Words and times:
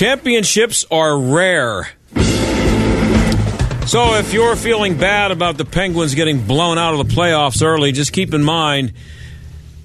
Championships 0.00 0.86
are 0.90 1.20
rare. 1.20 1.90
So 3.86 4.14
if 4.14 4.32
you're 4.32 4.56
feeling 4.56 4.96
bad 4.96 5.30
about 5.30 5.58
the 5.58 5.66
Penguins 5.66 6.14
getting 6.14 6.46
blown 6.46 6.78
out 6.78 6.98
of 6.98 7.06
the 7.06 7.14
playoffs 7.14 7.62
early, 7.62 7.92
just 7.92 8.10
keep 8.10 8.32
in 8.32 8.42
mind 8.42 8.94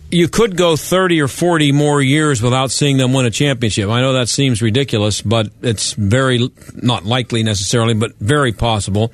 you 0.10 0.30
could 0.30 0.56
go 0.56 0.78
30 0.78 1.22
or 1.22 1.28
40 1.28 1.74
more 1.74 2.02
years 2.02 2.42
without 2.42 2.72
seeing 2.72 2.96
them 2.96 3.12
win 3.12 3.26
a 3.26 3.30
championship. 3.30 3.90
I 3.90 4.00
know 4.00 4.14
that 4.14 4.30
seems 4.30 4.62
ridiculous, 4.62 5.22
but 5.22 5.50
it's 5.62 5.92
very 5.92 6.50
not 6.74 7.04
likely 7.04 7.44
necessarily, 7.44 7.94
but 7.94 8.16
very 8.16 8.54
possible. 8.54 9.12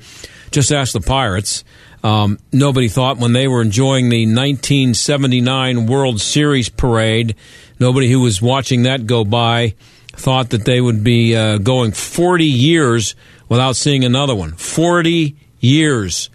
Just 0.52 0.70
ask 0.70 0.92
the 0.92 1.00
Pirates. 1.00 1.64
Um, 2.04 2.38
nobody 2.52 2.86
thought 2.86 3.16
when 3.18 3.32
they 3.32 3.48
were 3.48 3.60
enjoying 3.60 4.08
the 4.08 4.24
1979 4.26 5.86
World 5.86 6.20
Series 6.20 6.68
parade, 6.68 7.34
nobody 7.80 8.08
who 8.08 8.20
was 8.20 8.40
watching 8.40 8.84
that 8.84 9.04
go 9.04 9.24
by 9.24 9.74
thought 10.12 10.50
that 10.50 10.64
they 10.64 10.80
would 10.80 11.02
be 11.02 11.34
uh, 11.34 11.58
going 11.58 11.92
40 11.92 12.44
years 12.44 13.14
without 13.48 13.76
seeing 13.76 14.04
another 14.04 14.34
one. 14.34 14.52
40 14.52 15.36
years. 15.60 16.30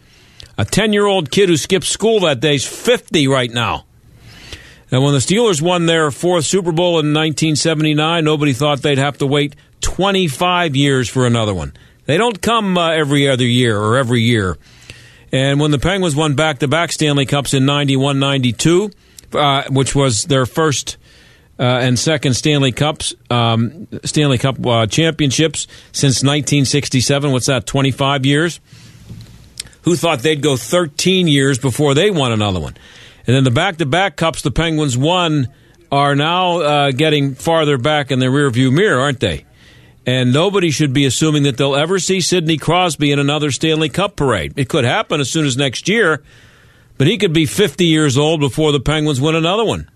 A 0.58 0.66
10 0.66 0.94
year 0.94 1.06
old 1.06 1.32
kid 1.32 1.50
who 1.50 1.58
skipped 1.58 1.86
school 1.86 2.22
that 2.22 2.40
day 2.40 2.56
is 2.56 2.66
50 2.66 3.28
right 3.28 3.52
now. 3.52 3.86
And 4.90 5.04
when 5.04 5.14
the 5.14 5.20
Steelers 5.20 5.62
won 5.62 5.86
their 5.86 6.12
fourth 6.12 6.46
Super 6.46 6.72
Bowl 6.72 7.00
in 7.00 7.14
1979, 7.14 8.24
nobody 8.24 8.54
thought 8.54 8.82
they'd 8.82 8.98
have 8.98 9.18
to 9.18 9.28
wait 9.28 9.56
25 9.82 10.76
years 10.76 11.10
for 11.10 11.28
another 11.28 11.54
one. 11.54 11.74
They 12.06 12.18
don't 12.18 12.42
come 12.42 12.78
uh, 12.78 12.92
every 12.92 13.28
other 13.30 13.46
year 13.46 13.78
or 13.78 13.98
every 13.98 14.22
year. 14.22 14.58
And 15.32 15.60
when 15.60 15.72
the 15.72 15.80
Penguins 15.80 16.16
won 16.16 16.36
back 16.36 16.60
to 16.60 16.68
back 16.70 16.94
Stanley 16.94 17.26
Cups 17.26 17.54
in 17.54 17.66
91 17.66 18.18
92, 18.18 18.92
uh, 19.34 19.64
which 19.70 19.94
was 19.94 20.24
their 20.24 20.46
first 20.46 20.96
uh, 21.60 21.64
and 21.64 21.98
second 21.98 22.36
Stanley 22.36 22.72
Cups, 22.72 23.16
um, 23.30 23.88
Stanley 24.04 24.38
Cup 24.38 24.64
uh, 24.66 24.86
championships 24.86 25.68
since 25.92 26.24
1967. 26.24 27.32
What's 27.32 27.48
that? 27.48 27.66
25 27.66 28.26
years. 28.26 28.60
Who 29.84 29.96
thought 29.96 30.20
they'd 30.20 30.42
go 30.42 30.58
13 30.58 31.28
years 31.28 31.58
before 31.58 31.94
they 31.94 32.12
won 32.12 32.32
another 32.32 32.60
one? 32.60 32.76
And 33.26 33.36
then 33.36 33.44
the 33.44 33.52
back-to-back 33.52 34.16
cups 34.16 34.42
the 34.42 34.52
Penguins 34.52 34.98
won 34.98 35.48
are 35.92 36.16
now 36.16 36.60
uh, 36.60 36.92
getting 36.92 37.36
farther 37.36 37.78
back 37.78 38.12
in 38.12 38.20
the 38.20 38.26
rearview 38.28 38.72
mirror, 38.72 39.00
aren't 39.00 39.20
they? 39.20 39.46
And 40.06 40.32
nobody 40.32 40.72
should 40.72 40.94
be 40.94 41.06
assuming 41.06 41.44
that 41.44 41.58
they'll 41.58 41.76
ever 41.76 42.00
see 42.00 42.22
Sidney 42.22 42.58
Crosby 42.58 43.12
in 43.12 43.20
another 43.20 43.52
Stanley 43.52 43.90
Cup 43.90 44.16
parade. 44.16 44.54
It 44.56 44.70
could 44.70 44.86
happen 44.86 45.20
as 45.20 45.30
soon 45.30 45.46
as 45.46 45.58
next 45.58 45.90
year, 45.90 46.24
but 46.98 47.08
he 47.08 47.18
could 47.18 47.34
be 47.34 47.46
50 47.46 47.86
years 47.86 48.18
old 48.18 48.40
before 48.40 48.72
the 48.72 48.80
Penguins 48.80 49.20
win 49.20 49.36
another 49.36 49.66
one. 49.66 49.90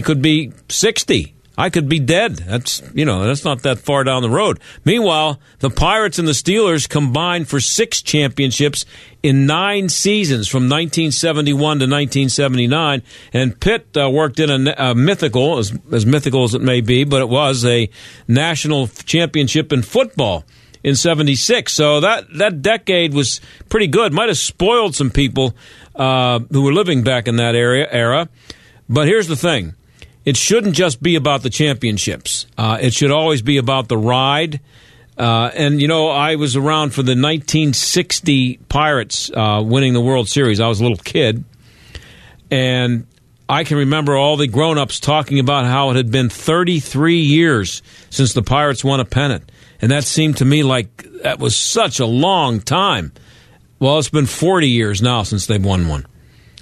He 0.00 0.02
could 0.02 0.22
be 0.22 0.50
60. 0.70 1.34
I 1.58 1.68
could 1.68 1.86
be 1.86 1.98
dead. 1.98 2.36
That's 2.36 2.82
you 2.94 3.04
know 3.04 3.24
that's 3.24 3.44
not 3.44 3.64
that 3.64 3.78
far 3.78 4.02
down 4.02 4.22
the 4.22 4.30
road. 4.30 4.58
Meanwhile, 4.82 5.38
the 5.58 5.68
Pirates 5.68 6.18
and 6.18 6.26
the 6.26 6.32
Steelers 6.32 6.88
combined 6.88 7.48
for 7.48 7.60
six 7.60 8.00
championships 8.00 8.86
in 9.22 9.44
nine 9.44 9.90
seasons 9.90 10.48
from 10.48 10.70
1971 10.70 11.52
to 11.52 11.66
1979. 11.84 13.02
And 13.34 13.60
Pitt 13.60 13.94
uh, 13.94 14.08
worked 14.08 14.40
in 14.40 14.68
a, 14.68 14.74
a 14.78 14.94
mythical, 14.94 15.58
as, 15.58 15.78
as 15.92 16.06
mythical 16.06 16.44
as 16.44 16.54
it 16.54 16.62
may 16.62 16.80
be, 16.80 17.04
but 17.04 17.20
it 17.20 17.28
was 17.28 17.66
a 17.66 17.90
national 18.26 18.88
championship 18.88 19.70
in 19.70 19.82
football 19.82 20.46
in 20.82 20.96
76. 20.96 21.70
So 21.70 22.00
that, 22.00 22.24
that 22.38 22.62
decade 22.62 23.12
was 23.12 23.42
pretty 23.68 23.88
good. 23.88 24.14
Might 24.14 24.30
have 24.30 24.38
spoiled 24.38 24.96
some 24.96 25.10
people 25.10 25.54
uh, 25.94 26.38
who 26.50 26.62
were 26.62 26.72
living 26.72 27.02
back 27.02 27.28
in 27.28 27.36
that 27.36 27.54
area 27.54 27.86
era. 27.90 28.30
But 28.88 29.06
here's 29.06 29.28
the 29.28 29.36
thing 29.36 29.74
it 30.30 30.36
shouldn't 30.36 30.76
just 30.76 31.02
be 31.02 31.16
about 31.16 31.42
the 31.42 31.50
championships. 31.50 32.46
Uh, 32.56 32.78
it 32.80 32.94
should 32.94 33.10
always 33.10 33.42
be 33.42 33.56
about 33.56 33.88
the 33.88 33.98
ride. 33.98 34.60
Uh, 35.18 35.50
and 35.56 35.80
you 35.80 35.88
know, 35.88 36.08
I 36.08 36.36
was 36.36 36.54
around 36.54 36.90
for 36.90 37.02
the 37.02 37.16
1960 37.16 38.58
Pirates 38.68 39.28
uh, 39.34 39.60
winning 39.66 39.92
the 39.92 40.00
World 40.00 40.28
Series. 40.28 40.60
I 40.60 40.68
was 40.68 40.78
a 40.78 40.84
little 40.84 40.98
kid, 40.98 41.42
and 42.48 43.08
I 43.48 43.64
can 43.64 43.78
remember 43.78 44.16
all 44.16 44.36
the 44.36 44.46
grown-ups 44.46 45.00
talking 45.00 45.40
about 45.40 45.64
how 45.64 45.90
it 45.90 45.96
had 45.96 46.12
been 46.12 46.28
33 46.28 47.16
years 47.16 47.82
since 48.10 48.32
the 48.32 48.42
Pirates 48.42 48.84
won 48.84 49.00
a 49.00 49.04
pennant, 49.04 49.50
and 49.82 49.90
that 49.90 50.04
seemed 50.04 50.36
to 50.36 50.44
me 50.44 50.62
like 50.62 51.02
that 51.24 51.40
was 51.40 51.56
such 51.56 51.98
a 51.98 52.06
long 52.06 52.60
time. 52.60 53.10
Well, 53.80 53.98
it's 53.98 54.10
been 54.10 54.26
40 54.26 54.68
years 54.68 55.02
now 55.02 55.24
since 55.24 55.46
they've 55.46 55.64
won 55.64 55.88
one, 55.88 56.06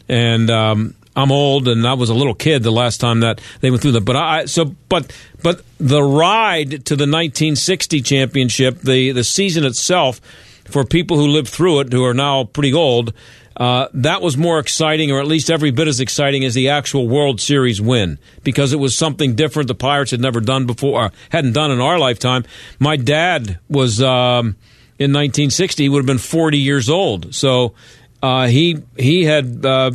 and 0.09 0.49
um, 0.49 0.95
I'm 1.19 1.33
old 1.33 1.67
and 1.67 1.85
I 1.85 1.95
was 1.95 2.11
a 2.11 2.15
little 2.15 2.35
kid 2.35 2.63
the 2.63 2.71
last 2.71 2.99
time 2.99 3.21
that 3.21 3.41
they 3.61 3.71
went 3.71 3.83
through 3.83 3.93
that. 3.93 4.05
But 4.05 4.15
I 4.15 4.45
so 4.45 4.77
but 4.89 5.13
but 5.43 5.63
the 5.79 6.01
ride 6.01 6.71
to 6.87 6.95
the 6.95 7.09
1960 7.09 8.01
championship, 8.03 8.79
the 8.79 9.11
the 9.11 9.25
season 9.25 9.65
itself, 9.65 10.21
for 10.67 10.85
people 10.85 11.17
who 11.17 11.27
lived 11.27 11.49
through 11.49 11.81
it, 11.81 11.93
who 11.93 12.05
are 12.05 12.15
now 12.15 12.45
pretty 12.45 12.73
old. 12.73 13.13
Uh, 13.57 13.89
that 13.93 14.23
was 14.23 14.37
more 14.37 14.61
exciting, 14.61 15.11
or 15.11 15.19
at 15.19 15.27
least 15.27 15.51
every 15.51 15.73
bit 15.73 15.89
as 15.89 15.99
exciting 15.99 16.45
as 16.45 16.55
the 16.55 16.69
actual 16.69 17.09
World 17.09 17.41
Series 17.41 17.81
win, 17.81 18.21
because 18.45 18.73
it 18.73 18.79
was 18.79 18.95
something 18.95 19.35
different 19.35 19.67
the 19.67 19.75
Pirates 19.75 20.13
had 20.13 20.21
never 20.21 20.39
done 20.39 20.65
before, 20.65 21.11
hadn't 21.31 21.55
done 21.55 21.73
in 21.73 21.81
our 21.81 21.99
lifetime. 21.99 22.45
My 22.79 22.97
dad 22.97 23.59
was 23.69 24.01
um, 24.01 24.55
in 24.97 25.13
1960; 25.13 25.83
he 25.83 25.89
would 25.89 25.99
have 25.99 26.07
been 26.07 26.19
40 26.19 26.59
years 26.59 26.89
old, 26.89 27.35
so 27.35 27.75
uh, 28.23 28.47
he 28.47 28.81
he 28.97 29.25
had 29.25 29.67
uh, 29.67 29.91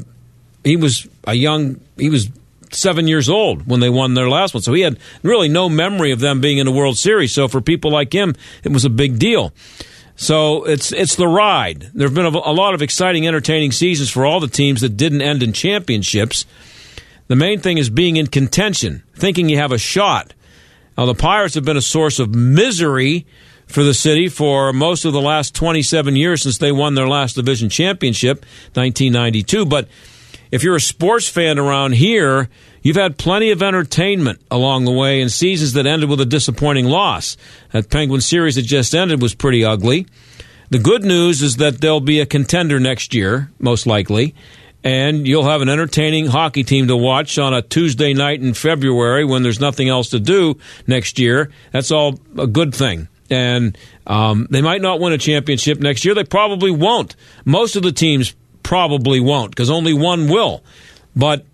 he 0.65 0.75
was 0.75 1.07
a 1.25 1.33
young, 1.33 1.79
he 1.97 2.09
was 2.09 2.29
seven 2.71 3.07
years 3.07 3.29
old 3.29 3.67
when 3.67 3.79
they 3.79 3.89
won 3.89 4.13
their 4.13 4.29
last 4.29 4.53
one. 4.53 4.63
So 4.63 4.73
he 4.73 4.81
had 4.81 4.97
really 5.21 5.49
no 5.49 5.69
memory 5.69 6.11
of 6.11 6.19
them 6.19 6.41
being 6.41 6.57
in 6.57 6.65
the 6.65 6.71
World 6.71 6.97
Series. 6.97 7.33
So 7.33 7.47
for 7.47 7.61
people 7.61 7.91
like 7.91 8.13
him, 8.13 8.35
it 8.63 8.71
was 8.71 8.85
a 8.85 8.89
big 8.89 9.19
deal. 9.19 9.53
So 10.15 10.63
it's 10.65 10.91
it's 10.91 11.15
the 11.15 11.27
ride. 11.27 11.89
There 11.93 12.07
have 12.07 12.15
been 12.15 12.25
a, 12.25 12.29
a 12.29 12.53
lot 12.53 12.73
of 12.73 12.81
exciting, 12.81 13.27
entertaining 13.27 13.71
seasons 13.71 14.09
for 14.09 14.25
all 14.25 14.39
the 14.39 14.47
teams 14.47 14.81
that 14.81 14.95
didn't 14.97 15.21
end 15.21 15.41
in 15.41 15.53
championships. 15.53 16.45
The 17.27 17.35
main 17.35 17.59
thing 17.59 17.77
is 17.77 17.89
being 17.89 18.17
in 18.17 18.27
contention, 18.27 19.03
thinking 19.15 19.49
you 19.49 19.57
have 19.57 19.71
a 19.71 19.77
shot. 19.77 20.33
Now 20.97 21.05
the 21.05 21.15
Pirates 21.15 21.55
have 21.55 21.65
been 21.65 21.77
a 21.77 21.81
source 21.81 22.19
of 22.19 22.35
misery 22.35 23.25
for 23.65 23.83
the 23.83 23.93
city 23.93 24.29
for 24.29 24.71
most 24.71 25.05
of 25.05 25.13
the 25.13 25.21
last 25.21 25.55
27 25.55 26.15
years 26.15 26.43
since 26.43 26.59
they 26.59 26.71
won 26.71 26.93
their 26.93 27.07
last 27.07 27.35
division 27.35 27.69
championship, 27.69 28.45
1992. 28.75 29.65
But 29.65 29.87
if 30.53 30.61
you're 30.61 30.75
a 30.75 30.79
sports 30.79 31.27
fan 31.27 31.57
around 31.57 31.93
here, 31.95 32.47
you've 32.83 32.95
had 32.95 33.17
plenty 33.17 33.49
of 33.49 33.63
entertainment 33.63 34.39
along 34.51 34.85
the 34.85 34.91
way 34.91 35.19
in 35.19 35.27
seasons 35.29 35.73
that 35.73 35.87
ended 35.87 36.11
with 36.11 36.21
a 36.21 36.27
disappointing 36.27 36.85
loss. 36.85 37.37
That 37.71 37.89
Penguin 37.89 38.21
series 38.21 38.53
that 38.53 38.61
just 38.61 38.93
ended 38.93 39.19
was 39.19 39.33
pretty 39.33 39.65
ugly. 39.65 40.05
The 40.69 40.77
good 40.77 41.03
news 41.03 41.41
is 41.41 41.55
that 41.55 41.81
there'll 41.81 42.01
be 42.01 42.19
a 42.19 42.27
contender 42.27 42.79
next 42.79 43.15
year, 43.15 43.49
most 43.57 43.87
likely, 43.87 44.35
and 44.83 45.27
you'll 45.27 45.49
have 45.49 45.63
an 45.63 45.69
entertaining 45.69 46.27
hockey 46.27 46.63
team 46.63 46.87
to 46.87 46.95
watch 46.95 47.39
on 47.39 47.55
a 47.55 47.63
Tuesday 47.63 48.13
night 48.13 48.39
in 48.39 48.53
February 48.53 49.25
when 49.25 49.41
there's 49.41 49.59
nothing 49.59 49.89
else 49.89 50.09
to 50.09 50.19
do 50.19 50.59
next 50.85 51.17
year. 51.17 51.49
That's 51.71 51.89
all 51.89 52.19
a 52.37 52.45
good 52.45 52.75
thing. 52.75 53.07
And 53.27 53.75
um, 54.05 54.45
they 54.51 54.61
might 54.61 54.83
not 54.83 54.99
win 54.99 55.13
a 55.13 55.17
championship 55.17 55.79
next 55.79 56.05
year. 56.05 56.13
They 56.13 56.25
probably 56.25 56.69
won't. 56.69 57.15
Most 57.43 57.75
of 57.75 57.81
the 57.81 57.91
teams 57.91 58.35
probably 58.63 59.19
won't 59.19 59.51
because 59.51 59.69
only 59.69 59.93
one 59.93 60.27
will. 60.29 60.63
But 61.15 61.45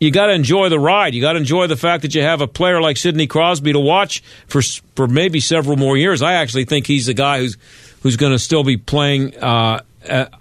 you 0.00 0.10
got 0.10 0.26
to 0.26 0.32
enjoy 0.32 0.68
the 0.68 0.78
ride. 0.78 1.14
You 1.14 1.20
got 1.20 1.32
to 1.32 1.38
enjoy 1.38 1.66
the 1.66 1.76
fact 1.76 2.02
that 2.02 2.14
you 2.14 2.22
have 2.22 2.40
a 2.40 2.46
player 2.46 2.80
like 2.80 2.96
Sidney 2.96 3.26
Crosby 3.26 3.72
to 3.72 3.80
watch 3.80 4.22
for 4.46 4.62
for 4.94 5.08
maybe 5.08 5.40
several 5.40 5.76
more 5.76 5.96
years. 5.96 6.22
I 6.22 6.34
actually 6.34 6.64
think 6.64 6.86
he's 6.86 7.06
the 7.06 7.14
guy 7.14 7.38
who's 7.38 7.56
who's 8.02 8.16
going 8.16 8.32
to 8.32 8.38
still 8.38 8.62
be 8.62 8.76
playing 8.76 9.36
uh, 9.38 9.80
at, 10.04 10.32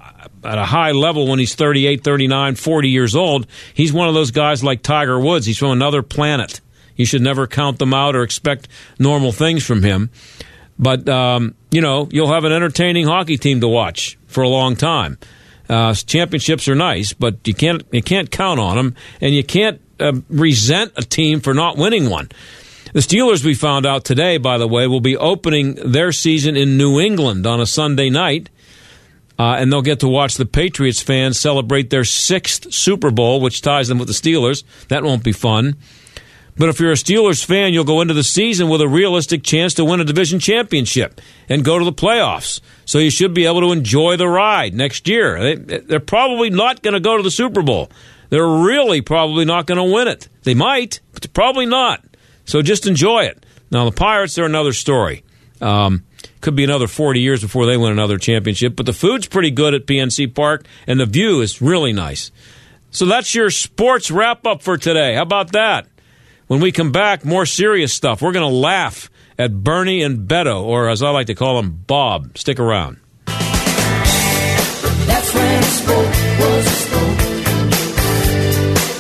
a 0.44 0.66
high 0.66 0.92
level 0.92 1.28
when 1.28 1.40
he's 1.40 1.56
38, 1.56 2.04
39, 2.04 2.56
40 2.56 2.90
years 2.90 3.16
old. 3.16 3.48
He's 3.74 3.92
one 3.92 4.08
of 4.08 4.14
those 4.14 4.32
guys 4.32 4.64
like 4.64 4.82
Tiger 4.82 5.20
Woods. 5.20 5.46
He's 5.46 5.58
from 5.58 5.72
another 5.72 6.04
planet. 6.04 6.62
You 6.96 7.06
should 7.06 7.22
never 7.22 7.48
count 7.48 7.80
them 7.80 7.94
out 7.94 8.16
or 8.16 8.24
expect 8.24 8.68
normal 8.98 9.32
things 9.32 9.66
from 9.66 9.84
him. 9.84 10.10
But 10.80 11.10
um, 11.10 11.56
you 11.72 11.82
know, 11.82 12.08
you'll 12.12 12.32
have 12.32 12.44
an 12.44 12.52
entertaining 12.52 13.08
hockey 13.08 13.38
team 13.38 13.62
to 13.62 13.68
watch 13.68 14.18
for 14.28 14.44
a 14.44 14.50
long 14.50 14.76
time. 14.76 15.18
Uh, 15.70 15.94
championships 15.94 16.68
are 16.68 16.76
nice, 16.76 17.14
but 17.14 17.46
you 17.46 17.54
can't 17.54 17.84
you 17.92 18.02
can't 18.02 18.32
count 18.32 18.60
on 18.60 18.78
them, 18.78 18.96
and 19.22 19.34
you 19.34 19.44
can't 19.44 19.82
uh, 20.00 20.14
resent 20.30 20.94
a 20.96 21.02
team 21.02 21.42
for 21.42 21.54
not 21.54 21.78
winning 21.78 22.10
one. 22.10 22.30
The 22.94 23.02
Steelers, 23.02 23.44
we 23.44 23.54
found 23.54 23.86
out 23.86 24.06
today, 24.06 24.38
by 24.38 24.58
the 24.58 24.68
way, 24.68 24.88
will 24.88 25.02
be 25.02 25.18
opening 25.18 25.76
their 25.76 26.12
season 26.12 26.56
in 26.56 26.78
New 26.78 27.00
England 27.00 27.46
on 27.46 27.60
a 27.60 27.66
Sunday 27.66 28.10
night. 28.10 28.50
Uh, 29.40 29.58
and 29.60 29.72
they'll 29.72 29.84
get 29.84 30.00
to 30.00 30.08
watch 30.08 30.36
the 30.36 30.48
Patriots 30.48 31.02
fans 31.04 31.40
celebrate 31.40 31.92
their 31.92 32.04
sixth 32.04 32.74
Super 32.74 33.12
Bowl, 33.12 33.40
which 33.40 33.62
ties 33.62 33.88
them 33.88 34.00
with 34.00 34.08
the 34.08 34.14
Steelers. 34.14 34.64
That 34.88 35.04
won't 35.04 35.24
be 35.24 35.32
fun. 35.32 35.76
But 36.58 36.70
if 36.70 36.80
you're 36.80 36.92
a 36.92 36.96
Steelers 36.96 37.46
fan, 37.46 37.74
you'll 37.74 37.84
go 37.84 38.02
into 38.02 38.14
the 38.14 38.24
season 38.24 38.68
with 38.68 38.82
a 38.82 38.88
realistic 38.88 39.44
chance 39.44 39.76
to 39.76 39.86
win 39.86 40.00
a 40.00 40.04
division 40.04 40.40
championship 40.40 41.22
and 41.48 41.64
go 41.64 41.78
to 41.78 41.86
the 41.86 41.94
playoffs. 41.94 42.62
So 42.86 42.98
you 43.00 43.12
should 43.12 43.34
be 43.34 43.46
able 43.46 43.62
to 43.62 43.72
enjoy 43.72 44.18
the 44.18 44.28
ride 44.28 44.74
next 44.74 45.08
year. 45.08 45.56
They, 45.56 45.96
are 45.96 46.00
probably 46.00 46.50
not 46.50 46.82
going 46.82 46.96
to 46.96 47.00
go 47.00 47.18
to 47.18 47.24
the 47.24 47.32
Super 47.32 47.62
Bowl. 47.62 47.92
They're 48.30 48.48
really 48.48 49.02
probably 49.02 49.46
not 49.46 49.68
going 49.68 49.78
to 49.78 49.94
win 49.94 50.08
it. 50.08 50.28
They 50.44 50.56
might, 50.56 51.00
but 51.14 51.32
probably 51.34 51.66
not. 51.66 52.04
So 52.46 52.62
just 52.62 52.88
enjoy 52.88 53.26
it. 53.26 53.46
Now, 53.70 53.86
the 53.86 53.96
Pirates 53.96 54.38
are 54.40 54.46
another 54.46 54.74
story. 54.74 55.24
Um, 55.62 56.06
could 56.42 56.56
be 56.56 56.64
another 56.64 56.88
40 56.88 57.20
years 57.20 57.42
before 57.42 57.66
they 57.66 57.78
win 57.78 57.92
another 57.92 58.18
championship, 58.18 58.76
but 58.76 58.86
the 58.86 58.94
food's 58.94 59.28
pretty 59.28 59.52
good 59.52 59.74
at 59.74 59.86
PNC 59.86 60.34
Park, 60.34 60.66
and 60.86 61.00
the 61.00 61.06
view 61.06 61.42
is 61.42 61.62
really 61.62 61.94
nice. 61.94 62.32
So 62.92 63.06
that's 63.06 63.36
your 63.36 63.50
sports 63.50 64.10
wrap 64.10 64.46
up 64.46 64.62
for 64.62 64.78
today. 64.78 65.16
How 65.16 65.24
about 65.24 65.52
that? 65.52 65.88
When 66.48 66.62
we 66.62 66.72
come 66.72 66.94
back, 66.94 67.26
more 67.26 67.46
serious 67.46 67.94
stuff. 67.94 68.22
We're 68.22 68.32
going 68.32 68.50
to 68.50 68.56
laugh 68.56 69.10
at 69.38 69.54
Bernie 69.54 70.02
and 70.02 70.30
Beto, 70.30 70.64
or 70.64 70.88
as 70.88 71.04
I 71.04 71.10
like 71.10 71.28
to 71.28 71.36
call 71.36 71.60
him, 71.60 71.72
Bob. 71.72 72.38
Stick 72.38 72.58
around. 72.58 73.02
That's 73.26 75.34
when 75.34 75.64
sport 75.64 76.08
was 76.40 76.66
sport. 76.66 77.22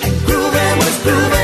And 0.04 0.26
grooving 0.26 0.78
was 0.78 1.04
grooving. 1.04 1.38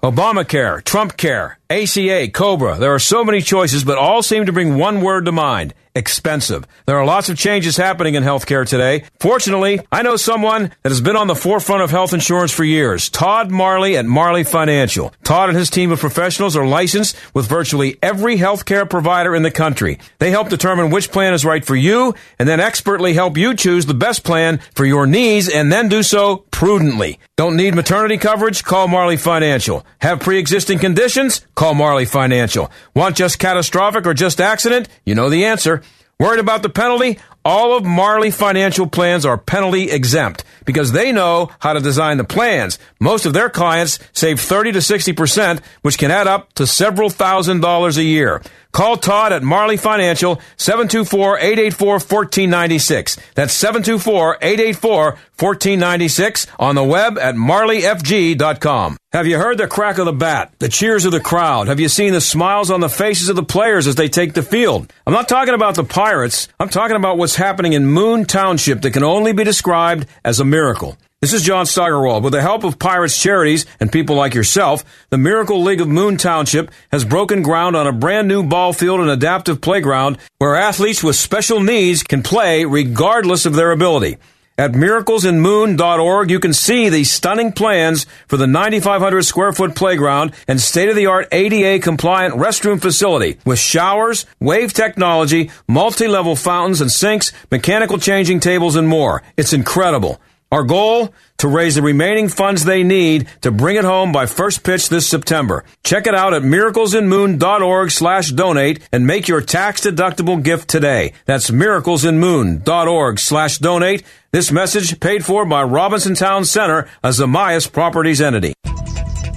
Obamacare, 0.00 0.84
Trump 0.84 1.16
Care, 1.16 1.58
ACA, 1.70 2.28
Cobra. 2.28 2.76
There 2.76 2.94
are 2.94 3.00
so 3.00 3.24
many 3.24 3.40
choices, 3.40 3.82
but 3.84 3.98
all 3.98 4.22
seem 4.22 4.46
to 4.46 4.52
bring 4.52 4.76
one 4.76 5.00
word 5.00 5.24
to 5.24 5.32
mind 5.32 5.74
expensive. 5.98 6.64
There 6.86 6.96
are 6.96 7.04
lots 7.04 7.28
of 7.28 7.36
changes 7.36 7.76
happening 7.76 8.14
in 8.14 8.22
healthcare 8.22 8.66
today. 8.66 9.04
Fortunately, 9.18 9.80
I 9.90 10.02
know 10.02 10.16
someone 10.16 10.70
that 10.82 10.90
has 10.90 11.00
been 11.00 11.16
on 11.16 11.26
the 11.26 11.34
forefront 11.34 11.82
of 11.82 11.90
health 11.90 12.14
insurance 12.14 12.52
for 12.52 12.64
years. 12.64 13.10
Todd 13.10 13.50
Marley 13.50 13.96
at 13.96 14.06
Marley 14.06 14.44
Financial. 14.44 15.12
Todd 15.24 15.48
and 15.48 15.58
his 15.58 15.68
team 15.68 15.90
of 15.90 15.98
professionals 15.98 16.56
are 16.56 16.66
licensed 16.66 17.16
with 17.34 17.48
virtually 17.48 17.98
every 18.00 18.36
healthcare 18.38 18.88
provider 18.88 19.34
in 19.34 19.42
the 19.42 19.50
country. 19.50 19.98
They 20.20 20.30
help 20.30 20.48
determine 20.48 20.90
which 20.90 21.10
plan 21.10 21.34
is 21.34 21.44
right 21.44 21.64
for 21.64 21.76
you 21.76 22.14
and 22.38 22.48
then 22.48 22.60
expertly 22.60 23.12
help 23.12 23.36
you 23.36 23.54
choose 23.54 23.86
the 23.86 23.94
best 23.94 24.22
plan 24.24 24.60
for 24.74 24.84
your 24.86 25.06
needs 25.06 25.48
and 25.48 25.72
then 25.72 25.88
do 25.88 26.04
so 26.04 26.44
prudently. 26.58 27.20
Don't 27.36 27.54
need 27.54 27.76
maternity 27.76 28.18
coverage? 28.18 28.64
Call 28.64 28.88
Marley 28.88 29.16
Financial. 29.16 29.86
Have 30.00 30.18
pre-existing 30.18 30.80
conditions? 30.80 31.46
Call 31.54 31.72
Marley 31.72 32.04
Financial. 32.04 32.68
Want 32.96 33.14
just 33.14 33.38
catastrophic 33.38 34.04
or 34.08 34.12
just 34.12 34.40
accident? 34.40 34.88
You 35.06 35.14
know 35.14 35.30
the 35.30 35.44
answer. 35.44 35.82
Worried 36.18 36.40
about 36.40 36.64
the 36.64 36.68
penalty? 36.68 37.20
All 37.48 37.78
of 37.78 37.86
Marley 37.86 38.30
financial 38.30 38.86
plans 38.86 39.24
are 39.24 39.38
penalty 39.38 39.90
exempt 39.90 40.44
because 40.66 40.92
they 40.92 41.12
know 41.12 41.48
how 41.60 41.72
to 41.72 41.80
design 41.80 42.18
the 42.18 42.24
plans. 42.24 42.78
Most 43.00 43.24
of 43.24 43.32
their 43.32 43.48
clients 43.48 43.98
save 44.12 44.38
30 44.38 44.72
to 44.72 44.80
60%, 44.80 45.62
which 45.80 45.96
can 45.96 46.10
add 46.10 46.26
up 46.26 46.52
to 46.56 46.66
several 46.66 47.08
thousand 47.08 47.60
dollars 47.60 47.96
a 47.96 48.02
year. 48.02 48.42
Call 48.72 48.96
Todd 48.98 49.32
at 49.32 49.42
Marley 49.42 49.78
Financial, 49.78 50.36
724-884-1496. 50.58 53.18
That's 53.34 53.64
724-884-1496 53.64 56.46
on 56.58 56.74
the 56.74 56.84
web 56.84 57.16
at 57.18 57.34
marleyfg.com. 57.34 58.98
Have 59.12 59.26
you 59.26 59.38
heard 59.38 59.56
the 59.56 59.66
crack 59.66 59.96
of 59.96 60.04
the 60.04 60.12
bat, 60.12 60.52
the 60.58 60.68
cheers 60.68 61.06
of 61.06 61.12
the 61.12 61.20
crowd? 61.20 61.68
Have 61.68 61.80
you 61.80 61.88
seen 61.88 62.12
the 62.12 62.20
smiles 62.20 62.70
on 62.70 62.80
the 62.80 62.90
faces 62.90 63.30
of 63.30 63.36
the 63.36 63.42
players 63.42 63.86
as 63.86 63.94
they 63.94 64.10
take 64.10 64.34
the 64.34 64.42
field? 64.42 64.92
I'm 65.06 65.14
not 65.14 65.30
talking 65.30 65.54
about 65.54 65.76
the 65.76 65.84
Pirates. 65.84 66.46
I'm 66.60 66.68
talking 66.68 66.96
about 66.96 67.16
what's 67.16 67.34
happening 67.38 67.72
in 67.72 67.86
Moon 67.86 68.24
Township 68.24 68.82
that 68.82 68.90
can 68.90 69.02
only 69.02 69.32
be 69.32 69.44
described 69.44 70.06
as 70.24 70.38
a 70.38 70.44
miracle. 70.44 70.98
This 71.20 71.32
is 71.32 71.42
John 71.42 71.66
Steigerwald. 71.66 72.22
With 72.22 72.32
the 72.32 72.42
help 72.42 72.62
of 72.62 72.78
Pirates 72.78 73.20
Charities 73.20 73.66
and 73.80 73.90
people 73.90 74.14
like 74.14 74.34
yourself, 74.34 74.84
the 75.10 75.18
Miracle 75.18 75.62
League 75.62 75.80
of 75.80 75.88
Moon 75.88 76.16
Township 76.16 76.70
has 76.92 77.04
broken 77.04 77.42
ground 77.42 77.74
on 77.74 77.88
a 77.88 77.92
brand 77.92 78.28
new 78.28 78.44
ball 78.44 78.72
field 78.72 79.00
and 79.00 79.10
adaptive 79.10 79.60
playground 79.60 80.18
where 80.38 80.54
athletes 80.54 81.02
with 81.02 81.16
special 81.16 81.60
needs 81.60 82.04
can 82.04 82.22
play 82.22 82.64
regardless 82.64 83.46
of 83.46 83.54
their 83.54 83.72
ability. 83.72 84.18
At 84.58 84.72
miraclesinmoon.org, 84.72 86.30
you 86.32 86.40
can 86.40 86.52
see 86.52 86.88
the 86.88 87.04
stunning 87.04 87.52
plans 87.52 88.06
for 88.26 88.36
the 88.36 88.48
9,500 88.48 89.22
square 89.22 89.52
foot 89.52 89.76
playground 89.76 90.32
and 90.48 90.60
state 90.60 90.88
of 90.88 90.96
the 90.96 91.06
art 91.06 91.28
ADA 91.30 91.80
compliant 91.80 92.34
restroom 92.34 92.82
facility 92.82 93.38
with 93.44 93.60
showers, 93.60 94.26
wave 94.40 94.72
technology, 94.72 95.52
multi 95.68 96.08
level 96.08 96.34
fountains 96.34 96.80
and 96.80 96.90
sinks, 96.90 97.32
mechanical 97.52 97.98
changing 97.98 98.40
tables, 98.40 98.74
and 98.74 98.88
more. 98.88 99.22
It's 99.36 99.52
incredible. 99.52 100.20
Our 100.50 100.62
goal? 100.62 101.12
To 101.38 101.48
raise 101.48 101.76
the 101.76 101.82
remaining 101.82 102.28
funds 102.28 102.64
they 102.64 102.82
need 102.82 103.28
to 103.42 103.52
bring 103.52 103.76
it 103.76 103.84
home 103.84 104.10
by 104.10 104.26
first 104.26 104.64
pitch 104.64 104.88
this 104.88 105.06
September. 105.06 105.64
Check 105.84 106.06
it 106.06 106.14
out 106.14 106.34
at 106.34 106.42
miraclesinmoon.org 106.42 107.90
slash 107.90 108.30
donate 108.32 108.80
and 108.90 109.06
make 109.06 109.28
your 109.28 109.40
tax 109.40 109.82
deductible 109.82 110.42
gift 110.42 110.68
today. 110.68 111.12
That's 111.26 111.50
miraclesinmoon.org 111.50 113.18
slash 113.18 113.58
donate. 113.58 114.02
This 114.32 114.50
message 114.50 114.98
paid 114.98 115.24
for 115.24 115.44
by 115.44 115.62
Robinson 115.62 116.14
Town 116.14 116.44
Center, 116.44 116.88
a 117.04 117.10
Zamias 117.10 117.70
Properties 117.70 118.20
entity. 118.20 118.54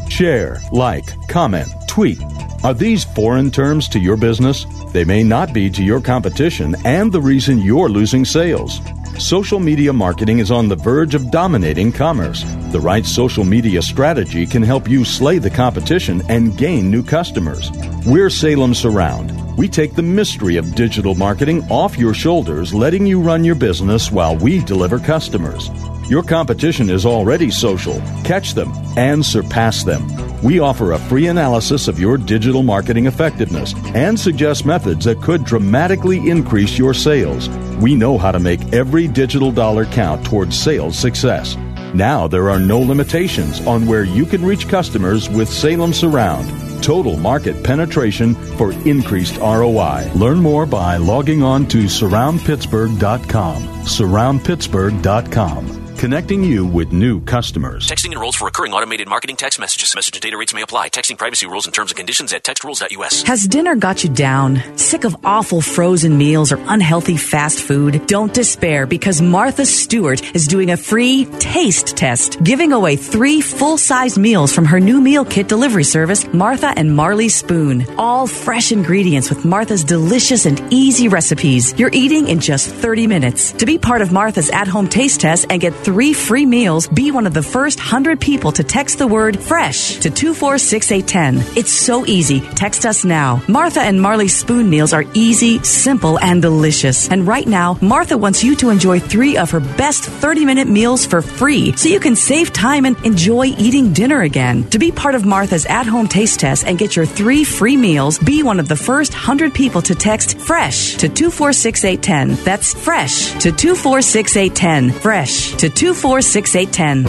Share, 0.10 0.60
like, 0.72 1.06
comment, 1.28 1.68
tweet. 1.88 2.20
Are 2.64 2.76
these 2.76 3.04
foreign 3.04 3.50
terms 3.50 3.90
to 3.90 4.00
your 4.00 4.16
business? 4.16 4.68
They 4.92 5.04
may 5.04 5.24
not 5.24 5.52
be 5.52 5.68
to 5.72 5.84
your 5.84 6.00
competition 6.00 6.76
and 6.86 7.12
the 7.12 7.20
reason 7.20 7.58
you're 7.58 7.90
losing 7.90 8.24
sales. 8.24 8.82
Social 9.18 9.60
media 9.60 9.92
marketing 9.92 10.38
is 10.38 10.52
on 10.52 10.68
the 10.68 10.76
verge 10.76 11.16
of 11.16 11.32
dominating 11.32 11.92
commerce. 11.92 12.44
The 12.72 12.80
right 12.80 13.04
social 13.04 13.44
media 13.44 13.82
strategy 13.82 14.46
can 14.46 14.62
help 14.62 14.88
you 14.88 15.04
slay 15.04 15.40
the 15.40 15.50
competition 15.50 16.22
and 16.30 16.56
gain 16.56 16.92
new 16.92 17.02
customers. 17.02 17.72
We're 18.06 18.30
Salem 18.30 18.76
Surround. 18.76 19.58
We 19.58 19.68
take 19.68 19.96
the 19.96 20.04
mystery 20.04 20.58
of 20.58 20.76
digital 20.76 21.16
marketing 21.16 21.64
off 21.72 21.98
your 21.98 22.14
shoulders, 22.14 22.76
letting 22.76 23.08
you 23.08 23.22
run 23.22 23.44
your 23.44 23.56
business 23.56 24.12
while 24.12 24.36
we 24.38 24.64
deliver 24.64 25.00
customers. 25.00 25.72
Your 26.12 26.22
competition 26.22 26.92
is 26.92 27.08
already 27.08 27.50
social. 27.50 28.00
Catch 28.24 28.54
them 28.54 28.72
and 28.98 29.26
surpass 29.26 29.84
them. 29.84 30.31
We 30.44 30.60
offer 30.60 30.94
a 30.94 31.00
free 31.00 31.28
analysis 31.28 31.88
of 31.88 32.00
your 32.00 32.18
digital 32.18 32.64
marketing 32.64 33.06
effectiveness 33.06 33.76
and 33.94 34.20
suggest 34.20 34.66
methods 34.66 35.06
that 35.06 35.22
could 35.22 35.44
dramatically 35.44 36.30
increase 36.30 36.78
your 36.78 36.94
sales. 36.94 37.48
We 37.80 37.94
know 37.96 38.18
how 38.18 38.32
to 38.32 38.40
make 38.40 38.74
every 38.74 39.08
digital 39.08 39.52
dollar 39.52 39.86
count 39.86 40.26
towards 40.26 40.58
sales 40.58 40.98
success. 40.98 41.56
Now 41.94 42.28
there 42.28 42.50
are 42.50 42.60
no 42.60 42.80
limitations 42.80 43.66
on 43.68 43.86
where 43.86 44.04
you 44.04 44.26
can 44.26 44.44
reach 44.44 44.68
customers 44.68 45.30
with 45.30 45.48
Salem 45.50 45.94
Surround. 45.94 46.50
Total 46.82 47.16
market 47.18 47.64
penetration 47.64 48.34
for 48.34 48.72
increased 48.88 49.38
ROI. 49.38 50.10
Learn 50.16 50.40
more 50.40 50.66
by 50.66 50.98
logging 50.98 51.44
on 51.44 51.68
to 51.68 51.84
surroundpittsburgh.com. 51.84 53.64
Surroundpittsburgh.com 53.84 55.81
connecting 56.02 56.44
you 56.44 56.66
with 56.66 56.92
new 56.92 57.22
customers. 57.26 57.88
Texting 57.88 58.12
enrolls 58.12 58.36
for 58.36 58.46
recurring 58.46 58.74
automated 58.74 59.08
marketing 59.08 59.36
text 59.36 59.60
messages. 59.60 59.94
Message 59.94 60.16
and 60.16 60.22
data 60.24 60.36
rates 60.36 60.52
may 60.52 60.64
apply. 60.64 60.90
Texting 60.90 61.16
privacy 61.16 61.46
rules 61.46 61.68
and 61.68 61.76
terms 61.76 61.92
and 61.92 61.98
conditions 61.98 62.34
at 62.34 62.44
textrules.us. 62.44 63.22
Has 63.22 63.46
dinner 63.46 63.76
got 63.76 64.04
you 64.04 64.10
down? 64.10 64.64
Sick 64.80 65.04
of 65.04 65.16
awful 65.24 65.62
frozen 65.62 66.18
meals 66.18 66.52
or 66.52 66.56
unhealthy 66.70 67.18
fast 67.18 67.62
food? 67.62 68.08
Don't 68.08 68.34
despair 68.34 68.88
because 68.88 69.22
Martha 69.22 69.64
Stewart 69.64 70.36
is 70.36 70.48
doing 70.48 70.72
a 70.72 70.76
free 70.76 71.26
taste 71.38 71.96
test, 71.96 72.44
giving 72.44 72.72
away 72.72 72.96
three 72.96 73.40
full-size 73.40 74.18
meals 74.18 74.52
from 74.52 74.66
her 74.66 74.80
new 74.80 75.02
meal 75.02 75.24
kit 75.24 75.48
delivery 75.48 75.84
service, 75.84 76.26
Martha 76.34 76.74
and 76.76 76.96
Marley 76.96 77.30
Spoon. 77.30 77.86
All 78.00 78.26
fresh 78.26 78.72
ingredients 78.72 79.30
with 79.30 79.46
Martha's 79.46 79.84
delicious 79.84 80.48
and 80.48 80.60
easy 80.74 81.10
recipes. 81.10 81.78
You're 81.78 81.94
eating 81.94 82.28
in 82.28 82.40
just 82.40 82.72
30 82.72 83.06
minutes. 83.06 83.52
To 83.52 83.68
be 83.68 83.78
part 83.78 84.02
of 84.02 84.12
Martha's 84.12 84.50
at-home 84.50 84.88
taste 84.88 85.22
test 85.22 85.46
and 85.52 85.62
get 85.62 85.76
three 85.76 85.91
three 85.92 86.14
free 86.14 86.46
meals, 86.46 86.88
be 86.88 87.12
one 87.12 87.28
of 87.28 87.34
the 87.34 87.44
first 87.44 87.78
100 87.78 88.18
people 88.22 88.50
to 88.50 88.64
text 88.64 88.98
the 88.98 89.06
word 89.06 89.38
FRESH 89.38 90.00
to 90.00 90.10
246810. 90.10 91.58
It's 91.58 91.74
so 91.74 92.06
easy. 92.06 92.40
Text 92.40 92.86
us 92.86 93.04
now. 93.04 93.44
Martha 93.50 93.82
and 93.82 94.02
Marley's 94.02 94.34
spoon 94.34 94.70
meals 94.70 94.94
are 94.94 95.04
easy, 95.14 95.62
simple, 95.64 96.18
and 96.20 96.42
delicious. 96.42 97.10
And 97.10 97.28
right 97.28 97.46
now, 97.46 97.78
Martha 97.82 98.18
wants 98.18 98.42
you 98.42 98.56
to 98.56 98.70
enjoy 98.70 99.02
three 99.02 99.36
of 99.36 99.52
her 99.52 99.60
best 99.60 100.06
30 100.06 100.46
minute 100.46 100.70
meals 100.70 101.06
for 101.06 101.22
free 101.22 101.76
so 101.76 101.90
you 101.90 102.00
can 102.00 102.16
save 102.16 102.54
time 102.54 102.86
and 102.86 102.96
enjoy 103.06 103.48
eating 103.48 103.92
dinner 103.92 104.22
again. 104.22 104.64
To 104.70 104.80
be 104.80 104.94
part 104.94 105.16
of 105.16 105.26
Martha's 105.26 105.66
at 105.66 105.88
home 105.88 106.08
taste 106.08 106.40
test 106.40 106.66
and 106.66 106.80
get 106.80 106.96
your 106.96 107.06
three 107.06 107.44
free 107.44 107.76
meals, 107.76 108.18
be 108.18 108.44
one 108.44 108.62
of 108.62 108.70
the 108.70 108.78
first 108.78 109.12
100 109.12 109.54
people 109.54 109.82
to 109.82 109.94
text 109.94 110.40
FRESH 110.40 110.96
to 111.00 111.10
246810. 111.10 112.46
That's 112.46 112.74
FRESH 112.74 113.44
to 113.44 113.52
246810. 113.52 114.92
FRESH 114.94 115.58
to 115.58 115.81
246810. 115.82 117.06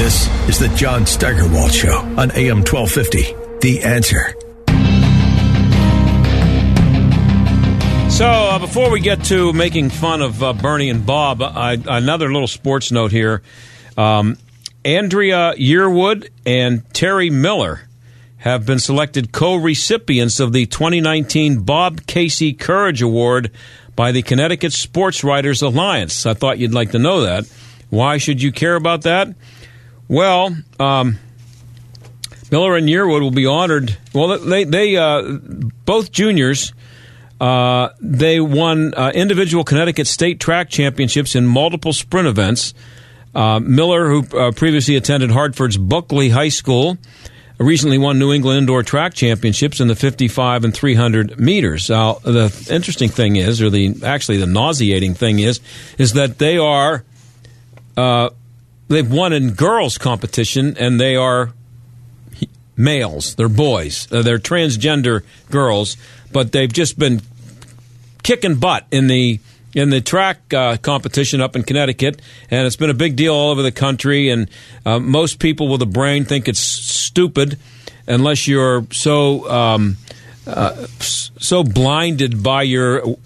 This 0.00 0.28
is 0.48 0.60
the 0.60 0.68
John 0.76 1.06
Steigerwald 1.06 1.72
Show 1.72 1.90
on 1.90 2.30
AM 2.36 2.58
1250. 2.58 3.34
The 3.58 3.82
answer. 3.82 4.32
So, 8.08 8.24
uh, 8.24 8.60
before 8.60 8.92
we 8.92 9.00
get 9.00 9.24
to 9.24 9.52
making 9.52 9.90
fun 9.90 10.22
of 10.22 10.40
uh, 10.40 10.52
Bernie 10.52 10.88
and 10.88 11.04
Bob, 11.04 11.42
I, 11.42 11.72
another 11.84 12.32
little 12.32 12.46
sports 12.46 12.92
note 12.92 13.10
here. 13.10 13.42
Um, 13.96 14.38
Andraya 14.84 15.56
Yearwood 15.56 16.28
and 16.46 16.88
Terry 16.94 17.30
Miller 17.30 17.88
have 18.36 18.64
been 18.64 18.78
selected 18.78 19.32
co 19.32 19.56
recipients 19.56 20.38
of 20.38 20.52
the 20.52 20.66
2019 20.66 21.64
Bob 21.64 22.06
Casey 22.06 22.52
Courage 22.52 23.02
Award 23.02 23.50
by 23.96 24.12
the 24.12 24.22
Connecticut 24.22 24.72
Sports 24.72 25.24
Writers 25.24 25.60
Alliance. 25.60 26.24
I 26.24 26.34
thought 26.34 26.58
you'd 26.58 26.72
like 26.72 26.92
to 26.92 27.00
know 27.00 27.22
that. 27.22 27.50
Why 27.90 28.18
should 28.18 28.42
you 28.42 28.52
care 28.52 28.74
about 28.74 29.02
that? 29.02 29.28
Well, 30.08 30.56
um, 30.78 31.18
Miller 32.50 32.76
and 32.76 32.88
Yearwood 32.88 33.20
will 33.20 33.30
be 33.30 33.46
honored. 33.46 33.96
Well, 34.14 34.38
they, 34.38 34.64
they 34.64 34.96
uh, 34.96 35.38
both 35.84 36.12
juniors 36.12 36.72
uh, 37.40 37.90
they 38.00 38.40
won 38.40 38.94
uh, 38.94 39.12
individual 39.14 39.64
Connecticut 39.64 40.06
state 40.06 40.40
track 40.40 40.70
championships 40.70 41.34
in 41.34 41.46
multiple 41.46 41.92
sprint 41.92 42.28
events. 42.28 42.74
Uh, 43.34 43.60
Miller, 43.60 44.08
who 44.08 44.38
uh, 44.38 44.52
previously 44.52 44.96
attended 44.96 45.30
Hartford's 45.30 45.76
Bulkeley 45.76 46.30
High 46.30 46.48
School, 46.48 46.96
recently 47.58 47.98
won 47.98 48.18
New 48.18 48.32
England 48.32 48.60
Indoor 48.60 48.82
Track 48.82 49.12
Championships 49.12 49.80
in 49.80 49.88
the 49.88 49.94
55 49.94 50.64
and 50.64 50.74
300 50.74 51.38
meters. 51.38 51.90
Now, 51.90 52.14
the 52.14 52.68
interesting 52.70 53.10
thing 53.10 53.36
is, 53.36 53.60
or 53.60 53.68
the 53.68 53.96
actually 54.02 54.38
the 54.38 54.46
nauseating 54.46 55.12
thing 55.12 55.38
is, 55.38 55.60
is 55.98 56.14
that 56.14 56.38
they 56.38 56.56
are 56.56 57.04
uh, 57.96 58.30
they've 58.88 59.10
won 59.10 59.32
in 59.32 59.52
girls 59.52 59.98
competition, 59.98 60.76
and 60.78 61.00
they 61.00 61.16
are 61.16 61.52
males. 62.76 63.34
They're 63.34 63.48
boys. 63.48 64.10
Uh, 64.12 64.22
they're 64.22 64.38
transgender 64.38 65.22
girls, 65.50 65.96
but 66.32 66.52
they've 66.52 66.72
just 66.72 66.98
been 66.98 67.22
kicking 68.22 68.56
butt 68.56 68.86
in 68.90 69.06
the 69.06 69.40
in 69.74 69.90
the 69.90 70.00
track 70.00 70.54
uh, 70.54 70.78
competition 70.78 71.42
up 71.42 71.54
in 71.54 71.62
Connecticut, 71.62 72.22
and 72.50 72.66
it's 72.66 72.76
been 72.76 72.88
a 72.88 72.94
big 72.94 73.14
deal 73.14 73.34
all 73.34 73.50
over 73.50 73.62
the 73.62 73.72
country. 73.72 74.30
And 74.30 74.48
uh, 74.86 74.98
most 74.98 75.38
people 75.38 75.68
with 75.68 75.82
a 75.82 75.86
brain 75.86 76.24
think 76.24 76.48
it's 76.48 76.60
stupid, 76.60 77.58
unless 78.06 78.48
you're 78.48 78.86
so 78.90 79.48
um, 79.50 79.96
uh, 80.46 80.86
so 80.98 81.62
blinded 81.62 82.42
by 82.42 82.62
your 82.62 83.16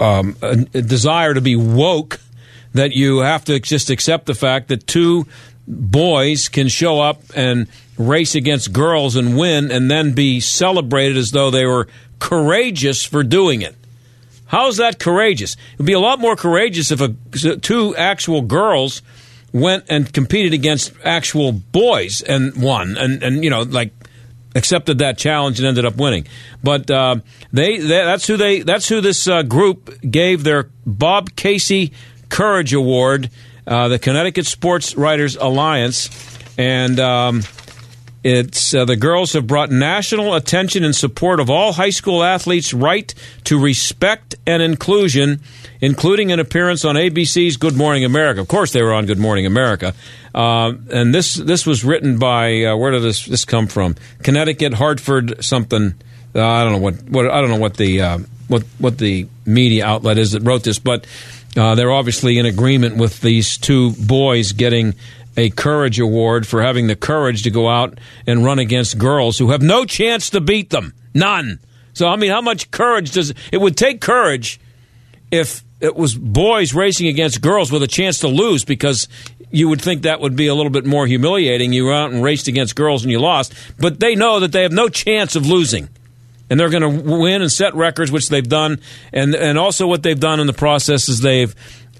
um, 0.00 0.32
desire 0.72 1.34
to 1.34 1.40
be 1.40 1.56
woke 1.56 2.20
that 2.74 2.92
you 2.92 3.18
have 3.18 3.44
to 3.46 3.60
just 3.60 3.90
accept 3.90 4.26
the 4.26 4.34
fact 4.34 4.68
that 4.68 4.86
two 4.86 5.26
boys 5.66 6.48
can 6.48 6.68
show 6.68 7.00
up 7.00 7.22
and 7.34 7.68
race 7.96 8.34
against 8.34 8.72
girls 8.72 9.16
and 9.16 9.36
win 9.36 9.70
and 9.70 9.90
then 9.90 10.12
be 10.12 10.40
celebrated 10.40 11.16
as 11.16 11.30
though 11.30 11.50
they 11.50 11.66
were 11.66 11.88
courageous 12.18 13.04
for 13.04 13.22
doing 13.22 13.62
it. 13.62 13.76
How's 14.46 14.76
that 14.76 14.98
courageous? 14.98 15.54
It 15.54 15.78
would 15.78 15.86
be 15.86 15.92
a 15.92 16.00
lot 16.00 16.18
more 16.18 16.36
courageous 16.36 16.90
if 16.90 17.00
a, 17.00 17.56
two 17.56 17.96
actual 17.96 18.42
girls 18.42 19.02
went 19.52 19.84
and 19.88 20.12
competed 20.12 20.52
against 20.52 20.92
actual 21.04 21.52
boys 21.52 22.22
and 22.22 22.60
won 22.62 22.96
and, 22.96 23.22
and 23.22 23.44
you 23.44 23.50
know, 23.50 23.62
like 23.62 23.92
accepted 24.54 24.98
that 24.98 25.16
challenge 25.18 25.58
and 25.58 25.66
ended 25.66 25.84
up 25.84 25.96
winning. 25.96 26.26
But 26.62 26.90
uh, 26.90 27.16
they, 27.52 27.78
they, 27.78 27.86
that's 27.86 28.26
who 28.26 28.36
they 28.36 28.60
that's 28.60 28.88
who 28.88 29.00
this 29.00 29.26
uh, 29.26 29.42
group 29.42 29.98
gave 30.08 30.44
their 30.44 30.68
Bob 30.84 31.34
Casey 31.36 31.92
Courage 32.32 32.72
Award, 32.72 33.30
uh, 33.66 33.88
the 33.88 33.98
Connecticut 33.98 34.46
Sports 34.46 34.96
Writers 34.96 35.36
Alliance, 35.36 36.10
and. 36.58 36.98
Um, 36.98 37.42
it's 38.24 38.72
uh, 38.72 38.84
the 38.84 38.94
girls 38.94 39.32
have 39.32 39.48
brought 39.48 39.72
national 39.72 40.34
attention 40.36 40.84
in 40.84 40.92
support 40.92 41.40
of 41.40 41.50
all 41.50 41.72
high 41.72 41.90
school 41.90 42.22
athletes' 42.22 42.72
right 42.72 43.12
to 43.42 43.58
respect 43.58 44.36
and 44.46 44.62
inclusion, 44.62 45.40
including 45.80 46.30
an 46.30 46.38
appearance 46.38 46.84
on 46.84 46.94
ABC's 46.94 47.56
Good 47.56 47.76
Morning 47.76 48.04
America. 48.04 48.40
Of 48.40 48.46
course, 48.46 48.72
they 48.72 48.80
were 48.80 48.92
on 48.92 49.06
Good 49.06 49.18
Morning 49.18 49.44
America, 49.44 49.92
uh, 50.36 50.72
and 50.92 51.12
this 51.12 51.34
this 51.34 51.66
was 51.66 51.82
written 51.82 52.16
by 52.20 52.62
uh, 52.62 52.76
where 52.76 52.92
did 52.92 53.02
this 53.02 53.26
this 53.26 53.44
come 53.44 53.66
from? 53.66 53.96
Connecticut, 54.22 54.74
Hartford, 54.74 55.44
something. 55.44 55.94
Uh, 56.32 56.46
I 56.46 56.62
don't 56.62 56.74
know 56.74 56.78
what, 56.78 57.02
what 57.02 57.28
I 57.28 57.40
don't 57.40 57.50
know 57.50 57.58
what 57.58 57.76
the 57.76 58.02
uh, 58.02 58.18
what 58.46 58.62
what 58.78 58.98
the 58.98 59.26
media 59.44 59.84
outlet 59.84 60.16
is 60.16 60.30
that 60.30 60.42
wrote 60.42 60.62
this, 60.62 60.78
but 60.78 61.06
uh, 61.56 61.74
they're 61.74 61.92
obviously 61.92 62.38
in 62.38 62.46
agreement 62.46 62.96
with 62.96 63.20
these 63.20 63.58
two 63.58 63.92
boys 63.92 64.52
getting 64.52 64.94
a 65.36 65.50
courage 65.50 65.98
award 65.98 66.46
for 66.46 66.62
having 66.62 66.86
the 66.86 66.96
courage 66.96 67.42
to 67.42 67.50
go 67.50 67.68
out 67.68 67.98
and 68.26 68.44
run 68.44 68.58
against 68.58 68.98
girls 68.98 69.38
who 69.38 69.50
have 69.50 69.62
no 69.62 69.84
chance 69.84 70.30
to 70.30 70.40
beat 70.40 70.70
them. 70.70 70.92
None. 71.14 71.58
So, 71.94 72.08
I 72.08 72.16
mean, 72.16 72.30
how 72.30 72.40
much 72.40 72.70
courage 72.70 73.12
does 73.12 73.34
it 73.50 73.58
would 73.58 73.76
take 73.76 74.00
courage 74.00 74.60
if 75.30 75.62
it 75.80 75.96
was 75.96 76.14
boys 76.14 76.74
racing 76.74 77.08
against 77.08 77.40
girls 77.40 77.72
with 77.72 77.82
a 77.82 77.88
chance 77.88 78.18
to 78.20 78.28
lose 78.28 78.64
because 78.64 79.08
you 79.50 79.68
would 79.68 79.82
think 79.82 80.02
that 80.02 80.20
would 80.20 80.36
be 80.36 80.46
a 80.46 80.54
little 80.54 80.70
bit 80.70 80.86
more 80.86 81.06
humiliating. 81.06 81.72
You 81.72 81.86
went 81.86 81.96
out 81.96 82.12
and 82.12 82.22
raced 82.22 82.48
against 82.48 82.74
girls 82.74 83.02
and 83.02 83.10
you 83.10 83.18
lost, 83.18 83.52
but 83.78 84.00
they 84.00 84.14
know 84.14 84.40
that 84.40 84.52
they 84.52 84.62
have 84.62 84.72
no 84.72 84.88
chance 84.88 85.36
of 85.36 85.46
losing. 85.46 85.88
And 86.52 86.60
they're 86.60 86.68
going 86.68 86.82
to 86.82 87.16
win 87.16 87.40
and 87.40 87.50
set 87.50 87.74
records, 87.74 88.12
which 88.12 88.28
they've 88.28 88.46
done. 88.46 88.78
And, 89.10 89.34
and 89.34 89.56
also, 89.56 89.86
what 89.86 90.02
they've 90.02 90.20
done 90.20 90.38
in 90.38 90.46
the 90.46 90.52
process 90.52 91.08
is 91.08 91.20
they've 91.20 91.54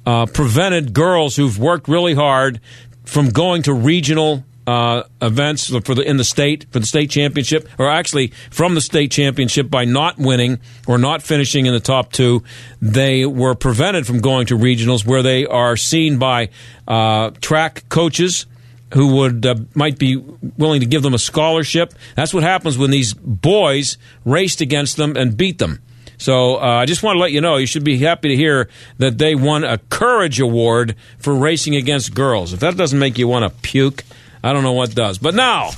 uh, 0.04 0.26
prevented 0.26 0.92
girls 0.92 1.36
who've 1.36 1.58
worked 1.58 1.88
really 1.88 2.12
hard 2.12 2.60
from 3.06 3.30
going 3.30 3.62
to 3.62 3.72
regional 3.72 4.44
uh, 4.66 5.04
events 5.22 5.68
for 5.68 5.94
the 5.94 6.02
in 6.02 6.18
the 6.18 6.24
state 6.24 6.66
for 6.70 6.80
the 6.80 6.86
state 6.86 7.08
championship, 7.08 7.66
or 7.78 7.88
actually 7.88 8.28
from 8.50 8.74
the 8.74 8.82
state 8.82 9.10
championship 9.10 9.70
by 9.70 9.86
not 9.86 10.18
winning 10.18 10.60
or 10.86 10.98
not 10.98 11.22
finishing 11.22 11.64
in 11.64 11.72
the 11.72 11.80
top 11.80 12.12
two, 12.12 12.44
they 12.82 13.24
were 13.24 13.54
prevented 13.54 14.06
from 14.06 14.20
going 14.20 14.46
to 14.46 14.58
regionals 14.58 15.06
where 15.06 15.22
they 15.22 15.46
are 15.46 15.78
seen 15.78 16.18
by 16.18 16.50
uh, 16.86 17.30
track 17.40 17.88
coaches 17.88 18.44
who 18.92 19.16
would 19.16 19.46
uh, 19.46 19.54
might 19.74 19.98
be 19.98 20.16
willing 20.16 20.80
to 20.80 20.86
give 20.86 21.02
them 21.02 21.14
a 21.14 21.18
scholarship. 21.18 21.94
That's 22.14 22.34
what 22.34 22.42
happens 22.42 22.76
when 22.78 22.90
these 22.90 23.14
boys 23.14 23.96
raced 24.24 24.60
against 24.60 24.96
them 24.96 25.16
and 25.16 25.36
beat 25.36 25.58
them. 25.58 25.80
So 26.18 26.56
uh, 26.56 26.60
I 26.60 26.86
just 26.86 27.02
want 27.02 27.16
to 27.16 27.20
let 27.20 27.32
you 27.32 27.40
know 27.40 27.56
you 27.56 27.66
should 27.66 27.84
be 27.84 27.98
happy 27.98 28.28
to 28.28 28.36
hear 28.36 28.68
that 28.98 29.18
they 29.18 29.34
won 29.34 29.64
a 29.64 29.78
Courage 29.78 30.38
Award 30.40 30.94
for 31.18 31.34
racing 31.34 31.74
against 31.74 32.14
girls. 32.14 32.52
If 32.52 32.60
that 32.60 32.76
doesn't 32.76 32.98
make 32.98 33.18
you 33.18 33.26
want 33.26 33.44
to 33.44 33.60
puke, 33.60 34.04
I 34.44 34.52
don't 34.52 34.62
know 34.62 34.72
what 34.72 34.94
does. 34.94 35.18
But 35.18 35.34
now, 35.34 35.70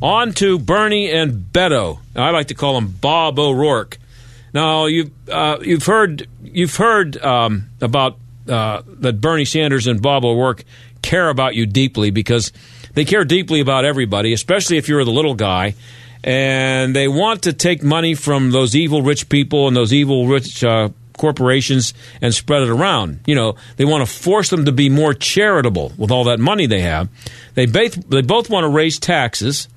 on 0.00 0.32
to 0.34 0.58
Bernie 0.58 1.10
and 1.10 1.32
Beto. 1.52 1.98
I 2.16 2.30
like 2.30 2.48
to 2.48 2.54
call 2.54 2.78
him 2.78 2.88
Bob 2.88 3.38
O'Rourke. 3.38 3.98
Now 4.54 4.86
you've 4.86 5.10
uh, 5.28 5.58
you've 5.62 5.84
heard 5.84 6.28
you've 6.42 6.76
heard 6.76 7.16
um, 7.22 7.68
about 7.80 8.18
uh, 8.48 8.82
that 8.86 9.20
Bernie 9.20 9.44
Sanders 9.44 9.86
and 9.86 10.00
Bob 10.00 10.24
O'Rourke 10.24 10.64
care 11.02 11.28
about 11.28 11.54
you 11.54 11.66
deeply 11.66 12.10
because 12.10 12.52
they 12.94 13.04
care 13.04 13.24
deeply 13.24 13.60
about 13.60 13.84
everybody, 13.84 14.32
especially 14.32 14.76
if 14.76 14.88
you're 14.88 15.04
the 15.04 15.12
little 15.12 15.34
guy 15.34 15.74
and 16.24 16.94
they 16.94 17.08
want 17.08 17.42
to 17.42 17.52
take 17.52 17.82
money 17.82 18.14
from 18.14 18.50
those 18.50 18.76
evil 18.76 19.02
rich 19.02 19.28
people 19.28 19.66
and 19.66 19.76
those 19.76 19.92
evil 19.92 20.26
rich 20.28 20.62
uh, 20.62 20.88
corporations 21.18 21.94
and 22.20 22.32
spread 22.34 22.62
it 22.62 22.68
around. 22.68 23.20
You 23.26 23.34
know, 23.34 23.56
they 23.76 23.84
want 23.84 24.06
to 24.06 24.12
force 24.12 24.50
them 24.50 24.66
to 24.66 24.72
be 24.72 24.88
more 24.88 25.14
charitable 25.14 25.92
with 25.96 26.10
all 26.10 26.24
that 26.24 26.38
money 26.38 26.66
they 26.66 26.82
have. 26.82 27.08
They 27.54 27.66
both 27.66 27.94
they 28.08 28.22
both 28.22 28.48
want 28.50 28.64
to 28.64 28.68
raise 28.68 28.98
taxes. 28.98 29.68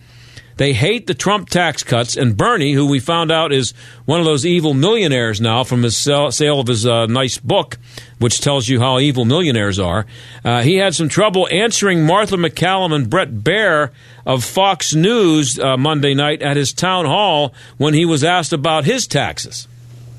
They 0.58 0.74
hate 0.74 1.08
the 1.08 1.14
Trump 1.14 1.50
tax 1.50 1.84
cuts, 1.84 2.16
and 2.16 2.38
Bernie, 2.38 2.74
who 2.74 2.88
we 2.88 3.00
found 3.00 3.32
out 3.32 3.52
is 3.52 3.74
one 4.06 4.20
of 4.20 4.26
those 4.26 4.46
evil 4.46 4.74
millionaires 4.74 5.42
now 5.42 5.64
from 5.64 5.84
his 5.84 5.98
sale, 5.98 6.60
of 6.60 6.68
his 6.68 6.86
uh, 6.86 7.08
nice 7.08 7.38
book, 7.38 7.78
which 8.20 8.40
tells 8.40 8.70
you 8.70 8.80
how 8.80 9.00
evil 9.00 9.26
millionaires 9.26 9.80
are. 9.80 10.06
Uh, 10.44 10.62
he 10.62 10.76
had 10.76 10.96
some 10.96 11.10
trouble 11.10 11.48
answering 11.52 12.06
Martha 12.06 12.38
MacCallum 12.38 12.94
and 12.94 13.10
Bret 13.10 13.34
Baier 13.34 13.92
of 14.26 14.44
Fox 14.44 14.96
News 14.96 15.60
uh, 15.60 15.76
Monday 15.76 16.14
night 16.14 16.42
at 16.42 16.56
his 16.56 16.72
town 16.72 17.06
hall 17.06 17.54
when 17.78 17.94
he 17.94 18.06
was 18.06 18.24
asked 18.24 18.54
about 18.54 18.86
his 18.86 19.08
taxes. 19.08 19.68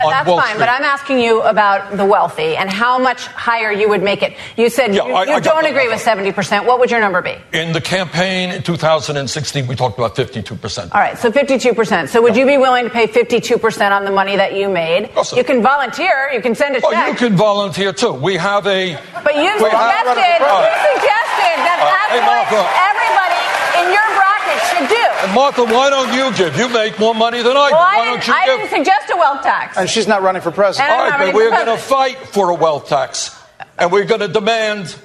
On 0.04 0.10
That's 0.10 0.28
Wall 0.28 0.36
fine, 0.38 0.48
Street. 0.48 0.58
but 0.60 0.68
I'm 0.68 0.82
asking 0.82 1.20
you 1.20 1.40
about 1.42 1.96
the 1.96 2.04
wealthy 2.04 2.54
and 2.56 2.68
how 2.70 2.98
much 2.98 3.26
higher 3.28 3.72
you 3.72 3.88
would 3.88 4.02
make 4.02 4.22
it. 4.22 4.36
You 4.56 4.68
said 4.68 4.94
Yeah, 4.94 5.06
you, 5.06 5.14
I- 5.14 5.24
you 5.24 5.32
I 5.32 5.40
don't 5.40 5.64
agree 5.64 5.88
with 5.88 6.02
70%. 6.04 6.66
What 6.66 6.80
would 6.80 6.90
your 6.90 7.00
number 7.00 7.22
be? 7.22 7.36
in 7.52 7.72
the 7.72 7.80
campaign 7.80 8.50
in 8.50 8.62
2016, 8.62 9.66
we 9.66 9.74
talked 9.74 9.96
about 9.98 10.14
52%. 10.14 10.92
All 10.94 11.00
right, 11.00 11.16
so 11.16 11.32
52%. 11.32 12.08
So 12.08 12.20
would 12.20 12.36
you 12.36 12.44
be 12.44 12.58
willing 12.58 12.84
to 12.84 12.90
pay 12.90 13.06
52% 13.06 13.90
on 13.92 14.04
the 14.04 14.10
money 14.12 14.36
that 14.36 14.52
you 14.54 14.68
made? 14.68 15.08
You 15.34 15.44
can 15.44 15.62
volunteer, 15.62 16.28
you 16.32 16.42
can 16.42 16.54
send 16.54 16.76
a 16.76 16.80
check. 16.82 17.08
you 17.08 17.14
can 17.28 17.34
volunteer 17.36 17.92
too. 17.94 18.12
We 18.12 18.36
have 18.36 18.66
a. 18.66 18.98
But 19.24 19.34
you 19.36 19.48
we 19.64 19.70
have- 19.70 20.04
suggested, 20.04 20.44
you 20.44 20.76
suggested 20.92 21.56
that 21.64 21.78
Hey, 22.12 22.20
that's 22.20 22.52
Martha. 22.52 22.60
what 22.60 22.68
everybody 22.92 23.40
in 23.80 23.86
your 23.96 24.08
bracket 24.12 24.60
should 24.68 24.86
do. 24.92 25.04
And 25.15 25.15
Martha, 25.34 25.64
why 25.64 25.90
don't 25.90 26.12
you 26.14 26.36
give? 26.36 26.56
You 26.58 26.68
make 26.68 26.98
more 26.98 27.14
money 27.14 27.38
than 27.42 27.56
I 27.56 27.68
do. 27.68 27.74
Well, 27.74 27.80
why 27.80 27.96
I 28.00 28.04
don't 28.04 28.14
didn't, 28.14 28.26
you 28.28 28.32
I 28.34 28.46
give? 28.46 28.58
didn't 28.70 28.84
suggest 28.86 29.10
a 29.12 29.16
wealth 29.16 29.42
tax. 29.42 29.76
And 29.76 29.88
she's 29.88 30.06
not 30.06 30.22
running 30.22 30.42
for 30.42 30.50
president. 30.50 30.90
And 30.90 31.00
All 31.00 31.06
I'm 31.06 31.12
right, 31.12 31.26
not 31.26 31.32
but 31.32 31.34
we're 31.34 31.50
going 31.50 31.66
to 31.66 31.82
fight 31.82 32.18
for 32.18 32.50
a 32.50 32.54
wealth 32.54 32.88
tax, 32.88 33.36
and 33.78 33.90
we're 33.92 34.04
going 34.04 34.20
to 34.20 34.28
demand 34.28 34.96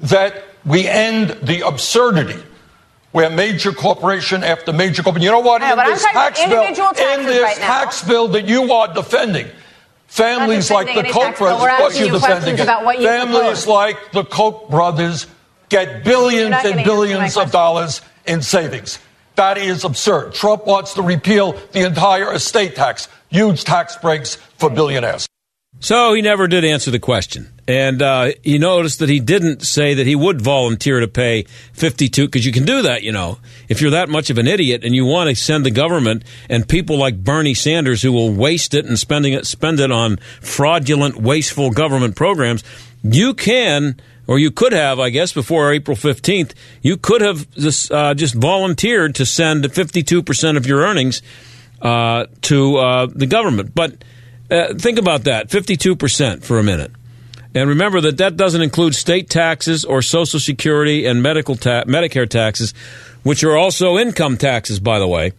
that 0.00 0.44
we 0.64 0.86
end 0.86 1.30
the 1.42 1.66
absurdity 1.66 2.40
where 3.12 3.28
major 3.30 3.72
corporation 3.72 4.42
after 4.42 4.72
major 4.72 5.02
corporation. 5.02 5.24
You 5.24 5.30
know 5.32 5.40
what? 5.40 5.60
I 5.62 5.74
know, 5.74 5.82
in 5.82 5.90
this 5.90 6.02
tax 6.04 6.38
bill, 6.46 6.62
in 6.62 7.26
this 7.26 7.42
right 7.42 7.58
now. 7.58 7.66
tax 7.66 8.02
bill 8.02 8.28
that 8.28 8.46
you 8.48 8.72
are 8.72 8.92
defending. 8.94 9.48
Families 10.06 10.70
like 10.70 10.94
the 10.94 11.10
Koch 11.10 11.38
brothers, 11.38 11.62
We're 11.62 11.70
of 11.70 11.76
course 11.78 11.98
you're 11.98 12.10
defending 12.10 12.54
it. 12.54 12.60
about 12.60 12.84
what 12.84 12.98
you 13.00 13.06
Families 13.06 13.64
propose. 13.64 13.66
like 13.66 14.12
the 14.12 14.24
Koch 14.24 14.68
brothers 14.70 15.26
get 15.70 16.04
billions 16.04 16.52
and 16.54 16.62
getting 16.62 16.78
into 16.78 16.78
my 16.80 16.84
billions 16.84 17.36
of 17.36 17.50
dollars 17.50 18.02
in 18.26 18.42
savings. 18.42 18.98
That 19.36 19.58
is 19.58 19.84
absurd. 19.84 20.34
Trump 20.34 20.66
wants 20.66 20.94
to 20.94 21.02
repeal 21.02 21.52
the 21.72 21.86
entire 21.86 22.32
estate 22.32 22.74
tax, 22.74 23.08
huge 23.30 23.64
tax 23.64 23.96
breaks 23.96 24.36
for 24.58 24.70
billionaires. 24.70 25.26
So 25.80 26.14
he 26.14 26.22
never 26.22 26.46
did 26.46 26.64
answer 26.64 26.92
the 26.92 27.00
question. 27.00 27.52
And 27.66 28.02
uh, 28.02 28.32
noticed 28.44 29.00
that 29.00 29.08
he 29.08 29.18
didn't 29.18 29.62
say 29.62 29.94
that 29.94 30.06
he 30.06 30.14
would 30.14 30.40
volunteer 30.40 31.00
to 31.00 31.08
pay 31.08 31.44
52 31.72 32.26
because 32.26 32.46
you 32.46 32.52
can 32.52 32.64
do 32.64 32.82
that, 32.82 33.02
you 33.02 33.10
know. 33.10 33.38
If 33.68 33.80
you're 33.80 33.90
that 33.90 34.08
much 34.08 34.30
of 34.30 34.38
an 34.38 34.46
idiot 34.46 34.84
and 34.84 34.94
you 34.94 35.04
want 35.04 35.30
to 35.30 35.34
send 35.34 35.66
the 35.66 35.72
government 35.72 36.24
and 36.48 36.68
people 36.68 36.98
like 36.98 37.24
Bernie 37.24 37.54
Sanders 37.54 38.02
who 38.02 38.12
will 38.12 38.32
waste 38.32 38.74
it 38.74 38.84
and 38.84 38.96
spending 38.96 39.32
it 39.32 39.44
spend 39.44 39.80
it 39.80 39.90
on 39.90 40.18
fraudulent, 40.40 41.16
wasteful 41.16 41.70
government 41.70 42.14
programs, 42.14 42.62
you 43.02 43.34
can 43.34 43.96
or 44.26 44.38
you 44.38 44.50
could 44.50 44.72
have, 44.72 45.00
I 45.00 45.10
guess, 45.10 45.32
before 45.32 45.72
April 45.72 45.96
15th, 45.96 46.52
you 46.80 46.96
could 46.96 47.20
have 47.20 47.50
just, 47.52 47.90
uh, 47.90 48.14
just 48.14 48.34
volunteered 48.34 49.14
to 49.16 49.26
send 49.26 49.64
52% 49.64 50.56
of 50.56 50.66
your 50.66 50.80
earnings 50.80 51.22
uh, 51.80 52.26
to 52.42 52.76
uh, 52.76 53.06
the 53.06 53.26
government. 53.26 53.74
But 53.74 54.04
uh, 54.50 54.74
think 54.74 54.98
about 54.98 55.24
that 55.24 55.48
52% 55.48 56.44
for 56.44 56.58
a 56.58 56.62
minute. 56.62 56.92
And 57.54 57.68
remember 57.68 58.00
that 58.02 58.18
that 58.18 58.36
doesn't 58.36 58.62
include 58.62 58.94
state 58.94 59.28
taxes 59.28 59.84
or 59.84 60.00
Social 60.00 60.40
Security 60.40 61.04
and 61.06 61.22
medical 61.22 61.56
ta- 61.56 61.84
Medicare 61.84 62.28
taxes, 62.28 62.72
which 63.22 63.44
are 63.44 63.56
also 63.56 63.98
income 63.98 64.38
taxes, 64.38 64.80
by 64.80 64.98
the 64.98 65.06
way. 65.06 65.32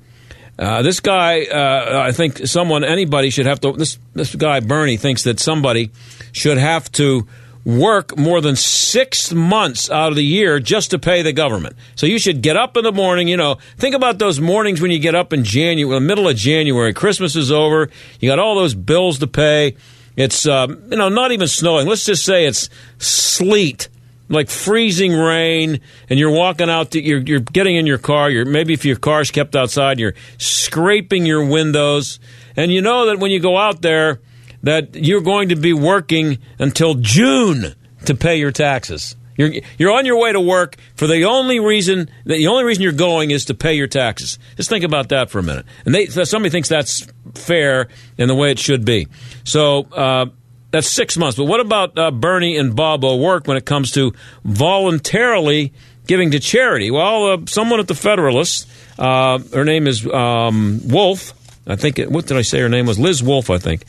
Uh, 0.59 0.83
this 0.83 0.99
guy, 0.99 1.45
uh, 1.45 2.03
I 2.07 2.11
think 2.11 2.45
someone, 2.45 2.83
anybody 2.83 3.31
should 3.31 3.47
have 3.47 3.59
to. 3.61 3.73
This 3.73 3.97
this 4.13 4.35
guy 4.35 4.59
Bernie 4.59 4.97
thinks 4.97 5.23
that 5.23 5.39
somebody 5.39 5.89
should 6.31 6.59
have 6.59 6.91
to 6.93 7.27
work 7.65 8.17
more 8.17 8.41
than 8.41 8.55
six 8.55 9.31
months 9.31 9.89
out 9.89 10.09
of 10.09 10.15
the 10.15 10.23
year 10.23 10.59
just 10.59 10.91
to 10.91 10.99
pay 10.99 11.21
the 11.21 11.33
government. 11.33 11.75
So 11.95 12.05
you 12.05 12.19
should 12.19 12.41
get 12.41 12.57
up 12.57 12.75
in 12.75 12.83
the 12.83 12.91
morning. 12.91 13.27
You 13.27 13.37
know, 13.37 13.57
think 13.77 13.95
about 13.95 14.19
those 14.19 14.39
mornings 14.39 14.81
when 14.81 14.91
you 14.91 14.99
get 14.99 15.15
up 15.15 15.33
in 15.33 15.43
January, 15.43 15.97
the 15.97 16.05
middle 16.05 16.27
of 16.27 16.35
January. 16.35 16.93
Christmas 16.93 17.35
is 17.35 17.51
over. 17.51 17.89
You 18.19 18.29
got 18.29 18.39
all 18.39 18.55
those 18.55 18.75
bills 18.75 19.19
to 19.19 19.27
pay. 19.27 19.75
It's 20.15 20.45
um, 20.45 20.83
you 20.91 20.97
know 20.97 21.09
not 21.09 21.31
even 21.31 21.47
snowing. 21.47 21.87
Let's 21.87 22.05
just 22.05 22.23
say 22.23 22.45
it's 22.45 22.69
sleet, 22.99 23.89
like 24.29 24.49
freezing 24.49 25.13
rain, 25.13 25.81
and 26.09 26.19
you're 26.19 26.31
walking 26.31 26.69
out. 26.69 26.91
To, 26.91 27.01
you're 27.01 27.21
you're 27.21 27.39
getting 27.39 27.75
in 27.77 27.87
your 27.87 27.97
car. 27.97 28.29
You're 28.29 28.45
maybe 28.45 28.73
if 28.73 28.85
your 28.85 28.97
car's 28.97 29.31
kept 29.31 29.55
outside, 29.55 29.99
you're 29.99 30.13
scraping 30.37 31.25
your 31.25 31.43
windows, 31.45 32.19
and 32.55 32.71
you 32.71 32.81
know 32.81 33.07
that 33.07 33.17
when 33.17 33.31
you 33.31 33.39
go 33.39 33.57
out 33.57 33.81
there, 33.81 34.19
that 34.63 34.95
you're 34.95 35.21
going 35.21 35.49
to 35.49 35.55
be 35.55 35.73
working 35.73 36.39
until 36.57 36.95
June 36.95 37.75
to 38.05 38.15
pay 38.15 38.37
your 38.37 38.51
taxes. 38.51 39.15
You're 39.37 39.51
you're 39.77 39.91
on 39.91 40.05
your 40.05 40.19
way 40.19 40.31
to 40.31 40.39
work 40.39 40.77
for 40.95 41.07
the 41.07 41.25
only 41.25 41.59
reason 41.59 42.09
that 42.25 42.35
the 42.35 42.47
only 42.47 42.63
reason 42.63 42.83
you're 42.83 42.91
going 42.91 43.31
is 43.31 43.45
to 43.45 43.53
pay 43.53 43.73
your 43.73 43.87
taxes. 43.87 44.37
Just 44.57 44.69
think 44.69 44.83
about 44.83 45.09
that 45.09 45.29
for 45.29 45.39
a 45.39 45.43
minute. 45.43 45.65
And 45.85 45.93
they 45.93 46.07
somebody 46.07 46.49
thinks 46.49 46.69
that's 46.69 47.07
fair 47.33 47.87
in 48.17 48.27
the 48.27 48.35
way 48.35 48.51
it 48.51 48.59
should 48.59 48.85
be. 48.85 49.07
So 49.43 49.87
uh, 49.91 50.27
that's 50.71 50.87
six 50.87 51.17
months. 51.17 51.37
But 51.37 51.45
what 51.45 51.59
about 51.59 51.97
uh, 51.97 52.11
Bernie 52.11 52.57
and 52.57 52.75
Bob 52.75 53.03
O'Rourke 53.03 53.47
when 53.47 53.57
it 53.57 53.65
comes 53.65 53.91
to 53.91 54.13
voluntarily 54.43 55.73
giving 56.05 56.31
to 56.31 56.39
charity? 56.39 56.91
Well, 56.91 57.33
uh, 57.33 57.37
someone 57.47 57.79
at 57.79 57.87
the 57.87 57.95
Federalist, 57.95 58.69
uh, 58.99 59.39
her 59.53 59.65
name 59.65 59.87
is 59.87 60.05
um, 60.05 60.81
Wolf. 60.87 61.33
I 61.65 61.75
think. 61.75 61.97
What 61.97 62.27
did 62.27 62.37
I 62.37 62.41
say? 62.41 62.59
Her 62.59 62.69
name 62.69 62.85
was 62.85 62.99
Liz 62.99 63.23
Wolf. 63.23 63.49
I 63.49 63.57
think. 63.57 63.85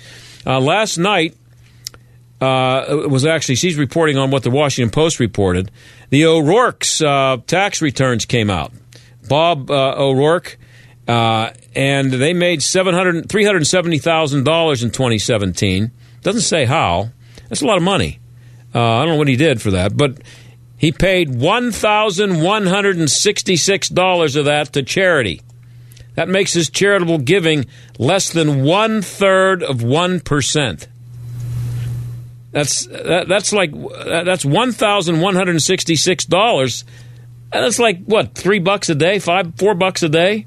Uh, 0.46 0.60
last 0.60 0.98
night 0.98 1.34
uh, 2.40 3.06
was 3.08 3.24
actually 3.24 3.54
she's 3.54 3.76
reporting 3.76 4.18
on 4.18 4.30
what 4.30 4.42
the 4.42 4.50
Washington 4.50 4.90
Post 4.90 5.20
reported. 5.20 5.70
The 6.10 6.26
O'Rourke's 6.26 7.00
uh, 7.00 7.38
tax 7.46 7.80
returns 7.80 8.24
came 8.26 8.50
out. 8.50 8.72
Bob 9.28 9.70
uh, 9.70 9.94
O'Rourke, 9.96 10.58
uh, 11.08 11.50
and 11.74 12.12
they 12.12 12.34
made 12.34 12.62
seven 12.62 12.94
hundred 12.94 13.28
three 13.28 13.44
hundred 13.44 13.66
seventy 13.66 13.98
thousand 13.98 14.44
dollars 14.44 14.82
in 14.82 14.90
twenty 14.90 15.18
seventeen. 15.18 15.92
Doesn't 16.22 16.42
say 16.42 16.66
how. 16.66 17.10
That's 17.48 17.62
a 17.62 17.66
lot 17.66 17.76
of 17.76 17.82
money. 17.82 18.20
Uh, 18.74 18.80
I 18.80 19.04
don't 19.04 19.14
know 19.14 19.18
what 19.18 19.28
he 19.28 19.36
did 19.36 19.62
for 19.62 19.70
that, 19.72 19.96
but 19.96 20.18
he 20.76 20.92
paid 20.92 21.34
one 21.34 21.72
thousand 21.72 22.42
one 22.42 22.66
hundred 22.66 22.96
and 22.98 23.10
sixty 23.10 23.56
six 23.56 23.88
dollars 23.88 24.36
of 24.36 24.44
that 24.44 24.72
to 24.74 24.82
charity. 24.82 25.40
That 26.14 26.28
makes 26.28 26.52
his 26.52 26.70
charitable 26.70 27.18
giving 27.18 27.66
less 27.98 28.30
than 28.30 28.62
one 28.64 29.02
third 29.02 29.62
of 29.62 29.82
one 29.82 30.20
percent. 30.20 30.88
That's 32.52 32.86
that, 32.86 33.26
that's 33.28 33.52
like 33.52 33.72
that's 33.72 34.44
one 34.44 34.70
thousand 34.70 35.20
one 35.20 35.34
hundred 35.34 35.60
sixty 35.60 35.96
six 35.96 36.24
dollars. 36.24 36.84
That's 37.52 37.80
like 37.80 38.04
what 38.04 38.34
three 38.34 38.60
bucks 38.60 38.88
a 38.88 38.94
day, 38.94 39.18
five 39.18 39.54
four 39.56 39.74
bucks 39.74 40.04
a 40.04 40.08
day. 40.08 40.46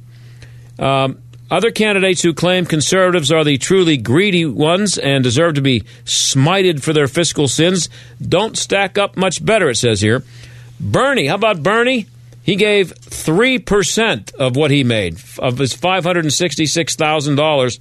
Um, 0.80 1.22
other 1.50 1.72
candidates 1.72 2.22
who 2.22 2.34
claim 2.34 2.66
conservatives 2.66 3.32
are 3.32 3.44
the 3.44 3.58
truly 3.58 3.98
greedy 3.98 4.46
ones 4.46 4.98
and 4.98 5.24
deserve 5.24 5.56
to 5.56 5.62
be 5.62 5.82
smited 6.04 6.82
for 6.82 6.94
their 6.94 7.08
fiscal 7.08 7.48
sins 7.48 7.90
don't 8.22 8.58
stack 8.58 8.98
up 8.98 9.16
much 9.16 9.44
better. 9.44 9.70
It 9.70 9.76
says 9.78 10.02
here. 10.02 10.24
Bernie, 10.80 11.28
how 11.28 11.36
about 11.36 11.64
Bernie? 11.64 12.06
He 12.48 12.56
gave 12.56 12.96
3% 12.96 14.34
of 14.36 14.56
what 14.56 14.72
he 14.72 14.86
made, 14.86 15.20
of 15.38 15.58
his 15.58 15.76
$566,000 15.76 17.80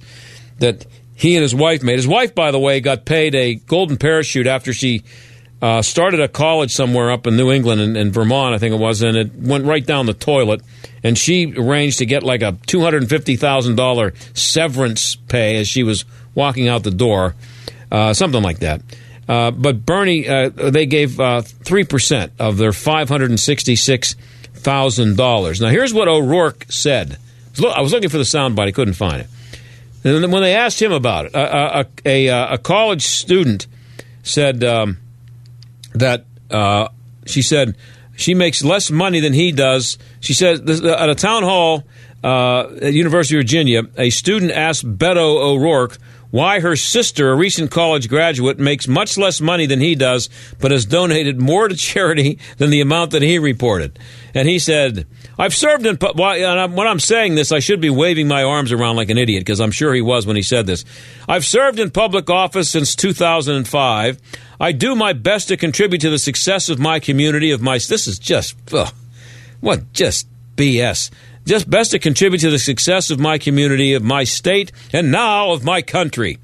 that 0.59 0.85
he 1.15 1.37
and 1.37 1.41
his 1.41 1.55
wife 1.55 1.81
made. 1.81 1.95
His 1.95 2.05
wife, 2.05 2.35
by 2.35 2.51
the 2.51 2.59
way, 2.59 2.81
got 2.81 3.05
paid 3.05 3.33
a 3.33 3.55
golden 3.55 3.95
parachute 3.95 4.45
after 4.45 4.73
she 4.73 5.05
uh, 5.61 5.81
started 5.81 6.19
a 6.19 6.27
college 6.27 6.73
somewhere 6.73 7.11
up 7.11 7.27
in 7.27 7.37
New 7.37 7.49
England 7.49 7.79
in, 7.79 7.95
in, 7.95 8.11
Vermont, 8.11 8.53
I 8.53 8.57
think 8.57 8.75
it 8.75 8.77
was, 8.77 9.01
and 9.01 9.15
it 9.15 9.33
went 9.35 9.63
right 9.63 9.85
down 9.85 10.05
the 10.05 10.13
toilet. 10.13 10.61
And 11.01 11.17
she 11.17 11.53
arranged 11.55 11.99
to 11.99 12.05
get 12.05 12.23
like 12.23 12.41
a 12.41 12.57
two 12.65 12.81
hundred 12.81 13.03
and 13.03 13.09
fifty 13.09 13.37
thousand 13.37 13.77
dollar 13.77 14.13
severance 14.33 15.15
pay 15.15 15.61
as 15.61 15.69
she 15.69 15.83
was 15.83 16.03
walking 16.35 16.67
out 16.67 16.83
the 16.83 16.91
door, 16.91 17.35
uh, 17.89 18.13
something 18.13 18.43
like 18.43 18.59
that. 18.59 18.81
Uh, 19.29 19.51
but 19.51 19.85
Bernie, 19.85 20.27
uh, 20.27 20.49
they 20.49 20.85
gave 20.85 21.21
uh, 21.21 21.39
three 21.41 21.85
percent 21.85 22.33
of 22.37 22.57
their 22.57 22.73
five 22.73 23.07
hundred 23.07 23.29
and 23.29 23.39
sixty 23.39 23.77
six 23.77 24.17
Thousand 24.67 25.15
dollars. 25.15 25.61
Now, 25.61 25.69
here's 25.69 25.93
what 25.93 26.09
O'Rourke 26.09 26.65
said. 26.67 27.17
I 27.63 27.79
was 27.79 27.93
looking 27.93 28.09
for 28.09 28.17
the 28.17 28.25
soundbite, 28.25 28.65
he 28.65 28.73
couldn't 28.73 28.95
find 28.95 29.21
it. 29.21 29.27
And 30.03 30.29
when 30.29 30.41
they 30.41 30.55
asked 30.55 30.81
him 30.81 30.91
about 30.91 31.27
it, 31.27 31.33
a, 31.33 31.79
a, 31.79 31.85
a, 32.05 32.29
uh, 32.29 32.55
a 32.55 32.57
college 32.57 33.03
student 33.03 33.65
said 34.23 34.65
um, 34.65 34.97
that 35.93 36.25
uh, 36.51 36.89
she 37.25 37.41
said 37.41 37.77
she 38.17 38.33
makes 38.33 38.61
less 38.61 38.91
money 38.91 39.21
than 39.21 39.31
he 39.31 39.53
does. 39.53 39.97
She 40.19 40.33
said 40.33 40.69
at 40.69 41.09
a 41.09 41.15
town 41.15 41.43
hall 41.43 41.85
uh, 42.21 42.67
at 42.81 42.93
University 42.93 43.37
of 43.37 43.43
Virginia, 43.43 43.83
a 43.97 44.09
student 44.09 44.51
asked 44.51 44.85
Beto 44.97 45.39
O'Rourke 45.39 45.97
why 46.29 46.59
her 46.59 46.75
sister, 46.75 47.31
a 47.31 47.35
recent 47.35 47.71
college 47.71 48.09
graduate, 48.09 48.59
makes 48.59 48.87
much 48.87 49.17
less 49.17 49.39
money 49.39 49.65
than 49.65 49.79
he 49.79 49.95
does, 49.95 50.29
but 50.59 50.71
has 50.71 50.85
donated 50.85 51.39
more 51.39 51.67
to 51.67 51.75
charity 51.75 52.37
than 52.57 52.69
the 52.69 52.81
amount 52.81 53.11
that 53.11 53.21
he 53.21 53.39
reported. 53.39 53.97
And 54.37 54.47
he 54.47 54.59
said, 54.59 55.07
I've 55.39 55.55
served 55.55 55.87
in. 55.87 55.97
Pu- 55.97 56.13
when 56.13 56.87
I'm 56.87 56.99
saying 56.99 57.33
this, 57.33 57.51
I 57.51 57.57
should 57.57 57.81
be 57.81 57.89
waving 57.89 58.27
my 58.27 58.43
arms 58.43 58.71
around 58.71 58.95
like 58.95 59.09
an 59.09 59.17
idiot 59.17 59.41
because 59.41 59.59
I'm 59.59 59.71
sure 59.71 59.95
he 59.95 60.01
was 60.01 60.27
when 60.27 60.35
he 60.35 60.43
said 60.43 60.67
this. 60.67 60.85
I've 61.27 61.43
served 61.43 61.79
in 61.79 61.89
public 61.89 62.29
office 62.29 62.69
since 62.69 62.95
2005. 62.95 64.19
I 64.59 64.71
do 64.73 64.95
my 64.95 65.13
best 65.13 65.47
to 65.47 65.57
contribute 65.57 66.01
to 66.01 66.11
the 66.11 66.19
success 66.19 66.69
of 66.69 66.77
my 66.77 66.99
community. 66.99 67.49
Of 67.49 67.63
my 67.63 67.79
this 67.79 68.07
is 68.07 68.19
just 68.19 68.55
ugh, 68.71 68.93
what 69.59 69.91
just 69.91 70.27
BS. 70.55 71.09
Just 71.47 71.67
best 71.67 71.89
to 71.91 71.99
contribute 71.99 72.41
to 72.41 72.51
the 72.51 72.59
success 72.59 73.09
of 73.09 73.19
my 73.19 73.39
community, 73.39 73.95
of 73.95 74.03
my 74.03 74.23
state, 74.23 74.71
and 74.93 75.11
now 75.11 75.51
of 75.51 75.63
my 75.63 75.81
country. 75.81 76.37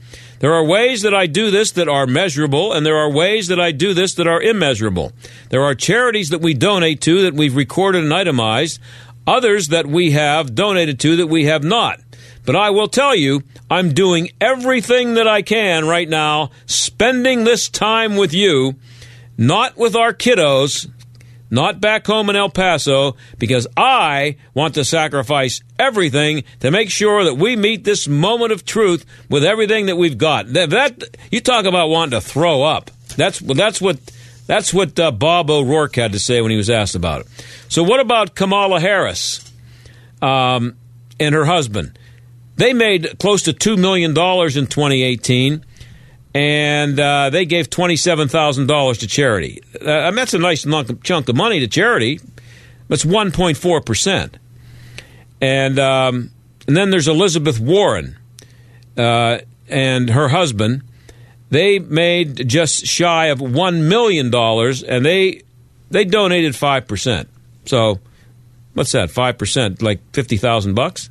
There 0.43 0.55
are 0.55 0.65
ways 0.65 1.03
that 1.03 1.13
I 1.13 1.27
do 1.27 1.51
this 1.51 1.71
that 1.71 1.87
are 1.87 2.05
measurable, 2.05 2.73
and 2.73 2.85
there 2.85 2.97
are 2.97 3.09
ways 3.09 3.47
that 3.47 3.61
I 3.61 3.71
do 3.71 3.93
this 3.93 4.15
that 4.15 4.27
are 4.27 4.41
immeasurable. 4.41 5.13
There 5.51 5.63
are 5.63 5.73
charities 5.73 6.31
that 6.31 6.41
we 6.41 6.53
donate 6.53 6.99
to 7.03 7.21
that 7.21 7.33
we've 7.33 7.55
recorded 7.55 8.03
and 8.03 8.13
itemized, 8.13 8.81
others 9.25 9.69
that 9.69 9.87
we 9.87 10.11
have 10.11 10.53
donated 10.53 10.99
to 10.99 11.15
that 11.15 11.27
we 11.27 11.45
have 11.45 11.63
not. 11.63 12.01
But 12.45 12.57
I 12.57 12.71
will 12.71 12.89
tell 12.89 13.15
you, 13.15 13.43
I'm 13.71 13.93
doing 13.93 14.31
everything 14.41 15.13
that 15.13 15.29
I 15.29 15.43
can 15.43 15.87
right 15.87 16.09
now, 16.09 16.51
spending 16.65 17.45
this 17.45 17.69
time 17.69 18.17
with 18.17 18.33
you, 18.33 18.75
not 19.37 19.77
with 19.77 19.95
our 19.95 20.13
kiddos, 20.13 20.91
not 21.53 21.79
back 21.79 22.07
home 22.07 22.31
in 22.31 22.35
El 22.35 22.49
Paso, 22.49 23.15
because 23.37 23.67
I 23.77 24.37
want 24.55 24.73
to 24.73 24.83
sacrifice 24.83 25.61
everything 25.77 26.43
to 26.61 26.71
make 26.71 26.89
sure 26.89 27.23
that 27.25 27.35
we 27.35 27.55
meet 27.55 27.83
this 27.83 28.07
moment 28.07 28.51
of 28.51 28.65
truth 28.65 29.05
with 29.29 29.45
everything 29.45 29.85
that 29.85 29.95
we've 29.95 30.17
got. 30.17 30.51
That, 30.53 30.71
that 30.71 31.17
you 31.31 31.41
talk 31.41 31.65
about 31.65 31.89
wanting 31.89 32.19
to 32.19 32.21
throw 32.21 32.63
up. 32.63 32.89
That's 33.15 33.37
that's 33.37 33.79
what 33.79 33.99
that's 34.47 34.73
what 34.73 34.99
uh, 34.99 35.11
Bob 35.11 35.51
O'Rourke 35.51 35.95
had 35.95 36.13
to 36.13 36.19
say 36.19 36.41
when 36.41 36.49
he 36.49 36.57
was 36.57 36.71
asked 36.71 36.95
about 36.95 37.21
it. 37.21 37.27
So, 37.69 37.83
what 37.83 37.99
about 37.99 38.33
Kamala 38.33 38.79
Harris 38.79 39.39
um, 40.23 40.75
and 41.19 41.35
her 41.35 41.45
husband? 41.45 41.99
They 42.55 42.73
made 42.73 43.19
close 43.19 43.43
to 43.43 43.53
two 43.53 43.77
million 43.77 44.15
dollars 44.15 44.57
in 44.57 44.65
2018 44.65 45.63
and 46.33 46.99
uh, 46.99 47.29
they 47.29 47.45
gave 47.45 47.69
twenty-seven 47.69 48.27
thousand 48.27 48.67
dollars 48.67 48.99
to 48.99 49.07
charity. 49.07 49.61
Uh, 49.79 49.91
I 49.91 50.09
mean, 50.09 50.15
that's 50.15 50.33
a 50.33 50.39
nice 50.39 50.65
chunk 51.03 51.29
of 51.29 51.35
money 51.35 51.59
to 51.59 51.67
charity. 51.67 52.19
That's 52.87 53.05
one 53.05 53.31
point 53.31 53.57
four 53.57 53.81
percent. 53.81 54.37
And 55.41 55.77
um, 55.79 56.31
and 56.67 56.75
then 56.75 56.89
there's 56.89 57.07
Elizabeth 57.07 57.59
Warren 57.59 58.17
uh, 58.97 59.39
and 59.67 60.09
her 60.09 60.29
husband. 60.29 60.83
They 61.49 61.77
made 61.79 62.49
just 62.49 62.85
shy 62.85 63.27
of 63.27 63.39
one 63.39 63.87
million 63.87 64.31
dollars, 64.31 64.81
and 64.81 65.05
they 65.05 65.43
they 65.91 66.05
donated 66.05 66.55
five 66.55 66.87
percent. 66.87 67.29
So 67.65 67.99
what's 68.73 68.91
that? 68.93 69.11
Five 69.11 69.37
percent, 69.37 69.81
like 69.81 69.99
fifty 70.13 70.37
thousand 70.37 70.73
bucks. 70.73 71.09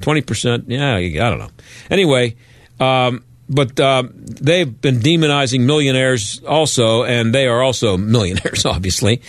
Twenty 0.00 0.20
percent, 0.20 0.64
yeah, 0.68 0.96
I 0.96 1.10
don't 1.10 1.38
know. 1.38 1.50
Anyway. 1.90 2.36
Um, 2.78 3.24
but 3.50 3.78
uh, 3.80 4.04
they've 4.14 4.80
been 4.80 5.00
demonizing 5.00 5.62
millionaires 5.62 6.40
also, 6.46 7.02
and 7.02 7.34
they 7.34 7.48
are 7.48 7.60
also 7.60 7.96
millionaires, 7.98 8.64
obviously. 8.64 9.20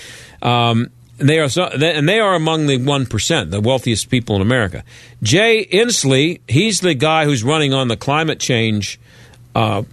Um, 0.41 0.91
and 1.19 1.27
they 1.27 1.39
are 1.39 1.49
so, 1.49 1.65
and 1.65 2.07
they 2.07 2.19
are 2.19 2.35
among 2.35 2.67
the 2.67 2.77
one 2.77 3.05
percent, 3.05 3.51
the 3.51 3.61
wealthiest 3.61 4.09
people 4.09 4.35
in 4.35 4.41
America. 4.41 4.83
Jay 5.21 5.65
Inslee, 5.65 6.39
he's 6.47 6.79
the 6.79 6.93
guy 6.93 7.25
who's 7.25 7.43
running 7.43 7.73
on 7.73 7.87
the 7.87 7.97
climate 7.97 8.39
change. 8.39 8.99
Uh, 9.53 9.83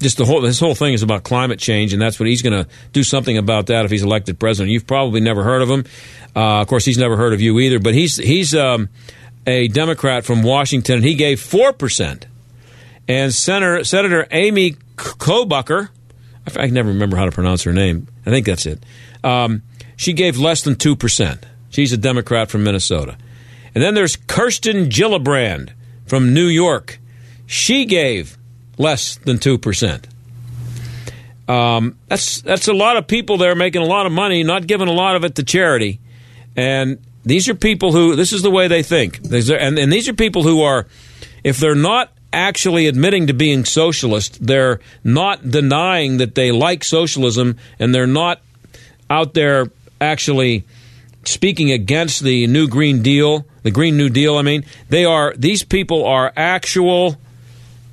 just 0.00 0.18
the 0.18 0.24
whole 0.26 0.42
his 0.42 0.60
whole 0.60 0.74
thing 0.74 0.92
is 0.92 1.02
about 1.02 1.24
climate 1.24 1.58
change, 1.58 1.92
and 1.92 2.00
that's 2.00 2.20
what 2.20 2.28
he's 2.28 2.42
going 2.42 2.64
to 2.64 2.70
do 2.92 3.02
something 3.02 3.36
about 3.36 3.66
that 3.66 3.84
if 3.84 3.90
he's 3.90 4.02
elected 4.02 4.38
president. 4.38 4.70
You've 4.70 4.86
probably 4.86 5.20
never 5.20 5.42
heard 5.42 5.62
of 5.62 5.70
him. 5.70 5.84
Uh, 6.34 6.60
of 6.60 6.68
course, 6.68 6.84
he's 6.84 6.98
never 6.98 7.16
heard 7.16 7.32
of 7.32 7.40
you 7.40 7.58
either. 7.60 7.78
But 7.78 7.94
he's 7.94 8.16
he's 8.16 8.54
um, 8.54 8.88
a 9.46 9.68
Democrat 9.68 10.24
from 10.24 10.42
Washington, 10.42 10.96
and 10.96 11.04
he 11.04 11.14
gave 11.14 11.40
four 11.40 11.72
percent 11.72 12.26
and 13.08 13.32
Senator, 13.32 13.84
Senator 13.84 14.26
Amy 14.30 14.72
Klobuchar, 14.96 15.90
I 16.46 16.50
can 16.50 16.74
never 16.74 16.90
remember 16.90 17.16
how 17.16 17.24
to 17.24 17.32
pronounce 17.32 17.64
her 17.64 17.72
name. 17.72 18.08
I 18.24 18.30
think 18.30 18.46
that's 18.46 18.66
it. 18.66 18.82
Um, 19.24 19.62
she 19.96 20.12
gave 20.12 20.38
less 20.38 20.62
than 20.62 20.76
2%. 20.76 21.42
She's 21.70 21.92
a 21.92 21.96
Democrat 21.96 22.50
from 22.50 22.62
Minnesota. 22.62 23.16
And 23.74 23.82
then 23.82 23.94
there's 23.94 24.16
Kirsten 24.16 24.88
Gillibrand 24.88 25.72
from 26.06 26.32
New 26.32 26.46
York. 26.46 26.98
She 27.46 27.84
gave 27.84 28.38
less 28.78 29.16
than 29.16 29.38
2%. 29.38 30.04
Um, 31.48 31.98
that's, 32.08 32.40
that's 32.40 32.68
a 32.68 32.72
lot 32.72 32.96
of 32.96 33.06
people 33.06 33.36
there 33.36 33.54
making 33.54 33.82
a 33.82 33.86
lot 33.86 34.06
of 34.06 34.12
money, 34.12 34.42
not 34.42 34.66
giving 34.66 34.88
a 34.88 34.92
lot 34.92 35.16
of 35.16 35.24
it 35.24 35.36
to 35.36 35.44
charity. 35.44 36.00
And 36.56 36.98
these 37.24 37.48
are 37.48 37.54
people 37.54 37.92
who, 37.92 38.16
this 38.16 38.32
is 38.32 38.42
the 38.42 38.50
way 38.50 38.68
they 38.68 38.82
think. 38.82 39.20
And, 39.24 39.78
and 39.78 39.92
these 39.92 40.08
are 40.08 40.14
people 40.14 40.42
who 40.42 40.62
are, 40.62 40.86
if 41.44 41.58
they're 41.58 41.74
not 41.74 42.15
actually 42.36 42.86
admitting 42.86 43.26
to 43.28 43.32
being 43.32 43.64
socialist. 43.64 44.46
They're 44.46 44.78
not 45.02 45.50
denying 45.50 46.18
that 46.18 46.34
they 46.34 46.52
like 46.52 46.84
socialism, 46.84 47.56
and 47.78 47.94
they're 47.94 48.06
not 48.06 48.40
out 49.08 49.34
there 49.34 49.70
actually 50.00 50.64
speaking 51.24 51.72
against 51.72 52.22
the 52.22 52.46
new 52.46 52.68
Green 52.68 53.02
Deal, 53.02 53.46
the 53.62 53.70
Green 53.70 53.96
New 53.96 54.10
Deal. 54.10 54.36
I 54.36 54.42
mean, 54.42 54.64
they 54.90 55.04
are 55.04 55.34
these 55.36 55.64
people 55.64 56.04
are 56.04 56.32
actual. 56.36 57.16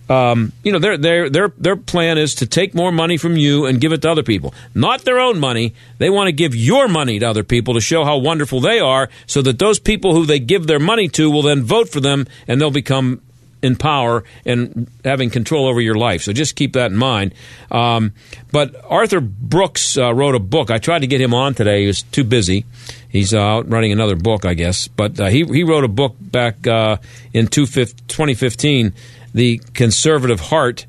Um, 0.09 0.51
you 0.65 0.73
know, 0.73 0.79
their 0.79 0.97
their 0.97 1.29
their 1.29 1.47
their 1.57 1.77
plan 1.77 2.17
is 2.17 2.35
to 2.35 2.45
take 2.45 2.75
more 2.75 2.91
money 2.91 3.15
from 3.15 3.37
you 3.37 3.65
and 3.65 3.79
give 3.79 3.93
it 3.93 4.01
to 4.01 4.11
other 4.11 4.21
people, 4.21 4.53
not 4.75 5.05
their 5.05 5.17
own 5.17 5.39
money. 5.39 5.73
They 5.97 6.09
want 6.09 6.27
to 6.27 6.33
give 6.33 6.53
your 6.53 6.89
money 6.89 7.19
to 7.19 7.25
other 7.25 7.43
people 7.43 7.75
to 7.75 7.81
show 7.81 8.03
how 8.03 8.17
wonderful 8.17 8.59
they 8.59 8.79
are, 8.79 9.09
so 9.25 9.41
that 9.41 9.59
those 9.59 9.79
people 9.79 10.13
who 10.13 10.25
they 10.25 10.39
give 10.39 10.67
their 10.67 10.79
money 10.79 11.07
to 11.07 11.31
will 11.31 11.43
then 11.43 11.63
vote 11.63 11.87
for 11.87 12.01
them, 12.01 12.27
and 12.49 12.59
they'll 12.59 12.69
become 12.69 13.21
in 13.63 13.77
power 13.77 14.23
and 14.45 14.91
having 15.03 15.29
control 15.29 15.67
over 15.67 15.81
your 15.81 15.95
life. 15.95 16.21
So 16.21 16.33
just 16.33 16.55
keep 16.55 16.73
that 16.73 16.91
in 16.91 16.97
mind. 16.97 17.33
Um, 17.71 18.11
but 18.51 18.75
Arthur 18.83 19.21
Brooks 19.21 19.97
uh, 19.97 20.13
wrote 20.13 20.35
a 20.35 20.39
book. 20.39 20.69
I 20.69 20.77
tried 20.77 20.99
to 20.99 21.07
get 21.07 21.21
him 21.21 21.33
on 21.33 21.55
today. 21.55 21.81
He 21.81 21.87
was 21.87 22.03
too 22.03 22.25
busy. 22.25 22.65
He's 23.09 23.33
uh, 23.33 23.39
out 23.39 23.69
writing 23.69 23.91
another 23.91 24.15
book, 24.15 24.45
I 24.45 24.53
guess. 24.53 24.87
But 24.87 25.19
uh, 25.19 25.27
he, 25.27 25.45
he 25.45 25.63
wrote 25.63 25.85
a 25.85 25.87
book 25.87 26.15
back 26.19 26.67
uh, 26.67 26.97
in 27.31 27.47
2015, 27.47 28.93
The 29.33 29.61
Conservative 29.73 30.39
Heart. 30.41 30.85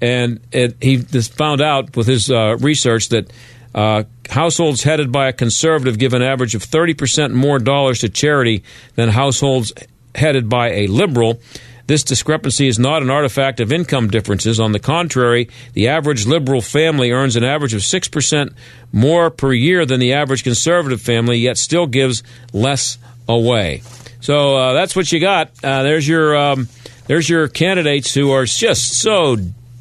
And 0.00 0.40
it, 0.52 0.76
he 0.80 0.98
found 0.98 1.60
out 1.60 1.96
with 1.96 2.06
his 2.06 2.30
uh, 2.30 2.56
research 2.60 3.08
that 3.08 3.32
uh, 3.74 4.04
households 4.28 4.82
headed 4.82 5.10
by 5.10 5.28
a 5.28 5.32
conservative 5.32 5.98
give 5.98 6.12
an 6.12 6.22
average 6.22 6.54
of 6.54 6.62
30% 6.62 7.32
more 7.32 7.58
dollars 7.58 8.00
to 8.00 8.08
charity 8.08 8.64
than 8.96 9.08
households 9.08 9.72
headed 10.14 10.48
by 10.48 10.70
a 10.70 10.86
liberal. 10.88 11.40
This 11.88 12.04
discrepancy 12.04 12.68
is 12.68 12.78
not 12.78 13.00
an 13.00 13.08
artifact 13.08 13.60
of 13.60 13.72
income 13.72 14.08
differences. 14.08 14.60
On 14.60 14.72
the 14.72 14.78
contrary, 14.78 15.48
the 15.72 15.88
average 15.88 16.26
liberal 16.26 16.60
family 16.60 17.12
earns 17.12 17.34
an 17.34 17.44
average 17.44 17.72
of 17.72 17.80
6% 17.80 18.54
more 18.92 19.30
per 19.30 19.54
year 19.54 19.86
than 19.86 19.98
the 19.98 20.12
average 20.12 20.44
conservative 20.44 21.00
family, 21.00 21.38
yet 21.38 21.56
still 21.56 21.86
gives 21.86 22.22
less 22.52 22.98
away. 23.26 23.82
So 24.20 24.54
uh, 24.54 24.72
that's 24.74 24.94
what 24.94 25.10
you 25.10 25.18
got. 25.18 25.50
Uh, 25.64 25.82
there's 25.82 26.06
your 26.06 26.36
um, 26.36 26.68
there's 27.06 27.26
your 27.26 27.48
candidates 27.48 28.12
who 28.12 28.32
are 28.32 28.44
just 28.44 29.00
so 29.00 29.36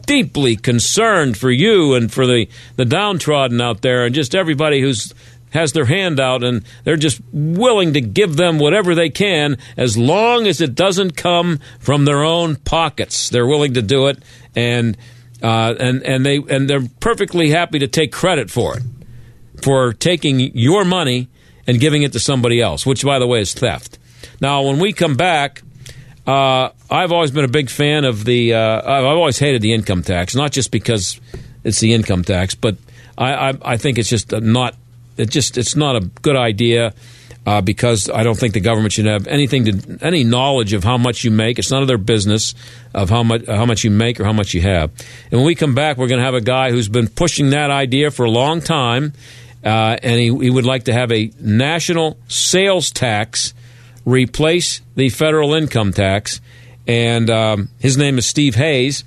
deeply 0.05 0.55
concerned 0.55 1.37
for 1.37 1.51
you 1.51 1.93
and 1.93 2.09
for 2.09 2.25
the, 2.25 2.47
the 2.77 2.85
downtrodden 2.85 3.59
out 3.59 3.81
there 3.81 4.05
and 4.05 4.15
just 4.15 4.33
everybody 4.33 4.79
who's 4.79 5.13
has 5.57 5.73
their 5.73 5.85
hand 5.85 6.19
out 6.19 6.43
and 6.43 6.63
they're 6.83 6.95
just 6.95 7.19
willing 7.33 7.93
to 7.93 8.01
give 8.01 8.35
them 8.35 8.59
whatever 8.59 8.95
they 8.95 9.09
can 9.09 9.57
as 9.75 9.97
long 9.97 10.47
as 10.47 10.61
it 10.61 10.75
doesn't 10.75 11.17
come 11.17 11.59
from 11.79 12.05
their 12.05 12.23
own 12.23 12.55
pockets. 12.55 13.29
They're 13.29 13.47
willing 13.47 13.73
to 13.73 13.81
do 13.81 14.07
it 14.07 14.23
and 14.55 14.95
uh, 15.41 15.75
and 15.79 16.03
and 16.03 16.25
they 16.25 16.37
and 16.37 16.69
they're 16.69 16.87
perfectly 16.99 17.49
happy 17.49 17.79
to 17.79 17.87
take 17.87 18.11
credit 18.11 18.49
for 18.49 18.77
it 18.77 18.83
for 19.61 19.93
taking 19.93 20.39
your 20.39 20.85
money 20.85 21.27
and 21.65 21.79
giving 21.79 22.03
it 22.03 22.13
to 22.13 22.19
somebody 22.19 22.61
else, 22.61 22.85
which 22.85 23.03
by 23.03 23.19
the 23.19 23.27
way 23.27 23.41
is 23.41 23.53
theft. 23.53 23.99
Now, 24.39 24.63
when 24.63 24.79
we 24.79 24.93
come 24.93 25.15
back, 25.15 25.61
uh, 26.25 26.69
I've 26.89 27.11
always 27.11 27.31
been 27.31 27.45
a 27.45 27.49
big 27.49 27.69
fan 27.69 28.05
of 28.05 28.25
the. 28.25 28.53
Uh, 28.53 28.81
I've 28.91 29.05
always 29.05 29.39
hated 29.39 29.61
the 29.61 29.73
income 29.73 30.03
tax, 30.03 30.35
not 30.35 30.51
just 30.51 30.71
because 30.71 31.19
it's 31.63 31.79
the 31.79 31.93
income 31.93 32.23
tax, 32.23 32.55
but 32.55 32.77
I, 33.17 33.49
I, 33.49 33.53
I 33.63 33.77
think 33.77 33.97
it's 33.97 34.09
just 34.09 34.31
not 34.31 34.75
it 35.17 35.29
just 35.29 35.57
it's 35.57 35.75
not 35.75 35.95
a 35.95 36.01
good 36.21 36.35
idea. 36.35 36.93
Uh, 37.45 37.61
because 37.61 38.09
I 38.09 38.23
don't 38.23 38.37
think 38.37 38.53
the 38.53 38.59
government 38.59 38.91
should 38.91 39.05
have 39.05 39.25
anything 39.25 39.63
to 39.63 39.99
any 40.01 40.25
knowledge 40.25 40.73
of 40.73 40.83
how 40.83 40.97
much 40.97 41.23
you 41.23 41.31
make. 41.31 41.57
It's 41.57 41.71
none 41.71 41.81
of 41.81 41.87
their 41.87 41.97
business 41.97 42.53
of 42.93 43.09
how 43.09 43.23
much 43.23 43.45
how 43.47 43.65
much 43.65 43.85
you 43.85 43.89
make 43.89 44.19
or 44.19 44.25
how 44.25 44.33
much 44.33 44.53
you 44.53 44.59
have. 44.63 44.91
And 45.31 45.39
when 45.39 45.45
we 45.45 45.55
come 45.55 45.73
back, 45.73 45.95
we're 45.95 46.09
going 46.09 46.19
to 46.19 46.25
have 46.25 46.33
a 46.33 46.41
guy 46.41 46.71
who's 46.71 46.89
been 46.89 47.07
pushing 47.07 47.51
that 47.51 47.71
idea 47.71 48.11
for 48.11 48.25
a 48.25 48.29
long 48.29 48.59
time, 48.59 49.13
uh, 49.63 49.95
and 50.03 50.19
he, 50.19 50.25
he 50.25 50.49
would 50.49 50.65
like 50.65 50.83
to 50.85 50.93
have 50.93 51.09
a 51.09 51.31
national 51.39 52.17
sales 52.27 52.91
tax 52.91 53.53
replace 54.03 54.81
the 54.95 55.09
federal 55.09 55.53
income 55.53 55.93
tax. 55.93 56.41
And 56.87 57.29
um, 57.29 57.69
his 57.79 57.97
name 57.97 58.17
is 58.17 58.25
Steve 58.25 58.55
Hayes. 58.55 59.03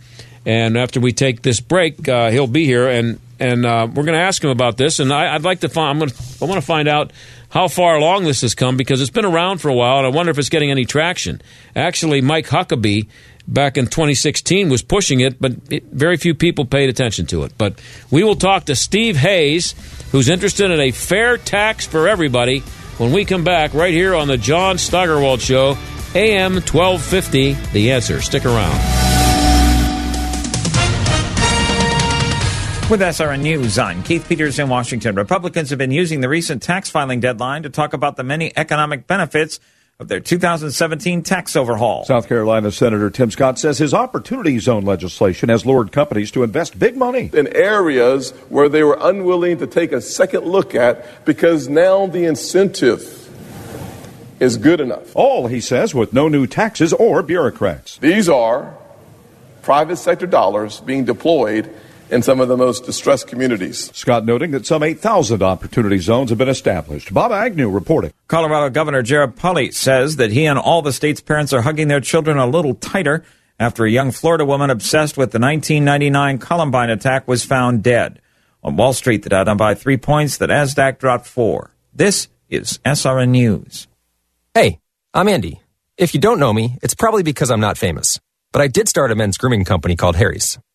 And 0.46 0.76
after 0.76 1.00
we 1.00 1.12
take 1.12 1.42
this 1.42 1.60
break, 1.60 2.08
uh, 2.08 2.30
he'll 2.30 2.46
be 2.46 2.64
here 2.64 2.88
and 2.88 3.18
and 3.40 3.64
uh, 3.64 3.88
we're 3.88 4.04
going 4.04 4.18
to 4.18 4.24
ask 4.24 4.44
him 4.44 4.50
about 4.50 4.76
this. 4.76 5.00
And 5.00 5.12
I, 5.12 5.32
would 5.32 5.44
like 5.44 5.60
to 5.60 5.68
find. 5.68 5.90
I'm 5.90 5.98
going. 5.98 6.12
I 6.40 6.44
want 6.44 6.60
to 6.60 6.66
find 6.66 6.86
out 6.86 7.12
how 7.48 7.66
far 7.66 7.96
along 7.96 8.24
this 8.24 8.42
has 8.42 8.54
come 8.54 8.76
because 8.76 9.00
it's 9.00 9.10
been 9.10 9.24
around 9.24 9.58
for 9.58 9.68
a 9.68 9.74
while, 9.74 9.98
and 9.98 10.06
I 10.06 10.10
wonder 10.10 10.30
if 10.30 10.38
it's 10.38 10.50
getting 10.50 10.70
any 10.70 10.84
traction. 10.84 11.42
Actually, 11.74 12.20
Mike 12.20 12.46
Huckabee 12.46 13.08
back 13.48 13.76
in 13.76 13.86
2016 13.86 14.68
was 14.68 14.82
pushing 14.82 15.20
it, 15.20 15.40
but 15.40 15.52
it, 15.70 15.84
very 15.86 16.16
few 16.16 16.34
people 16.34 16.64
paid 16.64 16.88
attention 16.88 17.26
to 17.26 17.42
it. 17.42 17.52
But 17.58 17.80
we 18.10 18.22
will 18.22 18.36
talk 18.36 18.66
to 18.66 18.76
Steve 18.76 19.16
Hayes, 19.16 19.74
who's 20.12 20.28
interested 20.28 20.70
in 20.70 20.78
a 20.78 20.92
fair 20.92 21.36
tax 21.36 21.86
for 21.86 22.08
everybody, 22.08 22.60
when 22.98 23.12
we 23.12 23.24
come 23.24 23.42
back 23.42 23.74
right 23.74 23.94
here 23.94 24.14
on 24.14 24.28
the 24.28 24.36
John 24.36 24.76
Steigerwald 24.76 25.40
Show, 25.40 25.76
AM 26.14 26.54
1250. 26.54 27.54
The 27.72 27.92
answer. 27.92 28.20
Stick 28.20 28.44
around. 28.44 29.09
With 32.90 33.02
SRN 33.02 33.42
News, 33.42 33.78
I'm 33.78 34.02
Keith 34.02 34.28
Peters 34.28 34.58
in 34.58 34.68
Washington. 34.68 35.14
Republicans 35.14 35.70
have 35.70 35.78
been 35.78 35.92
using 35.92 36.22
the 36.22 36.28
recent 36.28 36.60
tax 36.60 36.90
filing 36.90 37.20
deadline 37.20 37.62
to 37.62 37.70
talk 37.70 37.92
about 37.92 38.16
the 38.16 38.24
many 38.24 38.52
economic 38.56 39.06
benefits 39.06 39.60
of 40.00 40.08
their 40.08 40.18
2017 40.18 41.22
tax 41.22 41.54
overhaul. 41.54 42.04
South 42.04 42.26
Carolina 42.26 42.72
Senator 42.72 43.08
Tim 43.08 43.30
Scott 43.30 43.60
says 43.60 43.78
his 43.78 43.94
Opportunity 43.94 44.58
Zone 44.58 44.84
legislation 44.84 45.50
has 45.50 45.64
lured 45.64 45.92
companies 45.92 46.32
to 46.32 46.42
invest 46.42 46.80
big 46.80 46.96
money 46.96 47.30
in 47.32 47.46
areas 47.54 48.32
where 48.48 48.68
they 48.68 48.82
were 48.82 48.98
unwilling 49.00 49.58
to 49.58 49.68
take 49.68 49.92
a 49.92 50.00
second 50.00 50.46
look 50.46 50.74
at 50.74 51.24
because 51.24 51.68
now 51.68 52.08
the 52.08 52.24
incentive 52.24 53.30
is 54.40 54.56
good 54.56 54.80
enough. 54.80 55.14
All, 55.14 55.46
he 55.46 55.60
says, 55.60 55.94
with 55.94 56.12
no 56.12 56.26
new 56.26 56.44
taxes 56.48 56.92
or 56.92 57.22
bureaucrats. 57.22 57.98
These 57.98 58.28
are 58.28 58.76
private 59.62 59.94
sector 59.94 60.26
dollars 60.26 60.80
being 60.80 61.04
deployed 61.04 61.72
in 62.10 62.22
some 62.22 62.40
of 62.40 62.48
the 62.48 62.56
most 62.56 62.84
distressed 62.84 63.26
communities. 63.26 63.90
Scott 63.94 64.24
noting 64.24 64.50
that 64.50 64.66
some 64.66 64.82
8,000 64.82 65.42
opportunity 65.42 65.98
zones 65.98 66.30
have 66.30 66.38
been 66.38 66.48
established. 66.48 67.14
Bob 67.14 67.32
Agnew 67.32 67.70
reporting. 67.70 68.12
Colorado 68.28 68.70
Governor 68.70 69.02
Jared 69.02 69.36
Polis 69.36 69.76
says 69.76 70.16
that 70.16 70.30
he 70.32 70.46
and 70.46 70.58
all 70.58 70.82
the 70.82 70.92
state's 70.92 71.20
parents 71.20 71.52
are 71.52 71.62
hugging 71.62 71.88
their 71.88 72.00
children 72.00 72.38
a 72.38 72.46
little 72.46 72.74
tighter 72.74 73.24
after 73.58 73.84
a 73.84 73.90
young 73.90 74.10
Florida 74.10 74.44
woman 74.44 74.70
obsessed 74.70 75.16
with 75.16 75.32
the 75.32 75.38
1999 75.38 76.38
Columbine 76.38 76.90
attack 76.90 77.28
was 77.28 77.44
found 77.44 77.82
dead. 77.82 78.20
On 78.62 78.76
Wall 78.76 78.92
Street, 78.92 79.22
the 79.22 79.30
Dow 79.30 79.44
down 79.44 79.56
by 79.56 79.74
three 79.74 79.96
points, 79.96 80.36
the 80.36 80.46
Nasdaq 80.46 80.98
dropped 80.98 81.26
four. 81.26 81.70
This 81.94 82.28
is 82.48 82.78
SRN 82.84 83.30
News. 83.30 83.86
Hey, 84.54 84.80
I'm 85.14 85.28
Andy. 85.28 85.60
If 85.96 86.14
you 86.14 86.20
don't 86.20 86.40
know 86.40 86.52
me, 86.52 86.78
it's 86.82 86.94
probably 86.94 87.22
because 87.22 87.50
I'm 87.50 87.60
not 87.60 87.78
famous. 87.78 88.18
But 88.52 88.62
I 88.62 88.68
did 88.68 88.88
start 88.88 89.12
a 89.12 89.14
men's 89.14 89.38
grooming 89.38 89.64
company 89.64 89.96
called 89.96 90.16
Harry's. 90.16 90.58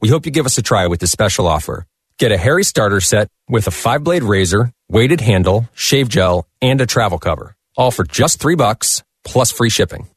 we 0.00 0.08
hope 0.08 0.26
you 0.26 0.32
give 0.32 0.46
us 0.46 0.58
a 0.58 0.62
try 0.62 0.86
with 0.86 1.00
this 1.00 1.12
special 1.12 1.46
offer. 1.46 1.86
Get 2.18 2.32
a 2.32 2.36
Harry 2.36 2.64
starter 2.64 3.00
set 3.00 3.28
with 3.48 3.66
a 3.66 3.70
five 3.70 4.04
blade 4.04 4.22
razor, 4.22 4.72
weighted 4.88 5.20
handle, 5.20 5.68
shave 5.74 6.08
gel, 6.08 6.46
and 6.60 6.80
a 6.80 6.86
travel 6.86 7.18
cover. 7.18 7.54
All 7.76 7.90
for 7.90 8.04
just 8.04 8.40
three 8.40 8.56
bucks 8.56 9.02
plus 9.24 9.50
free 9.50 9.70
shipping. 9.70 10.08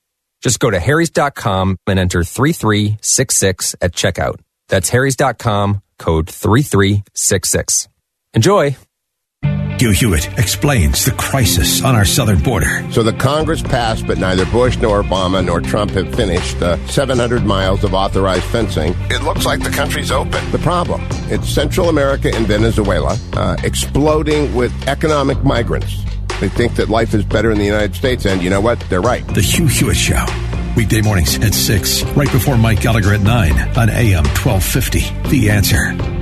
Just 0.41 0.60
go 0.60 0.69
to 0.69 0.80
harrys.com 0.80 1.78
and 1.88 2.00
enter 2.00 2.24
3366 2.24 3.76
at 3.80 3.93
checkout. 3.93 4.39
That's 4.67 4.89
harrys.com, 4.89 5.82
code 5.98 6.30
3366. 6.30 7.88
Enjoy! 8.34 8.76
Hugh 9.80 9.92
Hewitt 9.92 10.28
explains 10.40 11.04
the 11.04 11.12
crisis 11.12 11.84
on 11.84 11.96
our 11.96 12.06
southern 12.06 12.40
border. 12.40 12.90
So 12.92 13.04
the 13.04 13.12
Congress 13.12 13.62
passed, 13.62 14.08
but 14.08 14.18
neither 14.18 14.46
Bush 14.46 14.78
nor 14.78 15.04
Obama 15.04 15.44
nor 15.44 15.60
Trump 15.60 15.92
have 15.92 16.14
finished 16.16 16.60
the 16.60 16.78
700 16.88 17.44
miles 17.44 17.84
of 17.84 17.94
authorized 17.94 18.46
fencing. 18.46 18.96
It 19.10 19.24
looks 19.24 19.46
like 19.46 19.62
the 19.62 19.70
country's 19.70 20.12
open. 20.12 20.52
The 20.52 20.60
problem, 20.60 21.02
it's 21.30 21.50
Central 21.50 21.90
America 21.90 22.32
and 22.34 22.48
Venezuela 22.48 23.18
uh, 23.34 23.58
exploding 23.64 24.56
with 24.56 24.72
economic 24.88 25.44
migrants. 25.44 26.04
They 26.40 26.50
think 26.50 26.76
that 26.76 26.90
life 26.90 27.14
is 27.14 27.26
better 27.26 27.52
in 27.52 27.58
the 27.58 27.66
United 27.66 27.96
States, 27.96 28.26
and 28.26 28.42
you 28.42 28.50
know 28.50 28.62
what? 28.62 28.80
They're 28.90 29.02
right. 29.02 29.26
The 29.28 29.42
Hugh 29.42 29.68
Hewitt 29.68 29.98
Show. 29.98 30.26
Weekday 30.78 31.02
mornings 31.02 31.36
at 31.44 31.54
6, 31.54 32.04
right 32.16 32.32
before 32.32 32.58
Mike 32.58 32.82
Gallagher 32.82 33.14
at 33.14 33.22
9 33.22 33.52
on 33.78 33.90
AM 33.90 34.26
1250. 34.26 35.30
The 35.30 35.50
answer. 35.50 36.12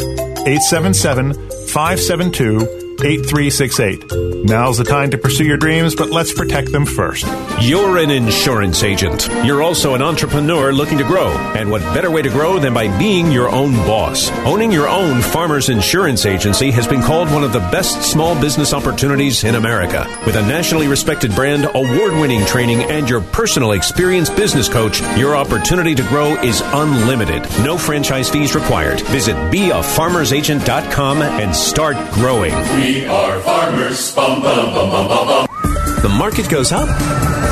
877-572-8368. 2.98 4.44
Now's 4.44 4.78
the 4.78 4.84
time 4.84 5.10
to 5.10 5.18
pursue 5.18 5.44
your 5.44 5.56
dreams, 5.56 5.94
but 5.94 6.10
let's 6.10 6.32
protect 6.32 6.72
them 6.72 6.86
first. 6.86 7.26
You're 7.60 7.98
an 7.98 8.10
insurance 8.10 8.82
agent. 8.82 9.28
You're 9.44 9.62
also 9.62 9.94
an 9.94 10.02
entrepreneur 10.02 10.72
looking 10.72 10.98
to 10.98 11.04
grow. 11.04 11.28
And 11.56 11.70
what 11.70 11.82
better 11.94 12.10
way 12.10 12.22
to 12.22 12.28
grow 12.28 12.58
than 12.58 12.74
by 12.74 12.88
being 12.98 13.30
your 13.30 13.48
own 13.48 13.72
boss? 13.86 14.30
Owning 14.46 14.72
your 14.72 14.88
own 14.88 15.22
farmer's 15.22 15.68
insurance 15.68 16.26
agency 16.26 16.70
has 16.70 16.86
been 16.86 17.02
called 17.02 17.30
one 17.30 17.44
of 17.44 17.52
the 17.52 17.60
best 17.60 18.02
small 18.02 18.40
business 18.40 18.72
opportunities 18.72 19.44
in 19.44 19.54
America. 19.54 20.06
With 20.24 20.36
a 20.36 20.42
nationally 20.42 20.88
respected 20.88 21.34
brand, 21.34 21.64
award 21.74 22.12
winning 22.14 22.44
training, 22.46 22.82
and 22.84 23.08
your 23.08 23.20
personal 23.20 23.72
experienced 23.72 24.36
business 24.36 24.68
coach, 24.68 25.00
your 25.16 25.36
opportunity 25.36 25.94
to 25.94 26.02
grow 26.08 26.36
is 26.42 26.62
unlimited. 26.64 27.42
No 27.64 27.76
franchise 27.76 28.30
fees 28.30 28.54
required. 28.54 29.00
Visit 29.08 29.34
beafarmersagent.com 29.52 31.22
and 31.22 31.54
start 31.54 31.96
growing. 32.12 32.52
We 32.88 33.04
are 33.04 33.38
farmers. 33.40 34.14
Bum, 34.14 34.40
bum, 34.40 34.72
bum, 34.72 34.90
bum, 34.90 35.08
bum, 35.08 35.26
bum. 35.28 35.77
The 36.02 36.08
market 36.08 36.48
goes 36.48 36.70
up 36.70 36.88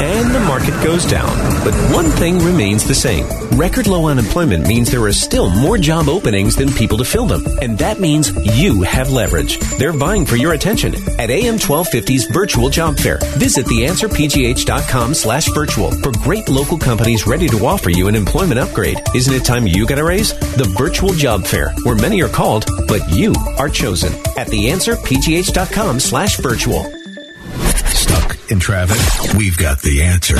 and 0.01 0.35
the 0.35 0.41
market 0.41 0.75
goes 0.85 1.05
down. 1.05 1.35
But 1.65 1.75
one 1.93 2.05
thing 2.05 2.39
remains 2.39 2.85
the 2.85 2.95
same. 2.95 3.27
Record 3.59 3.87
low 3.87 4.07
unemployment 4.07 4.69
means 4.69 4.91
there 4.91 5.03
are 5.03 5.13
still 5.13 5.51
more 5.51 5.79
job 5.79 6.09
openings 6.09 6.55
than 6.55 6.71
people 6.71 6.99
to 6.99 7.05
fill 7.05 7.27
them. 7.27 7.45
And 7.61 7.77
that 7.79 7.99
means 7.99 8.31
you 8.59 8.83
have 8.83 9.11
leverage. 9.11 9.59
They're 9.79 9.93
vying 9.93 10.27
for 10.27 10.37
your 10.37 10.53
attention 10.53 10.95
at 11.19 11.31
AM 11.31 11.57
1250's 11.57 12.27
virtual 12.27 12.69
job 12.69 12.99
fair. 12.99 13.19
Visit 13.39 13.67
theanswerpgh.com 13.67 15.15
slash 15.15 15.49
virtual 15.49 15.91
for 15.91 16.13
great 16.13 16.49
local 16.49 16.79
companies 16.79 17.27
ready 17.27 17.49
to 17.49 17.67
offer 17.67 17.91
you 17.91 18.07
an 18.07 18.15
employment 18.15 18.61
upgrade. 18.61 19.01
Isn't 19.15 19.35
it 19.35 19.45
time 19.45 19.67
you 19.67 19.87
got 19.87 19.99
a 19.99 20.05
raise? 20.05 20.33
The 20.57 20.73
virtual 20.79 21.15
job 21.15 21.45
fair, 21.47 21.73
where 21.83 21.97
many 21.97 22.23
are 22.23 22.29
called, 22.29 22.67
but 22.87 23.01
you 23.11 23.35
are 23.59 23.69
chosen 23.69 24.13
at 24.37 24.49
theanswerpgh.com 24.49 25.99
slash 26.01 26.37
virtual. 26.37 26.85
Stuck 27.87 28.26
in 28.51 28.61
traffic? 28.61 29.35
We've 29.37 29.57
got 29.57 29.83
the 29.83 30.03
answer. 30.03 30.37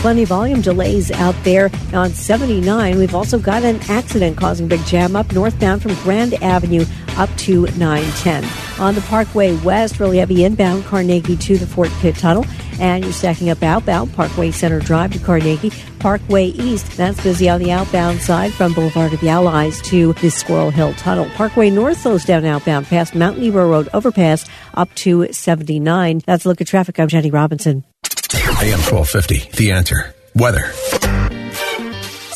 Plenty 0.00 0.22
of 0.22 0.28
volume 0.28 0.60
delays 0.60 1.10
out 1.10 1.34
there 1.42 1.70
on 1.92 2.10
79. 2.10 2.98
We've 2.98 3.14
also 3.14 3.38
got 3.38 3.64
an 3.64 3.80
accident 3.88 4.36
causing 4.36 4.68
big 4.68 4.84
jam 4.84 5.16
up 5.16 5.32
northbound 5.32 5.82
from 5.82 5.94
Grand 5.96 6.34
Avenue 6.42 6.84
up 7.16 7.34
to 7.38 7.66
910. 7.78 8.44
On 8.78 8.94
the 8.94 9.00
Parkway 9.02 9.56
West, 9.62 9.98
really 9.98 10.18
heavy 10.18 10.44
inbound 10.44 10.84
Carnegie 10.84 11.36
to 11.36 11.56
the 11.56 11.66
Fort 11.66 11.90
Pitt 12.00 12.14
Tunnel. 12.16 12.44
And 12.80 13.04
you're 13.04 13.12
stacking 13.12 13.50
up 13.50 13.62
outbound 13.62 14.14
Parkway 14.14 14.50
Center 14.50 14.80
Drive 14.80 15.12
to 15.12 15.18
Carnegie. 15.18 15.72
Parkway 15.98 16.46
East, 16.46 16.96
that's 16.96 17.22
busy 17.22 17.48
on 17.48 17.60
the 17.60 17.72
outbound 17.72 18.20
side 18.20 18.52
from 18.52 18.74
Boulevard 18.74 19.12
of 19.12 19.20
the 19.20 19.28
Allies 19.28 19.80
to 19.82 20.12
the 20.14 20.30
Squirrel 20.30 20.70
Hill 20.70 20.94
Tunnel. 20.94 21.26
Parkway 21.30 21.70
North 21.70 21.98
slows 21.98 22.24
down 22.24 22.44
outbound 22.44 22.86
past 22.86 23.14
Mount 23.14 23.38
Nebo 23.38 23.68
Road 23.68 23.88
overpass 23.94 24.46
up 24.74 24.94
to 24.96 25.32
79. 25.32 26.20
That's 26.26 26.44
a 26.44 26.48
look 26.48 26.60
at 26.60 26.66
traffic. 26.66 26.98
I'm 27.00 27.08
Jenny 27.08 27.30
Robinson. 27.30 27.84
I 28.32 28.66
am 28.66 28.80
1250, 28.80 29.56
The 29.56 29.72
Answer. 29.72 30.14
Weather. 30.34 30.70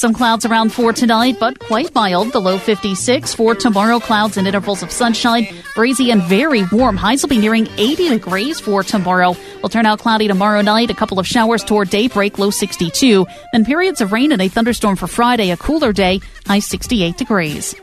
Some 0.00 0.14
clouds 0.14 0.46
around 0.46 0.72
for 0.72 0.94
tonight, 0.94 1.36
but 1.38 1.58
quite 1.58 1.94
mild. 1.94 2.32
The 2.32 2.40
low 2.40 2.56
56 2.56 3.34
for 3.34 3.54
tomorrow. 3.54 4.00
Clouds 4.00 4.38
and 4.38 4.48
intervals 4.48 4.82
of 4.82 4.90
sunshine. 4.90 5.46
Breezy 5.74 6.10
and 6.10 6.22
very 6.22 6.64
warm. 6.72 6.96
Highs 6.96 7.20
will 7.20 7.28
be 7.28 7.36
nearing 7.36 7.68
80 7.76 8.08
degrees 8.08 8.58
for 8.58 8.82
tomorrow. 8.82 9.36
Will 9.60 9.68
turn 9.68 9.84
out 9.84 9.98
cloudy 9.98 10.26
tomorrow 10.26 10.62
night. 10.62 10.88
A 10.88 10.94
couple 10.94 11.18
of 11.18 11.26
showers 11.26 11.62
toward 11.62 11.90
daybreak. 11.90 12.38
Low 12.38 12.48
62. 12.48 13.26
Then 13.52 13.66
periods 13.66 14.00
of 14.00 14.10
rain 14.10 14.32
and 14.32 14.40
a 14.40 14.48
thunderstorm 14.48 14.96
for 14.96 15.06
Friday. 15.06 15.50
A 15.50 15.58
cooler 15.58 15.92
day. 15.92 16.22
High 16.46 16.60
68 16.60 17.18
degrees. 17.18 17.74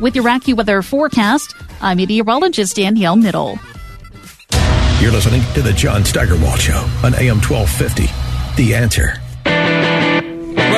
With 0.00 0.16
your 0.16 0.24
AccuWeather 0.24 0.84
forecast, 0.84 1.54
I'm 1.80 1.98
meteorologist 1.98 2.74
Danielle 2.74 3.14
Middle. 3.14 3.60
You're 4.98 5.12
listening 5.12 5.42
to 5.54 5.62
The 5.62 5.72
John 5.72 6.04
Steigerwald 6.04 6.58
Show 6.58 6.84
on 7.04 7.14
AM 7.14 7.38
1250. 7.40 8.08
The 8.60 8.74
Answer. 8.74 9.20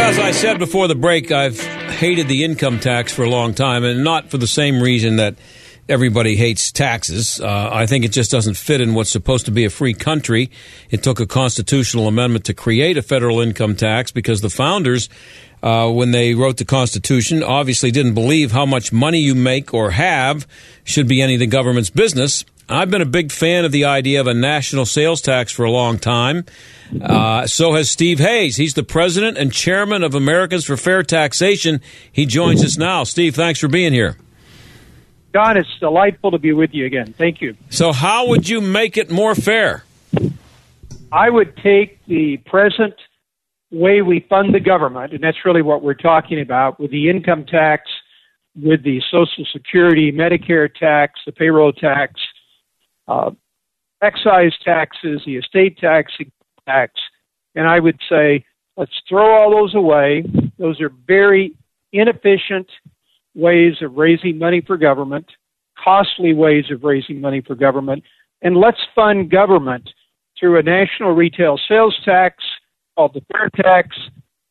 Well, 0.02 0.10
as 0.10 0.18
I 0.18 0.32
said 0.32 0.58
before 0.58 0.88
the 0.88 0.96
break, 0.96 1.30
I've 1.30 1.60
hated 1.60 2.26
the 2.26 2.42
income 2.42 2.80
tax 2.80 3.12
for 3.12 3.22
a 3.22 3.30
long 3.30 3.54
time, 3.54 3.84
and 3.84 4.02
not 4.02 4.32
for 4.32 4.36
the 4.36 4.48
same 4.48 4.82
reason 4.82 5.14
that 5.18 5.36
everybody 5.88 6.34
hates 6.34 6.72
taxes. 6.72 7.40
Uh, 7.40 7.70
I 7.72 7.86
think 7.86 8.04
it 8.04 8.10
just 8.10 8.28
doesn't 8.28 8.56
fit 8.56 8.80
in 8.80 8.94
what's 8.94 9.10
supposed 9.10 9.44
to 9.44 9.52
be 9.52 9.64
a 9.64 9.70
free 9.70 9.94
country. 9.94 10.50
It 10.90 11.04
took 11.04 11.20
a 11.20 11.26
constitutional 11.26 12.08
amendment 12.08 12.46
to 12.46 12.52
create 12.52 12.96
a 12.96 13.02
federal 13.02 13.38
income 13.40 13.76
tax 13.76 14.10
because 14.10 14.40
the 14.40 14.50
founders, 14.50 15.08
uh, 15.62 15.90
when 15.90 16.10
they 16.10 16.34
wrote 16.34 16.56
the 16.56 16.64
Constitution, 16.64 17.42
obviously 17.42 17.90
didn't 17.90 18.14
believe 18.14 18.52
how 18.52 18.66
much 18.66 18.92
money 18.92 19.18
you 19.18 19.34
make 19.34 19.72
or 19.72 19.92
have 19.92 20.46
should 20.84 21.06
be 21.06 21.22
any 21.22 21.34
of 21.34 21.40
the 21.40 21.46
government's 21.46 21.90
business. 21.90 22.44
I've 22.68 22.90
been 22.90 23.02
a 23.02 23.06
big 23.06 23.30
fan 23.30 23.64
of 23.64 23.72
the 23.72 23.84
idea 23.84 24.20
of 24.20 24.26
a 24.26 24.34
national 24.34 24.86
sales 24.86 25.20
tax 25.20 25.52
for 25.52 25.64
a 25.64 25.70
long 25.70 25.98
time. 25.98 26.44
Uh, 27.00 27.46
so 27.46 27.74
has 27.74 27.90
Steve 27.90 28.18
Hayes. 28.18 28.56
He's 28.56 28.74
the 28.74 28.82
president 28.82 29.38
and 29.38 29.52
chairman 29.52 30.02
of 30.02 30.14
Americans 30.14 30.64
for 30.64 30.76
Fair 30.76 31.02
Taxation. 31.02 31.80
He 32.10 32.26
joins 32.26 32.64
us 32.64 32.76
now. 32.76 33.04
Steve, 33.04 33.34
thanks 33.34 33.60
for 33.60 33.68
being 33.68 33.92
here. 33.92 34.16
John, 35.32 35.56
it's 35.56 35.68
delightful 35.80 36.30
to 36.32 36.38
be 36.38 36.52
with 36.52 36.74
you 36.74 36.84
again. 36.84 37.14
Thank 37.16 37.40
you. 37.40 37.56
So, 37.70 37.92
how 37.92 38.28
would 38.28 38.48
you 38.48 38.60
make 38.60 38.98
it 38.98 39.10
more 39.10 39.34
fair? 39.34 39.84
I 41.10 41.30
would 41.30 41.56
take 41.56 42.04
the 42.06 42.36
present 42.38 42.94
way 43.72 44.02
we 44.02 44.24
fund 44.28 44.54
the 44.54 44.60
government, 44.60 45.12
and 45.12 45.24
that's 45.24 45.38
really 45.44 45.62
what 45.62 45.82
we're 45.82 45.94
talking 45.94 46.40
about 46.40 46.78
with 46.78 46.90
the 46.90 47.08
income 47.08 47.44
tax, 47.44 47.90
with 48.54 48.84
the 48.84 49.00
Social 49.10 49.46
Security, 49.52 50.12
Medicare 50.12 50.72
tax, 50.72 51.20
the 51.24 51.32
payroll 51.32 51.72
tax, 51.72 52.20
uh, 53.08 53.30
excise 54.02 54.52
taxes, 54.62 55.22
the 55.24 55.36
estate 55.36 55.78
tax, 55.78 56.12
tax, 56.66 56.92
and 57.54 57.66
I 57.66 57.80
would 57.80 57.98
say 58.08 58.44
let's 58.76 58.92
throw 59.08 59.34
all 59.34 59.50
those 59.50 59.74
away. 59.74 60.24
Those 60.58 60.80
are 60.80 60.90
very 61.06 61.56
inefficient 61.92 62.68
ways 63.34 63.74
of 63.80 63.94
raising 63.94 64.38
money 64.38 64.60
for 64.66 64.76
government, 64.76 65.26
costly 65.82 66.34
ways 66.34 66.64
of 66.70 66.84
raising 66.84 67.20
money 67.20 67.40
for 67.40 67.54
government, 67.54 68.02
and 68.42 68.56
let's 68.56 68.80
fund 68.94 69.30
government 69.30 69.88
through 70.38 70.58
a 70.58 70.62
national 70.62 71.12
retail 71.12 71.58
sales 71.68 71.96
tax 72.04 72.42
called 72.96 73.14
the 73.14 73.22
fair 73.32 73.48
tax. 73.54 73.96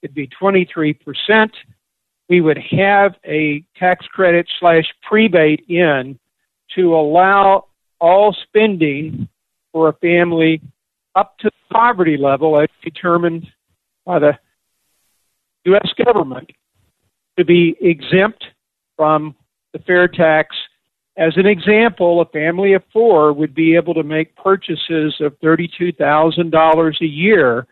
It'd 0.01 0.15
be 0.15 0.29
23%. 0.41 0.95
We 2.29 2.41
would 2.41 2.57
have 2.57 3.15
a 3.25 3.63
tax 3.77 4.05
credit 4.07 4.47
slash 4.59 4.85
prebate 5.03 5.65
in 5.67 6.17
to 6.75 6.95
allow 6.95 7.65
all 7.99 8.35
spending 8.47 9.27
for 9.71 9.89
a 9.89 9.93
family 9.93 10.61
up 11.15 11.37
to 11.39 11.49
the 11.49 11.73
poverty 11.73 12.17
level 12.17 12.59
as 12.59 12.69
determined 12.83 13.47
by 14.05 14.19
the 14.19 14.31
U.S. 15.65 15.89
government 16.03 16.49
to 17.37 17.45
be 17.45 17.75
exempt 17.81 18.43
from 18.95 19.35
the 19.73 19.79
fair 19.79 20.07
tax. 20.07 20.55
As 21.17 21.33
an 21.35 21.45
example, 21.45 22.21
a 22.21 22.25
family 22.25 22.73
of 22.73 22.83
four 22.91 23.33
would 23.33 23.53
be 23.53 23.75
able 23.75 23.93
to 23.93 24.03
make 24.03 24.35
purchases 24.35 25.13
of 25.19 25.37
$32,000 25.43 27.01
a 27.01 27.05
year 27.05 27.67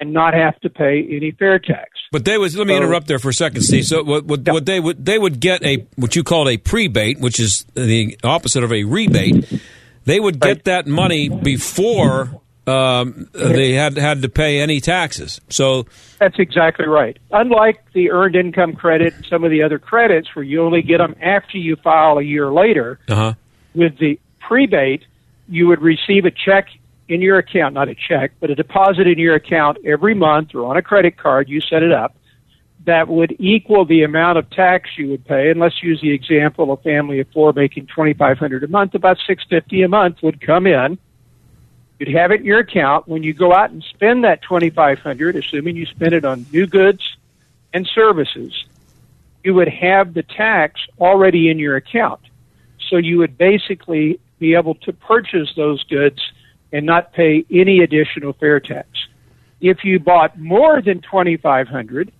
and 0.00 0.12
not 0.12 0.34
have 0.34 0.58
to 0.60 0.70
pay 0.70 1.06
any 1.10 1.30
fair 1.32 1.58
tax. 1.58 1.90
But 2.10 2.24
they 2.24 2.38
was 2.38 2.56
let 2.56 2.66
me 2.66 2.76
interrupt 2.76 3.06
there 3.06 3.18
for 3.18 3.28
a 3.28 3.34
second, 3.34 3.62
Steve. 3.62 3.84
So 3.84 4.02
what, 4.02 4.24
what, 4.24 4.48
what 4.48 4.66
they 4.66 4.80
would 4.80 5.04
they 5.04 5.18
would 5.18 5.38
get 5.38 5.62
a 5.62 5.86
what 5.96 6.16
you 6.16 6.24
called 6.24 6.48
a 6.48 6.56
prebate, 6.56 7.20
which 7.20 7.38
is 7.38 7.64
the 7.74 8.18
opposite 8.24 8.64
of 8.64 8.72
a 8.72 8.84
rebate. 8.84 9.60
They 10.06 10.18
would 10.18 10.40
get 10.40 10.64
that 10.64 10.86
money 10.86 11.28
before 11.28 12.40
um, 12.66 13.28
they 13.32 13.72
had 13.72 13.96
had 13.96 14.22
to 14.22 14.28
pay 14.28 14.60
any 14.60 14.80
taxes. 14.80 15.40
So 15.48 15.86
that's 16.18 16.38
exactly 16.38 16.86
right. 16.86 17.18
Unlike 17.30 17.92
the 17.92 18.10
earned 18.10 18.36
income 18.36 18.74
credit 18.74 19.14
and 19.14 19.26
some 19.26 19.44
of 19.44 19.50
the 19.50 19.62
other 19.62 19.78
credits, 19.78 20.34
where 20.34 20.44
you 20.44 20.62
only 20.62 20.82
get 20.82 20.98
them 20.98 21.14
after 21.20 21.58
you 21.58 21.76
file 21.76 22.18
a 22.18 22.22
year 22.22 22.50
later, 22.52 22.98
uh-huh. 23.08 23.34
with 23.74 23.98
the 23.98 24.18
prebate, 24.40 25.04
you 25.48 25.66
would 25.68 25.82
receive 25.82 26.24
a 26.24 26.30
check 26.30 26.68
in 27.10 27.20
your 27.20 27.38
account, 27.38 27.74
not 27.74 27.88
a 27.88 27.94
check, 27.94 28.32
but 28.40 28.50
a 28.50 28.54
deposit 28.54 29.06
in 29.06 29.18
your 29.18 29.34
account 29.34 29.78
every 29.84 30.14
month 30.14 30.54
or 30.54 30.64
on 30.66 30.76
a 30.76 30.82
credit 30.82 31.16
card. 31.16 31.48
You 31.48 31.60
set 31.60 31.82
it 31.82 31.92
up 31.92 32.16
that 32.86 33.08
would 33.08 33.36
equal 33.38 33.84
the 33.84 34.02
amount 34.04 34.38
of 34.38 34.48
tax 34.50 34.90
you 34.96 35.08
would 35.08 35.24
pay. 35.26 35.50
And 35.50 35.60
let's 35.60 35.82
use 35.82 36.00
the 36.00 36.12
example: 36.12 36.72
of 36.72 36.78
a 36.78 36.82
family 36.82 37.20
of 37.20 37.28
four 37.32 37.52
making 37.52 37.86
twenty 37.86 38.14
five 38.14 38.38
hundred 38.38 38.64
a 38.64 38.68
month, 38.68 38.94
about 38.94 39.18
six 39.26 39.44
fifty 39.48 39.82
a 39.82 39.88
month 39.88 40.22
would 40.22 40.40
come 40.40 40.66
in 40.66 40.98
You'd 42.00 42.16
have 42.16 42.30
it 42.30 42.40
in 42.40 42.46
your 42.46 42.60
account 42.60 43.06
when 43.06 43.22
you 43.22 43.34
go 43.34 43.52
out 43.52 43.70
and 43.70 43.84
spend 43.84 44.24
that 44.24 44.40
2500 44.42 45.36
assuming 45.36 45.76
you 45.76 45.84
spend 45.84 46.14
it 46.14 46.24
on 46.24 46.46
new 46.50 46.66
goods 46.66 47.02
and 47.74 47.86
services, 47.94 48.64
you 49.44 49.52
would 49.52 49.68
have 49.68 50.14
the 50.14 50.22
tax 50.22 50.80
already 50.98 51.50
in 51.50 51.58
your 51.58 51.76
account. 51.76 52.20
So 52.88 52.96
you 52.96 53.18
would 53.18 53.36
basically 53.36 54.18
be 54.38 54.54
able 54.54 54.76
to 54.76 54.94
purchase 54.94 55.50
those 55.56 55.84
goods 55.84 56.22
and 56.72 56.86
not 56.86 57.12
pay 57.12 57.44
any 57.50 57.80
additional 57.80 58.32
fair 58.34 58.60
tax. 58.60 58.88
If 59.60 59.84
you 59.84 59.98
bought 59.98 60.38
more 60.38 60.80
than 60.80 61.00
2500 61.02 62.12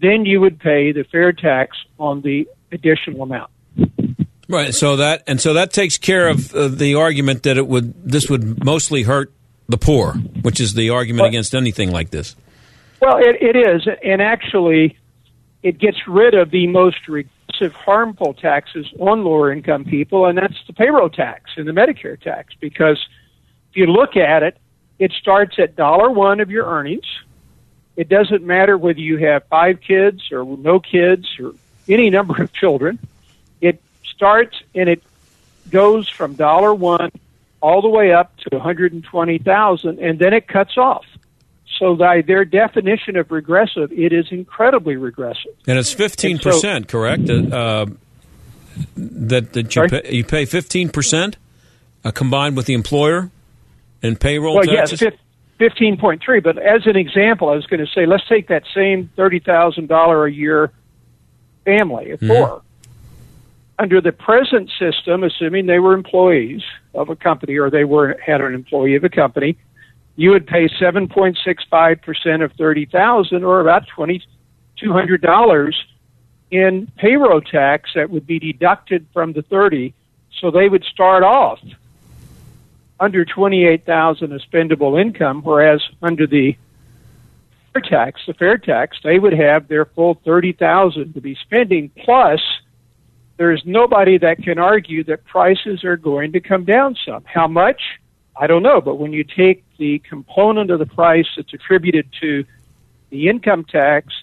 then 0.00 0.24
you 0.24 0.40
would 0.40 0.58
pay 0.58 0.92
the 0.92 1.04
fair 1.04 1.32
tax 1.32 1.76
on 1.98 2.22
the 2.22 2.48
additional 2.70 3.22
amount. 3.22 3.50
Right. 4.48 4.74
So 4.74 4.96
that 4.96 5.22
and 5.26 5.40
so 5.40 5.54
that 5.54 5.72
takes 5.72 5.98
care 5.98 6.28
of 6.28 6.54
uh, 6.54 6.68
the 6.68 6.94
argument 6.94 7.44
that 7.44 7.56
it 7.56 7.66
would 7.66 7.94
this 8.04 8.28
would 8.28 8.64
mostly 8.64 9.02
hurt 9.02 9.32
the 9.68 9.78
poor, 9.78 10.14
which 10.14 10.60
is 10.60 10.74
the 10.74 10.90
argument 10.90 11.28
against 11.28 11.54
anything 11.54 11.90
like 11.90 12.10
this. 12.10 12.36
Well, 13.00 13.16
it, 13.18 13.36
it 13.40 13.56
is, 13.56 13.88
and 14.04 14.22
actually, 14.22 14.96
it 15.62 15.78
gets 15.78 15.96
rid 16.06 16.34
of 16.34 16.50
the 16.50 16.66
most 16.68 17.08
regressive, 17.08 17.72
harmful 17.72 18.34
taxes 18.34 18.86
on 19.00 19.24
lower 19.24 19.52
income 19.52 19.84
people, 19.84 20.26
and 20.26 20.38
that's 20.38 20.54
the 20.66 20.72
payroll 20.72 21.08
tax 21.08 21.52
and 21.56 21.66
the 21.66 21.72
Medicare 21.72 22.20
tax. 22.20 22.54
Because 22.60 22.98
if 23.72 23.76
you 23.78 23.86
look 23.86 24.18
at 24.18 24.42
it, 24.42 24.58
it 24.98 25.12
starts 25.12 25.58
at 25.58 25.76
dollar 25.76 26.10
one 26.10 26.40
of 26.40 26.50
your 26.50 26.66
earnings. 26.66 27.06
It 27.96 28.10
doesn't 28.10 28.44
matter 28.44 28.76
whether 28.76 29.00
you 29.00 29.16
have 29.16 29.44
five 29.46 29.80
kids 29.80 30.30
or 30.30 30.44
no 30.44 30.78
kids 30.78 31.26
or 31.40 31.54
any 31.88 32.10
number 32.10 32.42
of 32.42 32.52
children 32.52 32.98
It 33.62 33.82
starts 34.04 34.62
and 34.74 34.90
it 34.90 35.02
goes 35.70 36.06
from 36.06 36.34
dollar 36.34 36.74
one 36.74 37.10
all 37.62 37.80
the 37.80 37.88
way 37.88 38.12
up 38.12 38.36
to 38.36 38.56
120,000 38.56 39.98
and 39.98 40.18
then 40.18 40.34
it 40.34 40.46
cuts 40.46 40.76
off. 40.76 41.06
So 41.78 41.96
by 41.96 42.20
their 42.20 42.44
definition 42.44 43.16
of 43.16 43.30
regressive, 43.30 43.90
it 43.90 44.12
is 44.12 44.26
incredibly 44.30 44.96
regressive. 44.96 45.54
And 45.66 45.78
it's 45.78 45.94
15%, 45.94 46.60
so, 46.60 46.80
correct? 46.82 47.30
Uh, 47.30 47.86
that 48.96 49.52
that 49.54 49.74
you 49.74 49.88
pay, 49.88 50.10
you 50.10 50.24
pay 50.24 50.44
15% 50.44 51.34
uh, 52.04 52.10
combined 52.10 52.56
with 52.56 52.66
the 52.66 52.74
employer 52.74 53.30
and 54.02 54.20
payroll 54.20 54.56
well, 54.56 54.64
taxes? 54.64 55.00
yes, 55.00 55.12
15.3, 55.60 56.42
but 56.42 56.58
as 56.58 56.86
an 56.86 56.96
example, 56.96 57.48
I 57.48 57.54
was 57.54 57.66
going 57.66 57.80
to 57.80 57.92
say 57.92 58.06
let's 58.06 58.26
take 58.28 58.48
that 58.48 58.64
same 58.74 59.10
$30,000 59.16 60.28
a 60.28 60.32
year 60.32 60.72
family 61.64 62.10
of 62.10 62.20
mm-hmm. 62.20 62.32
4 62.32 62.62
under 63.82 64.00
the 64.00 64.12
present 64.12 64.70
system, 64.78 65.24
assuming 65.24 65.66
they 65.66 65.80
were 65.80 65.92
employees 65.92 66.62
of 66.94 67.08
a 67.08 67.16
company 67.16 67.58
or 67.58 67.68
they 67.68 67.84
were 67.84 68.16
had 68.24 68.40
an 68.40 68.54
employee 68.54 68.94
of 68.94 69.02
a 69.02 69.08
company, 69.08 69.58
you 70.14 70.30
would 70.30 70.46
pay 70.46 70.68
7.65% 70.68 72.44
of 72.44 72.52
30,000 72.52 73.44
or 73.44 73.60
about 73.60 73.84
$2,200 73.96 75.72
in 76.50 76.92
payroll 76.96 77.40
tax 77.40 77.90
that 77.94 78.10
would 78.10 78.26
be 78.26 78.38
deducted 78.38 79.06
from 79.12 79.32
the 79.32 79.42
30. 79.42 79.94
So 80.40 80.50
they 80.50 80.68
would 80.68 80.84
start 80.84 81.24
off 81.24 81.58
under 83.00 83.24
28,000 83.24 84.32
of 84.32 84.40
spendable 84.42 85.00
income, 85.00 85.42
whereas 85.42 85.82
under 86.02 86.26
the 86.26 86.56
fair 87.72 87.82
tax, 87.82 88.20
the 88.26 88.34
fair 88.34 88.58
tax, 88.58 88.98
they 89.02 89.18
would 89.18 89.32
have 89.32 89.68
their 89.68 89.86
full 89.86 90.20
30,000 90.24 91.14
to 91.14 91.20
be 91.20 91.36
spending 91.42 91.90
plus 92.04 92.40
there's 93.38 93.62
nobody 93.64 94.18
that 94.18 94.42
can 94.42 94.58
argue 94.58 95.02
that 95.04 95.24
prices 95.24 95.84
are 95.84 95.96
going 95.96 96.32
to 96.32 96.40
come 96.40 96.64
down 96.64 96.96
some. 97.04 97.24
How 97.24 97.48
much? 97.48 97.80
I 98.36 98.46
don't 98.46 98.62
know, 98.62 98.80
but 98.80 98.96
when 98.96 99.12
you 99.12 99.24
take 99.24 99.64
the 99.78 99.98
component 100.08 100.70
of 100.70 100.78
the 100.78 100.86
price 100.86 101.26
that's 101.36 101.52
attributed 101.52 102.08
to 102.20 102.44
the 103.10 103.28
income 103.28 103.64
tax 103.64 104.14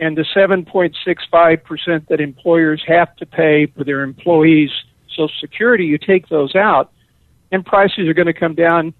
and 0.00 0.16
the 0.16 0.24
7.65% 0.34 2.08
that 2.08 2.20
employers 2.20 2.82
have 2.86 3.14
to 3.16 3.26
pay 3.26 3.66
for 3.66 3.84
their 3.84 4.00
employees' 4.00 4.70
Social 5.10 5.30
Security, 5.40 5.84
you 5.84 5.98
take 5.98 6.28
those 6.28 6.56
out, 6.56 6.92
and 7.52 7.64
prices 7.64 8.08
are 8.08 8.14
going 8.14 8.26
to 8.26 8.32
come 8.32 8.54
down. 8.54 8.94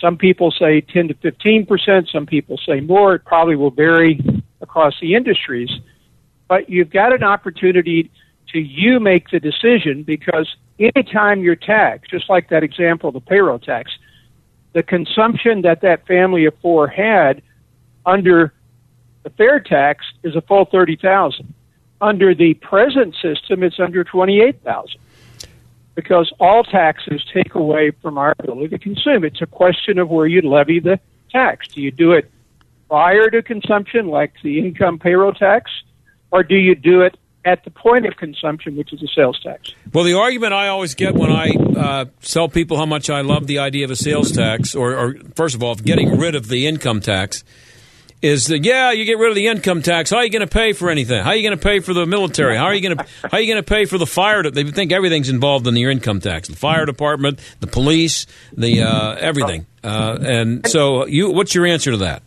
Some 0.00 0.16
people 0.16 0.50
say 0.50 0.80
10 0.80 1.08
to 1.08 1.14
15%, 1.14 2.10
some 2.10 2.26
people 2.26 2.58
say 2.66 2.80
more. 2.80 3.14
It 3.14 3.24
probably 3.24 3.54
will 3.54 3.70
vary 3.70 4.20
across 4.60 4.94
the 5.00 5.14
industries. 5.14 5.70
But 6.48 6.68
you've 6.68 6.90
got 6.90 7.12
an 7.12 7.22
opportunity 7.22 8.10
to 8.52 8.58
you 8.58 9.00
make 9.00 9.30
the 9.30 9.40
decision 9.40 10.02
because 10.02 10.48
anytime 10.78 11.42
you're 11.42 11.56
taxed, 11.56 12.10
just 12.10 12.28
like 12.30 12.48
that 12.48 12.62
example 12.62 13.12
the 13.12 13.20
payroll 13.20 13.58
tax, 13.58 13.92
the 14.72 14.82
consumption 14.82 15.62
that 15.62 15.82
that 15.82 16.06
family 16.06 16.46
of 16.46 16.54
four 16.62 16.88
had 16.88 17.42
under 18.06 18.52
the 19.22 19.30
fair 19.30 19.60
tax 19.60 20.04
is 20.22 20.36
a 20.36 20.40
full 20.40 20.66
30,000. 20.66 21.52
Under 22.00 22.34
the 22.34 22.54
present 22.54 23.14
system, 23.22 23.62
it's 23.62 23.80
under 23.80 24.04
28,000 24.04 25.00
because 25.94 26.32
all 26.40 26.64
taxes 26.64 27.24
take 27.32 27.54
away 27.54 27.92
from 28.02 28.18
our 28.18 28.34
ability 28.38 28.68
to 28.68 28.78
consume. 28.78 29.24
It's 29.24 29.42
a 29.42 29.46
question 29.46 29.98
of 29.98 30.08
where 30.08 30.26
you 30.26 30.42
levy 30.42 30.80
the 30.80 30.98
tax. 31.30 31.68
Do 31.68 31.80
you 31.80 31.90
do 31.90 32.12
it 32.12 32.30
prior 32.88 33.30
to 33.30 33.42
consumption, 33.42 34.08
like 34.08 34.32
the 34.42 34.58
income 34.58 34.98
payroll 34.98 35.32
tax, 35.32 35.70
or 36.30 36.42
do 36.42 36.56
you 36.56 36.74
do 36.74 37.02
it 37.02 37.16
at 37.44 37.62
the 37.64 37.70
point 37.70 38.06
of 38.06 38.16
consumption, 38.16 38.76
which 38.76 38.92
is 38.92 39.02
a 39.02 39.08
sales 39.14 39.38
tax? 39.42 39.72
Well, 39.92 40.04
the 40.04 40.14
argument 40.14 40.52
I 40.52 40.68
always 40.68 40.94
get 40.94 41.14
when 41.14 41.30
I 41.30 41.50
uh, 41.50 42.04
tell 42.22 42.48
people 42.48 42.76
how 42.76 42.86
much 42.86 43.10
I 43.10 43.20
love 43.20 43.46
the 43.46 43.58
idea 43.58 43.84
of 43.84 43.90
a 43.90 43.96
sales 43.96 44.32
tax, 44.32 44.74
or, 44.74 44.94
or 44.94 45.14
first 45.34 45.54
of 45.54 45.62
all, 45.62 45.72
of 45.72 45.84
getting 45.84 46.18
rid 46.18 46.34
of 46.34 46.48
the 46.48 46.66
income 46.66 47.00
tax, 47.00 47.44
is 48.24 48.46
that 48.46 48.64
yeah, 48.64 48.90
you 48.90 49.04
get 49.04 49.18
rid 49.18 49.28
of 49.28 49.34
the 49.34 49.48
income 49.48 49.82
tax. 49.82 50.08
How 50.08 50.16
are 50.16 50.24
you 50.24 50.30
going 50.30 50.40
to 50.40 50.46
pay 50.46 50.72
for 50.72 50.88
anything? 50.88 51.22
How 51.22 51.30
are 51.30 51.36
you 51.36 51.46
going 51.46 51.58
to 51.58 51.62
pay 51.62 51.80
for 51.80 51.92
the 51.92 52.06
military? 52.06 52.56
How 52.56 52.64
are 52.64 52.74
you 52.74 52.80
going 52.80 52.96
to 52.96 53.04
how 53.22 53.36
are 53.36 53.40
you 53.40 53.52
going 53.52 53.62
to 53.62 53.68
pay 53.68 53.84
for 53.84 53.98
the 53.98 54.06
fire? 54.06 54.42
They 54.50 54.64
think 54.64 54.92
everything's 54.92 55.28
involved 55.28 55.66
in 55.66 55.76
your 55.76 55.90
income 55.90 56.20
tax. 56.20 56.48
The 56.48 56.56
fire 56.56 56.86
department, 56.86 57.38
the 57.60 57.66
police, 57.66 58.26
the 58.56 58.82
uh, 58.82 59.16
everything. 59.16 59.66
Uh, 59.82 60.16
and 60.22 60.66
so, 60.66 61.06
you 61.06 61.30
what's 61.32 61.54
your 61.54 61.66
answer 61.66 61.90
to 61.90 61.98
that? 61.98 62.22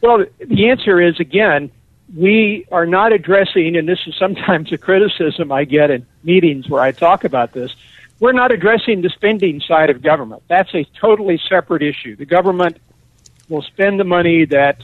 Well, 0.00 0.24
the 0.38 0.70
answer 0.70 1.02
is 1.02 1.20
again, 1.20 1.70
we 2.16 2.66
are 2.72 2.86
not 2.86 3.12
addressing, 3.12 3.76
and 3.76 3.86
this 3.86 4.00
is 4.06 4.14
sometimes 4.18 4.72
a 4.72 4.78
criticism 4.78 5.52
I 5.52 5.64
get 5.64 5.90
in 5.90 6.06
meetings 6.24 6.66
where 6.66 6.80
I 6.80 6.92
talk 6.92 7.24
about 7.24 7.52
this. 7.52 7.74
We're 8.20 8.32
not 8.32 8.52
addressing 8.52 9.02
the 9.02 9.10
spending 9.10 9.60
side 9.60 9.90
of 9.90 10.00
government. 10.00 10.44
That's 10.48 10.74
a 10.74 10.84
totally 10.98 11.38
separate 11.46 11.82
issue. 11.82 12.16
The 12.16 12.24
government 12.24 12.78
will 13.50 13.62
spend 13.62 14.00
the 14.00 14.04
money 14.04 14.46
that 14.46 14.82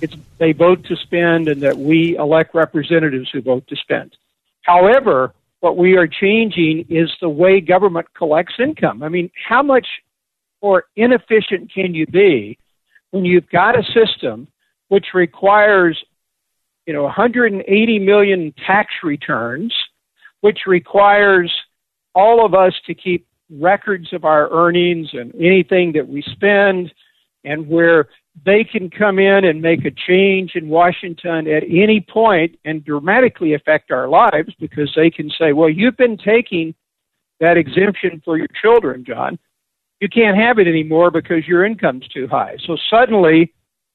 it's, 0.00 0.14
they 0.38 0.52
vote 0.52 0.84
to 0.86 0.96
spend 0.96 1.48
and 1.48 1.62
that 1.62 1.76
we 1.76 2.16
elect 2.16 2.54
representatives 2.54 3.30
who 3.32 3.40
vote 3.40 3.66
to 3.68 3.76
spend. 3.76 4.16
However, 4.62 5.32
what 5.60 5.76
we 5.76 5.96
are 5.96 6.06
changing 6.06 6.86
is 6.88 7.10
the 7.20 7.28
way 7.28 7.60
government 7.60 8.06
collects 8.14 8.54
income. 8.58 9.02
I 9.02 9.08
mean, 9.08 9.30
how 9.48 9.62
much 9.62 9.86
more 10.62 10.84
inefficient 10.96 11.72
can 11.72 11.94
you 11.94 12.06
be 12.06 12.58
when 13.10 13.24
you've 13.24 13.48
got 13.48 13.78
a 13.78 13.82
system 13.92 14.48
which 14.88 15.06
requires, 15.14 16.02
you 16.86 16.92
know, 16.92 17.04
180 17.04 17.98
million 17.98 18.52
tax 18.66 18.92
returns, 19.02 19.74
which 20.40 20.60
requires 20.66 21.52
all 22.14 22.44
of 22.44 22.54
us 22.54 22.74
to 22.86 22.94
keep 22.94 23.26
records 23.50 24.12
of 24.12 24.24
our 24.24 24.50
earnings 24.50 25.08
and 25.12 25.34
anything 25.36 25.92
that 25.92 26.06
we 26.06 26.22
spend, 26.22 26.92
and 27.46 27.66
where 27.68 28.08
they 28.44 28.64
can 28.64 28.90
come 28.90 29.18
in 29.18 29.44
and 29.46 29.62
make 29.62 29.86
a 29.86 29.90
change 29.90 30.52
in 30.56 30.68
Washington 30.68 31.46
at 31.46 31.62
any 31.62 32.04
point 32.06 32.58
and 32.66 32.84
dramatically 32.84 33.54
affect 33.54 33.90
our 33.90 34.08
lives 34.08 34.52
because 34.60 34.92
they 34.94 35.10
can 35.10 35.30
say, 35.38 35.52
well, 35.54 35.70
you've 35.70 35.96
been 35.96 36.18
taking 36.18 36.74
that 37.40 37.56
exemption 37.56 38.20
for 38.24 38.36
your 38.36 38.48
children, 38.60 39.04
John. 39.06 39.38
You 40.00 40.08
can't 40.08 40.36
have 40.36 40.58
it 40.58 40.66
anymore 40.66 41.10
because 41.10 41.46
your 41.46 41.64
income's 41.64 42.06
too 42.08 42.26
high. 42.26 42.56
So 42.66 42.76
suddenly 42.90 43.54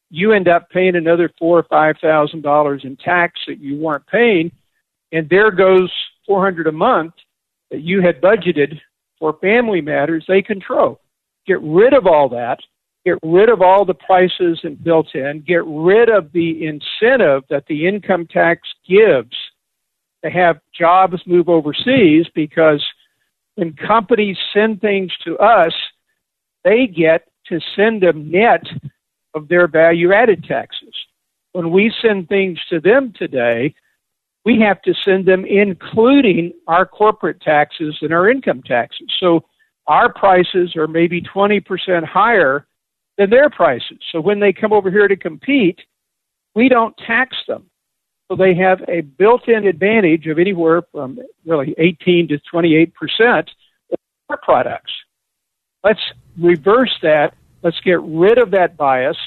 you 0.10 0.32
end 0.32 0.48
up 0.48 0.70
paying 0.70 0.96
another 0.96 1.30
four 1.38 1.60
or 1.60 1.64
five 1.64 1.98
thousand 2.02 2.42
dollars 2.42 2.82
in 2.84 2.98
tax 2.98 3.40
that 3.48 3.60
you 3.60 3.78
weren't 3.78 4.08
paying, 4.08 4.52
and 5.12 5.30
there 5.30 5.52
goes 5.52 5.92
four 6.26 6.44
hundred 6.44 6.68
a 6.68 6.72
month 6.72 7.14
that 7.70 7.82
you 7.82 8.02
had 8.02 8.20
budgeted 8.20 8.80
for 9.20 9.38
family 9.40 9.82
matters 9.82 10.26
they 10.28 10.42
control. 10.42 11.00
Get 11.46 11.62
rid 11.62 11.94
of 11.94 12.08
all 12.08 12.28
that 12.30 12.60
get 13.06 13.18
rid 13.24 13.50
of 13.50 13.62
all 13.62 13.86
the 13.86 13.94
prices 13.94 14.60
and 14.64 14.84
built 14.84 15.16
in, 15.16 15.44
get 15.48 15.64
rid 15.66 16.10
of 16.10 16.32
the 16.34 16.66
incentive 16.66 17.44
that 17.50 17.66
the 17.68 17.88
income 17.88 18.28
tax 18.28 18.62
gives 18.88 19.36
to 20.24 20.30
have 20.30 20.60
jobs 20.78 21.22
move 21.26 21.50
overseas 21.50 22.28
because 22.36 22.84
when 23.56 23.74
companies 23.74 24.38
send 24.54 24.82
things 24.82 25.12
to 25.26 25.38
us, 25.38 25.74
they 26.64 26.88
get 26.88 27.28
to 27.48 27.60
send 27.76 28.04
them 28.04 28.30
net 28.30 28.64
of 29.34 29.48
their 29.48 29.68
value 29.68 30.14
added 30.14 30.44
taxes. 30.44 30.94
When 31.54 31.72
we 31.72 31.94
send 32.02 32.30
things 32.30 32.60
to 32.70 32.80
them 32.80 33.14
today, 33.18 33.74
we 34.46 34.60
have 34.60 34.82
to 34.84 34.94
send 35.06 35.26
them 35.26 35.46
including 35.46 36.54
our 36.68 36.86
corporate 36.86 37.42
taxes 37.42 37.98
and 38.02 38.14
our 38.14 38.30
income 38.30 38.64
taxes. 38.64 39.08
So 39.20 39.46
our 39.88 40.12
prices 40.12 40.76
are 40.76 40.88
maybe 40.88 41.22
20% 41.22 42.06
higher 42.06 42.66
than 43.18 43.30
their 43.30 43.50
prices. 43.50 44.00
So 44.12 44.22
when 44.22 44.40
they 44.40 44.54
come 44.54 44.74
over 44.74 44.90
here 44.90 45.08
to 45.08 45.16
compete, 45.16 45.80
we 46.56 46.70
don't 46.70 46.96
tax 46.98 47.36
them. 47.48 47.70
So 48.30 48.36
they 48.36 48.56
have 48.56 48.82
a 48.88 49.02
built 49.02 49.48
in 49.48 49.68
advantage 49.68 50.28
of 50.28 50.40
anywhere 50.40 50.84
from 50.92 51.20
really 51.46 51.76
18 51.78 52.30
to 52.30 52.40
28 52.50 52.94
percent 52.94 53.50
of 53.92 54.00
our 54.30 54.38
products. 54.38 54.92
Let's 55.84 56.00
reverse 56.40 56.98
that. 57.02 57.34
Let's 57.62 57.80
get 57.82 58.02
rid 58.02 58.38
of 58.38 58.52
that 58.52 58.78
bias 58.78 59.18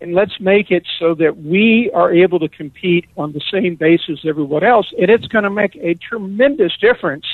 and 0.00 0.14
let's 0.14 0.38
make 0.40 0.70
it 0.70 0.86
so 0.98 1.14
that 1.14 1.36
we 1.36 1.90
are 1.94 2.12
able 2.12 2.38
to 2.38 2.48
compete 2.48 3.06
on 3.16 3.32
the 3.32 3.40
same 3.50 3.76
basis 3.76 4.20
as 4.24 4.28
everyone 4.28 4.62
else. 4.62 4.86
And 4.98 5.10
it's 5.10 5.26
going 5.26 5.44
to 5.44 5.50
make 5.50 5.76
a 5.76 5.94
tremendous 5.94 6.76
difference 6.78 7.24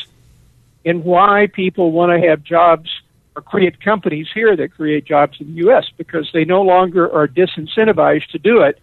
in 0.84 1.02
why 1.02 1.48
people 1.52 1.92
want 1.92 2.12
to 2.12 2.28
have 2.28 2.42
jobs 2.42 2.88
or 3.34 3.42
create 3.42 3.80
companies 3.80 4.28
here 4.34 4.56
that 4.56 4.74
create 4.74 5.04
jobs 5.04 5.40
in 5.40 5.48
the 5.48 5.62
U.S. 5.64 5.84
because 5.96 6.30
they 6.32 6.44
no 6.44 6.62
longer 6.62 7.10
are 7.10 7.26
disincentivized 7.26 8.26
to 8.32 8.38
do 8.38 8.60
it 8.62 8.78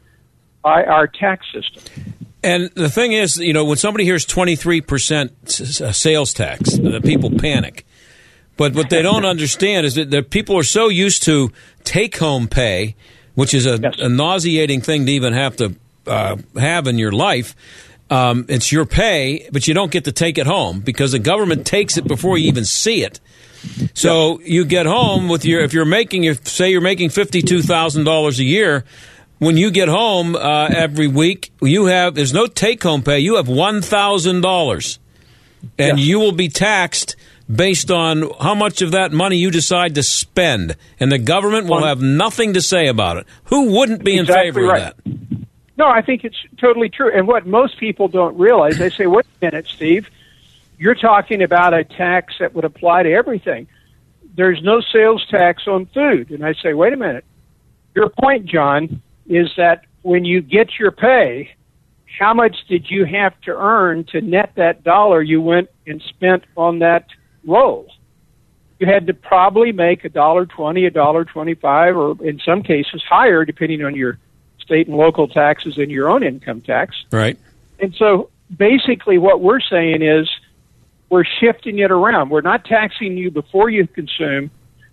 by 0.63 0.83
our 0.83 1.07
tax 1.07 1.45
system. 1.53 2.13
And 2.41 2.69
the 2.75 2.89
thing 2.89 3.11
is, 3.11 3.37
you 3.37 3.53
know, 3.53 3.65
when 3.65 3.77
somebody 3.77 4.05
hears 4.05 4.25
23% 4.25 5.81
uh, 5.81 5.91
sales 5.91 6.33
tax, 6.33 6.77
the 6.77 7.01
people 7.01 7.31
panic. 7.37 7.85
But 8.55 8.73
what 8.75 8.89
they 8.89 9.01
don't 9.01 9.25
understand 9.35 9.85
is 9.85 9.95
that 9.95 10.09
the 10.09 10.23
people 10.23 10.57
are 10.57 10.63
so 10.63 10.87
used 10.87 11.23
to 11.23 11.51
take 11.83 12.17
home 12.17 12.47
pay, 12.47 12.95
which 13.35 13.53
is 13.53 13.65
a, 13.65 13.79
yes. 13.81 13.95
a 13.99 14.09
nauseating 14.09 14.81
thing 14.81 15.05
to 15.05 15.11
even 15.11 15.33
have 15.33 15.57
to 15.57 15.75
uh, 16.07 16.37
have 16.57 16.87
in 16.87 16.97
your 16.97 17.11
life. 17.11 17.55
Um, 18.09 18.45
it's 18.49 18.71
your 18.71 18.85
pay, 18.85 19.47
but 19.51 19.67
you 19.67 19.73
don't 19.73 19.91
get 19.91 20.05
to 20.05 20.11
take 20.11 20.37
it 20.37 20.47
home 20.47 20.79
because 20.79 21.11
the 21.11 21.19
government 21.19 21.65
takes 21.65 21.97
it 21.97 22.07
before 22.07 22.37
you 22.37 22.47
even 22.47 22.65
see 22.65 23.03
it. 23.03 23.19
So 23.93 24.39
you 24.41 24.65
get 24.65 24.85
home 24.85 25.27
with 25.27 25.45
your 25.45 25.61
if 25.61 25.73
you're 25.73 25.85
making 25.85 26.23
your 26.23 26.35
say 26.35 26.71
you're 26.71 26.81
making 26.81 27.09
fifty 27.09 27.41
two 27.41 27.61
thousand 27.61 28.05
dollars 28.05 28.39
a 28.39 28.43
year. 28.43 28.85
When 29.39 29.55
you 29.55 29.71
get 29.71 29.87
home 29.87 30.35
uh, 30.35 30.67
every 30.67 31.07
week, 31.07 31.51
you 31.61 31.85
have 31.85 32.15
there's 32.15 32.33
no 32.33 32.45
take 32.45 32.83
home 32.83 33.03
pay. 33.03 33.19
You 33.19 33.37
have 33.37 33.47
one 33.47 33.81
thousand 33.81 34.41
dollars, 34.41 34.99
and 35.77 35.97
you 35.97 36.19
will 36.19 36.33
be 36.33 36.49
taxed 36.49 37.15
based 37.49 37.89
on 37.89 38.29
how 38.39 38.53
much 38.53 38.81
of 38.81 38.91
that 38.91 39.11
money 39.11 39.37
you 39.37 39.49
decide 39.49 39.95
to 39.95 40.03
spend, 40.03 40.75
and 40.99 41.11
the 41.11 41.17
government 41.17 41.67
will 41.67 41.83
have 41.85 42.01
nothing 42.01 42.53
to 42.53 42.61
say 42.61 42.87
about 42.87 43.17
it. 43.17 43.27
Who 43.45 43.71
wouldn't 43.77 44.03
be 44.03 44.19
exactly 44.19 44.47
in 44.47 44.53
favor 44.53 44.67
right. 44.67 44.81
of 44.81 45.03
that? 45.03 45.47
No, 45.77 45.87
I 45.87 46.01
think 46.01 46.25
it's 46.25 46.37
totally 46.57 46.89
true. 46.89 47.09
And 47.17 47.25
what 47.25 47.47
most 47.47 47.79
people 47.79 48.09
don't 48.09 48.37
realize, 48.37 48.77
they 48.77 48.89
say, 48.89 49.07
"Wait 49.07 49.25
a 49.41 49.45
minute, 49.45 49.67
Steve." 49.67 50.09
You're 50.79 50.95
talking 50.95 51.43
about 51.43 51.73
a 51.73 51.83
tax 51.83 52.33
that 52.39 52.55
would 52.55 52.65
apply 52.65 53.03
to 53.03 53.11
everything. 53.11 53.67
There's 54.35 54.63
no 54.63 54.81
sales 54.81 55.25
tax 55.29 55.67
on 55.67 55.85
food. 55.87 56.31
And 56.31 56.43
I 56.43 56.53
say, 56.53 56.73
wait 56.73 56.93
a 56.93 56.97
minute. 56.97 57.25
Your 57.93 58.09
point, 58.09 58.45
John, 58.45 59.01
is 59.27 59.49
that 59.57 59.85
when 60.01 60.25
you 60.25 60.41
get 60.41 60.79
your 60.79 60.91
pay, 60.91 61.51
how 62.17 62.33
much 62.33 62.55
did 62.67 62.89
you 62.89 63.05
have 63.05 63.39
to 63.41 63.51
earn 63.51 64.05
to 64.05 64.21
net 64.21 64.53
that 64.55 64.83
dollar 64.83 65.21
you 65.21 65.41
went 65.41 65.69
and 65.85 66.01
spent 66.01 66.45
on 66.55 66.79
that 66.79 67.07
role? 67.45 67.89
you 68.79 68.87
had 68.87 69.07
to 69.07 69.13
probably 69.13 69.71
make 69.71 70.05
a 70.05 70.09
dollar 70.09 70.45
twenty, 70.45 70.85
a 70.85 70.89
dollar 70.89 71.25
twenty-five, 71.25 71.95
or 71.95 72.15
in 72.25 72.39
some 72.39 72.63
cases 72.63 73.03
higher, 73.07 73.45
depending 73.45 73.83
on 73.83 73.93
your 73.93 74.17
state 74.59 74.87
and 74.87 74.95
local 74.97 75.27
taxes 75.27 75.77
and 75.77 75.91
your 75.91 76.09
own 76.09 76.23
income 76.23 76.61
tax. 76.61 76.95
Right. 77.11 77.37
And 77.79 77.93
so 77.95 78.29
basically 78.55 79.17
what 79.17 79.41
we're 79.41 79.59
saying 79.59 80.01
is 80.01 80.29
we're 81.09 81.25
shifting 81.39 81.79
it 81.79 81.91
around. 81.91 82.29
We're 82.29 82.41
not 82.41 82.65
taxing 82.65 83.17
you 83.17 83.31
before 83.31 83.69
you 83.69 83.87
consume. 83.87 84.51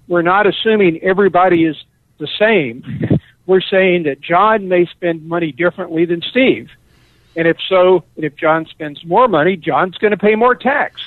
We're 0.08 0.22
not 0.22 0.46
assuming 0.46 1.00
everybody 1.02 1.64
is 1.64 1.76
the 2.18 2.28
same. 2.38 3.18
We're 3.46 3.60
saying 3.60 4.04
that 4.04 4.20
John 4.20 4.68
may 4.68 4.86
spend 4.86 5.28
money 5.28 5.52
differently 5.52 6.04
than 6.04 6.20
Steve. 6.20 6.68
And 7.36 7.46
if 7.46 7.58
so, 7.68 8.02
and 8.16 8.24
if 8.24 8.34
John 8.34 8.66
spends 8.66 9.04
more 9.04 9.28
money, 9.28 9.56
John's 9.56 9.96
going 9.98 10.10
to 10.10 10.16
pay 10.16 10.34
more 10.34 10.54
tax. 10.54 11.00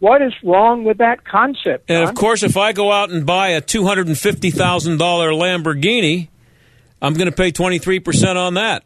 What 0.00 0.22
is 0.22 0.32
wrong 0.42 0.84
with 0.84 0.98
that 0.98 1.24
concept? 1.24 1.90
And 1.90 2.08
of 2.08 2.14
course, 2.14 2.42
if 2.42 2.56
I 2.56 2.72
go 2.72 2.90
out 2.90 3.10
and 3.10 3.26
buy 3.26 3.50
a 3.50 3.60
two 3.60 3.84
hundred 3.84 4.08
and 4.08 4.18
fifty 4.18 4.50
thousand 4.50 4.96
dollar 4.96 5.30
Lamborghini, 5.30 6.28
I'm 7.02 7.12
going 7.12 7.26
to 7.26 7.36
pay 7.36 7.50
twenty 7.50 7.78
three 7.78 8.00
percent 8.00 8.38
on 8.38 8.54
that. 8.54 8.82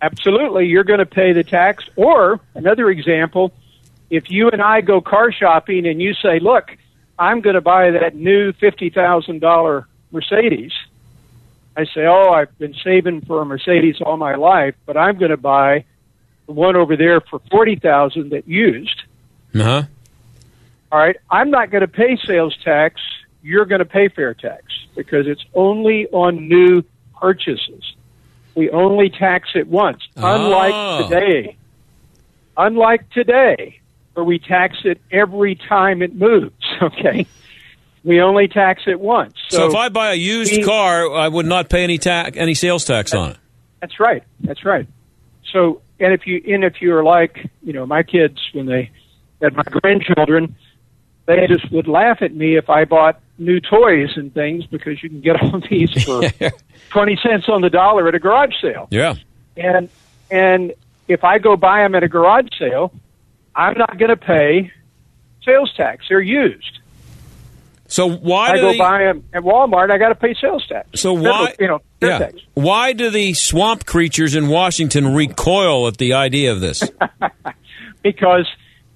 Absolutely, 0.00 0.66
you're 0.66 0.84
going 0.84 1.00
to 1.00 1.06
pay 1.06 1.32
the 1.32 1.42
tax. 1.42 1.84
Or 1.96 2.38
another 2.54 2.88
example, 2.90 3.52
if 4.10 4.30
you 4.30 4.48
and 4.50 4.62
I 4.62 4.80
go 4.80 5.00
car 5.00 5.32
shopping 5.32 5.86
and 5.86 6.00
you 6.00 6.14
say, 6.14 6.38
"Look, 6.38 6.76
I'm 7.18 7.40
going 7.40 7.54
to 7.54 7.60
buy 7.60 7.90
that 7.90 8.14
new 8.14 8.52
fifty 8.52 8.90
thousand 8.90 9.40
dollar 9.40 9.86
Mercedes," 10.12 10.72
I 11.76 11.84
say, 11.86 12.06
"Oh, 12.06 12.30
I've 12.32 12.56
been 12.58 12.74
saving 12.84 13.22
for 13.22 13.42
a 13.42 13.44
Mercedes 13.44 13.96
all 14.00 14.16
my 14.16 14.34
life, 14.36 14.74
but 14.86 14.96
I'm 14.96 15.18
going 15.18 15.30
to 15.32 15.36
buy 15.36 15.84
the 16.46 16.52
one 16.52 16.76
over 16.76 16.96
there 16.96 17.20
for 17.20 17.40
forty 17.50 17.76
thousand 17.76 18.30
that 18.30 18.46
used." 18.48 19.02
Uh 19.54 19.62
huh. 19.62 19.82
All 20.92 20.98
right, 21.00 21.16
I'm 21.30 21.50
not 21.50 21.70
going 21.70 21.80
to 21.80 21.88
pay 21.88 22.16
sales 22.26 22.56
tax. 22.64 23.00
You're 23.42 23.64
going 23.66 23.80
to 23.80 23.84
pay 23.84 24.08
fair 24.08 24.34
tax 24.34 24.62
because 24.94 25.26
it's 25.26 25.44
only 25.54 26.06
on 26.08 26.48
new 26.48 26.82
purchases. 27.20 27.94
We 28.54 28.70
only 28.70 29.10
tax 29.10 29.50
it 29.54 29.66
once. 29.68 30.02
Unlike 30.16 30.72
Oh. 30.74 31.08
today, 31.08 31.56
unlike 32.56 33.10
today, 33.10 33.80
where 34.16 34.24
we 34.24 34.38
tax 34.38 34.78
it 34.84 34.98
every 35.10 35.54
time 35.54 36.00
it 36.02 36.14
moves. 36.14 36.54
Okay, 36.82 37.26
we 38.04 38.20
only 38.20 38.48
tax 38.48 38.82
it 38.86 39.00
once. 39.00 39.32
So, 39.48 39.56
So, 39.58 39.66
if 39.68 39.74
I 39.74 39.88
buy 39.88 40.12
a 40.12 40.14
used 40.14 40.52
we- 40.52 40.62
car, 40.62 41.10
I 41.14 41.26
would 41.28 41.46
not 41.46 41.70
pay 41.70 41.84
any 41.84 41.96
tax, 41.96 42.36
any 42.36 42.52
sales 42.54 42.84
tax 42.84 43.14
on 43.14 43.30
it. 43.30 43.36
That's 43.80 43.98
right. 43.98 44.22
That's 44.40 44.62
right. 44.64 44.86
So, 45.52 45.80
and 45.98 46.12
if 46.12 46.26
you 46.26 46.42
and 46.48 46.64
if 46.64 46.82
you're 46.82 47.02
like, 47.02 47.50
you 47.62 47.72
know, 47.72 47.86
my 47.86 48.02
kids 48.02 48.38
when 48.52 48.66
they 48.66 48.90
had 49.40 49.54
my 49.56 49.62
grandchildren, 49.62 50.54
they 51.24 51.46
just 51.46 51.70
would 51.72 51.88
laugh 51.88 52.18
at 52.20 52.34
me 52.34 52.56
if 52.56 52.68
I 52.68 52.84
bought 52.84 53.20
new 53.38 53.58
toys 53.60 54.10
and 54.16 54.32
things 54.34 54.66
because 54.66 55.02
you 55.02 55.08
can 55.08 55.20
get 55.22 55.40
all 55.42 55.60
these 55.70 55.90
for 56.04 56.22
twenty 56.90 57.16
cents 57.22 57.48
on 57.48 57.62
the 57.62 57.70
dollar 57.70 58.06
at 58.08 58.14
a 58.14 58.18
garage 58.18 58.54
sale. 58.60 58.88
Yeah. 58.90 59.14
And 59.56 59.88
and 60.30 60.74
if 61.08 61.24
I 61.24 61.38
go 61.38 61.56
buy 61.56 61.82
them 61.82 61.94
at 61.94 62.02
a 62.02 62.08
garage 62.08 62.48
sale, 62.58 62.92
I'm 63.56 63.78
not 63.78 63.98
going 63.98 64.10
to 64.10 64.16
pay 64.16 64.70
sales 65.44 65.72
tax. 65.74 66.06
They're 66.08 66.20
used. 66.20 66.80
So 67.88 68.08
why 68.08 68.50
I 68.50 68.56
do 68.56 68.62
go 68.62 68.78
buy 68.78 69.04
them 69.04 69.24
at 69.32 69.42
Walmart. 69.42 69.90
I 69.90 69.98
got 69.98 70.08
to 70.08 70.14
pay 70.14 70.34
sales 70.34 70.66
tax. 70.66 71.00
So 71.00 71.14
why, 71.14 71.54
you 71.58 71.68
know, 71.68 71.80
yeah. 72.02 72.18
tax. 72.18 72.34
why 72.54 72.92
do 72.92 73.10
the 73.10 73.32
swamp 73.34 73.86
creatures 73.86 74.34
in 74.34 74.48
Washington 74.48 75.14
recoil 75.14 75.86
at 75.86 75.96
the 75.96 76.14
idea 76.14 76.52
of 76.52 76.60
this? 76.60 76.82
because 78.02 78.48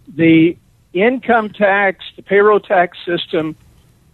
the 0.09 0.57
income 0.93 1.51
tax, 1.51 2.05
the 2.17 2.23
payroll 2.23 2.61
tax 2.61 2.99
system, 3.07 3.55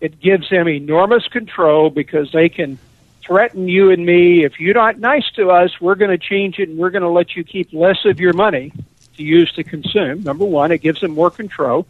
it 0.01 0.21
gives 0.21 0.51
them 0.51 0.69
enormous 0.69 1.27
control 1.29 1.89
because 1.89 2.31
they 2.33 2.51
can 2.51 2.79
threaten 3.23 3.67
you 3.67 3.91
and 3.91 4.05
me. 4.05 4.45
If 4.45 4.61
you're 4.61 4.75
not 4.75 4.99
nice 4.99 5.29
to 5.37 5.51
us, 5.51 5.81
we're 5.81 5.95
going 5.95 6.11
to 6.11 6.19
change 6.19 6.59
it 6.59 6.69
and 6.69 6.79
we're 6.79 6.91
going 6.91 7.03
to 7.03 7.09
let 7.09 7.35
you 7.35 7.45
keep 7.45 7.73
less 7.73 8.05
of 8.05 8.21
your 8.21 8.35
money 8.35 8.73
to 9.17 9.23
use 9.23 9.53
to 9.53 9.65
consume. 9.65 10.23
Number 10.23 10.45
one, 10.45 10.73
it 10.73 10.79
gives 10.79 11.01
them 11.01 11.13
more 11.13 11.31
control. 11.31 11.87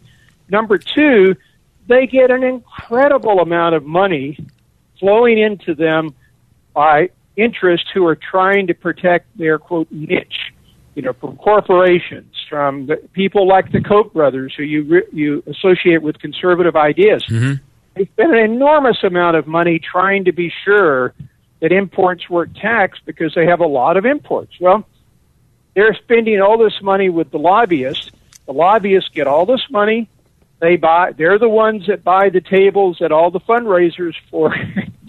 Number 0.49 0.77
two, 0.77 1.35
they 1.87 2.07
get 2.07 2.31
an 2.31 2.43
incredible 2.43 3.39
amount 3.39 3.75
of 3.75 3.85
money 3.85 4.37
flowing 4.99 5.37
into 5.37 5.75
them 5.75 6.13
by 6.73 7.09
interests 7.35 7.87
who 7.93 8.05
are 8.05 8.15
trying 8.15 8.67
to 8.67 8.73
protect 8.73 9.25
their 9.37 9.57
quote 9.57 9.91
niche 9.91 10.51
you 10.97 11.03
know, 11.03 11.13
from 11.13 11.37
corporations, 11.37 12.33
from 12.49 12.87
the 12.87 12.95
people 13.13 13.47
like 13.47 13.71
the 13.71 13.79
Koch 13.79 14.11
brothers, 14.13 14.55
who 14.57 14.63
you 14.63 14.83
re- 14.83 15.07
you 15.13 15.43
associate 15.45 16.01
with 16.01 16.17
conservative 16.17 16.75
ideas. 16.75 17.23
mhm 17.29 17.59
They 17.93 18.05
spend 18.05 18.33
an 18.33 18.39
enormous 18.39 19.03
amount 19.03 19.37
of 19.37 19.45
money 19.45 19.77
trying 19.77 20.25
to 20.25 20.31
be 20.31 20.51
sure 20.65 21.13
that 21.59 21.71
imports 21.71 22.27
weren't 22.31 22.55
taxed 22.55 23.01
because 23.05 23.35
they 23.35 23.45
have 23.45 23.59
a 23.59 23.67
lot 23.67 23.95
of 23.95 24.07
imports. 24.07 24.53
Well, 24.59 24.87
they're 25.77 25.93
spending 25.93 26.41
all 26.41 26.57
this 26.57 26.81
money 26.81 27.07
with 27.07 27.29
the 27.29 27.37
lobbyists. 27.37 28.09
The 28.47 28.51
lobbyists 28.51 29.11
get 29.13 29.27
all 29.27 29.45
this 29.45 29.61
money. 29.69 30.09
They 30.59 30.75
buy. 30.75 31.11
They're 31.11 31.37
the 31.37 31.47
ones 31.47 31.85
that 31.85 32.03
buy 32.03 32.29
the 32.29 32.41
tables 32.41 32.99
at 32.99 33.11
all 33.11 33.29
the 33.29 33.39
fundraisers 33.39 34.15
for 34.31 34.55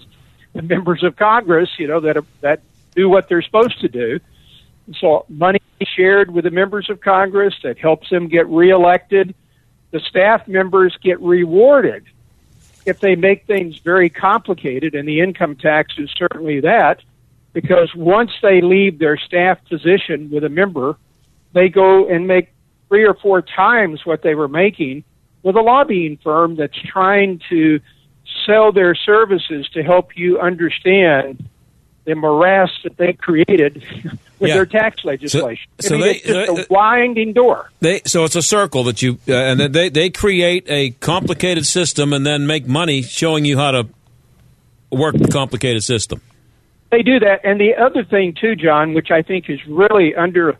the 0.53 0.61
members 0.61 1.03
of 1.03 1.15
Congress. 1.15 1.71
You 1.79 1.87
know 1.87 2.01
that 2.01 2.23
that 2.41 2.61
do 2.93 3.09
what 3.09 3.27
they're 3.27 3.41
supposed 3.41 3.81
to 3.81 3.87
do. 3.87 4.19
So 4.99 5.25
money 5.27 5.59
shared 5.81 6.29
with 6.29 6.43
the 6.43 6.51
members 6.51 6.87
of 6.91 7.01
Congress 7.01 7.55
that 7.63 7.79
helps 7.79 8.11
them 8.11 8.27
get 8.27 8.47
reelected. 8.47 9.33
The 9.89 10.01
staff 10.01 10.47
members 10.47 10.95
get 11.01 11.19
rewarded 11.19 12.05
if 12.85 12.99
they 12.99 13.15
make 13.15 13.47
things 13.47 13.79
very 13.79 14.11
complicated, 14.11 14.93
and 14.93 15.07
the 15.07 15.21
income 15.21 15.55
tax 15.55 15.95
is 15.97 16.11
certainly 16.15 16.59
that, 16.59 17.01
because 17.53 17.93
once 17.95 18.31
they 18.41 18.61
leave 18.61 18.99
their 18.99 19.17
staff 19.17 19.57
position 19.69 20.29
with 20.31 20.43
a 20.43 20.49
member, 20.49 20.97
they 21.53 21.69
go 21.69 22.07
and 22.07 22.27
make 22.27 22.49
three 22.87 23.05
or 23.05 23.13
four 23.15 23.41
times 23.41 24.05
what 24.05 24.21
they 24.21 24.35
were 24.35 24.47
making 24.47 25.03
with 25.43 25.55
a 25.55 25.61
lobbying 25.61 26.17
firm 26.23 26.55
that's 26.55 26.77
trying 26.77 27.39
to 27.49 27.79
sell 28.45 28.71
their 28.71 28.93
services 28.95 29.67
to 29.73 29.81
help 29.83 30.15
you 30.17 30.39
understand 30.39 31.43
the 32.05 32.15
morass 32.15 32.69
that 32.83 32.97
they 32.97 33.13
created 33.13 33.83
with 34.39 34.49
Yeah. 34.49 34.55
their 34.55 34.65
tax 34.65 35.03
legislation. 35.03 35.69
so 35.79 35.95
I 35.95 35.97
mean, 35.97 36.01
they- 36.07 36.11
it's 36.15 36.27
just 36.27 36.55
they- 36.55 36.61
a 36.63 36.65
winding 36.69 37.33
door. 37.33 37.69
They 37.81 38.01
so 38.05 38.23
it's 38.25 38.35
a 38.35 38.41
circle 38.41 38.83
that 38.85 39.01
you 39.01 39.17
uh, 39.27 39.33
and 39.33 39.59
they 39.73 39.89
they 39.89 40.09
create 40.09 40.65
a 40.69 40.91
complicated 40.99 41.65
system 41.65 42.13
and 42.13 42.25
then 42.25 42.47
make 42.47 42.67
money 42.67 43.01
showing 43.01 43.45
you 43.45 43.57
how 43.57 43.71
to 43.71 43.87
work 44.91 45.15
the 45.17 45.27
complicated 45.27 45.83
system. 45.83 46.21
They 46.91 47.03
do 47.03 47.19
that. 47.19 47.41
And 47.43 47.59
the 47.59 47.75
other 47.75 48.03
thing, 48.03 48.33
too, 48.33 48.55
John, 48.55 48.93
which 48.93 49.11
I 49.11 49.21
think 49.21 49.49
is 49.49 49.59
really 49.67 50.15
under 50.15 50.57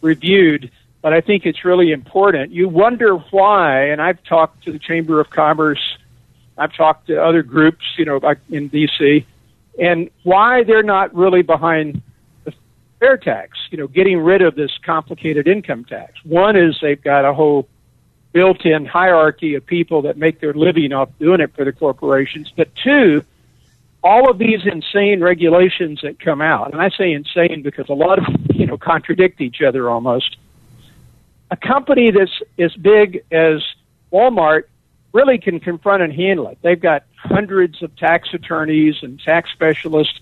reviewed, 0.00 0.70
but 1.02 1.12
I 1.12 1.20
think 1.20 1.44
it's 1.44 1.64
really 1.64 1.92
important, 1.92 2.52
you 2.52 2.68
wonder 2.68 3.16
why, 3.16 3.88
and 3.88 4.00
I've 4.00 4.22
talked 4.24 4.64
to 4.64 4.72
the 4.72 4.78
Chamber 4.78 5.20
of 5.20 5.30
Commerce, 5.30 5.98
I've 6.56 6.72
talked 6.72 7.08
to 7.08 7.22
other 7.22 7.42
groups, 7.42 7.84
you 7.96 8.04
know, 8.04 8.20
in 8.50 8.68
D.C., 8.68 9.26
and 9.78 10.10
why 10.24 10.64
they're 10.64 10.82
not 10.82 11.14
really 11.14 11.42
behind 11.42 12.02
the 12.44 12.52
fair 12.98 13.16
tax, 13.16 13.56
you 13.70 13.78
know, 13.78 13.86
getting 13.86 14.18
rid 14.18 14.42
of 14.42 14.56
this 14.56 14.72
complicated 14.84 15.46
income 15.46 15.84
tax. 15.84 16.14
One 16.24 16.56
is 16.56 16.78
they've 16.82 17.00
got 17.00 17.24
a 17.24 17.32
whole 17.32 17.68
built 18.32 18.64
in 18.64 18.84
hierarchy 18.84 19.54
of 19.54 19.64
people 19.64 20.02
that 20.02 20.16
make 20.16 20.40
their 20.40 20.52
living 20.52 20.92
off 20.92 21.10
doing 21.20 21.40
it 21.40 21.54
for 21.54 21.64
the 21.64 21.72
corporations. 21.72 22.52
But 22.56 22.74
two, 22.74 23.24
all 24.02 24.30
of 24.30 24.38
these 24.38 24.60
insane 24.64 25.20
regulations 25.20 26.00
that 26.02 26.20
come 26.20 26.40
out, 26.40 26.72
and 26.72 26.80
I 26.80 26.90
say 26.90 27.12
insane 27.12 27.62
because 27.62 27.88
a 27.88 27.94
lot 27.94 28.18
of 28.18 28.26
them, 28.26 28.46
you 28.54 28.66
know, 28.66 28.78
contradict 28.78 29.40
each 29.40 29.60
other 29.60 29.90
almost. 29.90 30.36
A 31.50 31.56
company 31.56 32.10
that's 32.10 32.42
as 32.58 32.74
big 32.74 33.24
as 33.32 33.62
Walmart 34.12 34.64
really 35.12 35.38
can 35.38 35.58
confront 35.60 36.02
and 36.02 36.12
handle 36.12 36.48
it. 36.48 36.58
They've 36.62 36.80
got 36.80 37.04
hundreds 37.16 37.82
of 37.82 37.94
tax 37.96 38.28
attorneys 38.32 38.96
and 39.02 39.20
tax 39.20 39.50
specialists. 39.52 40.20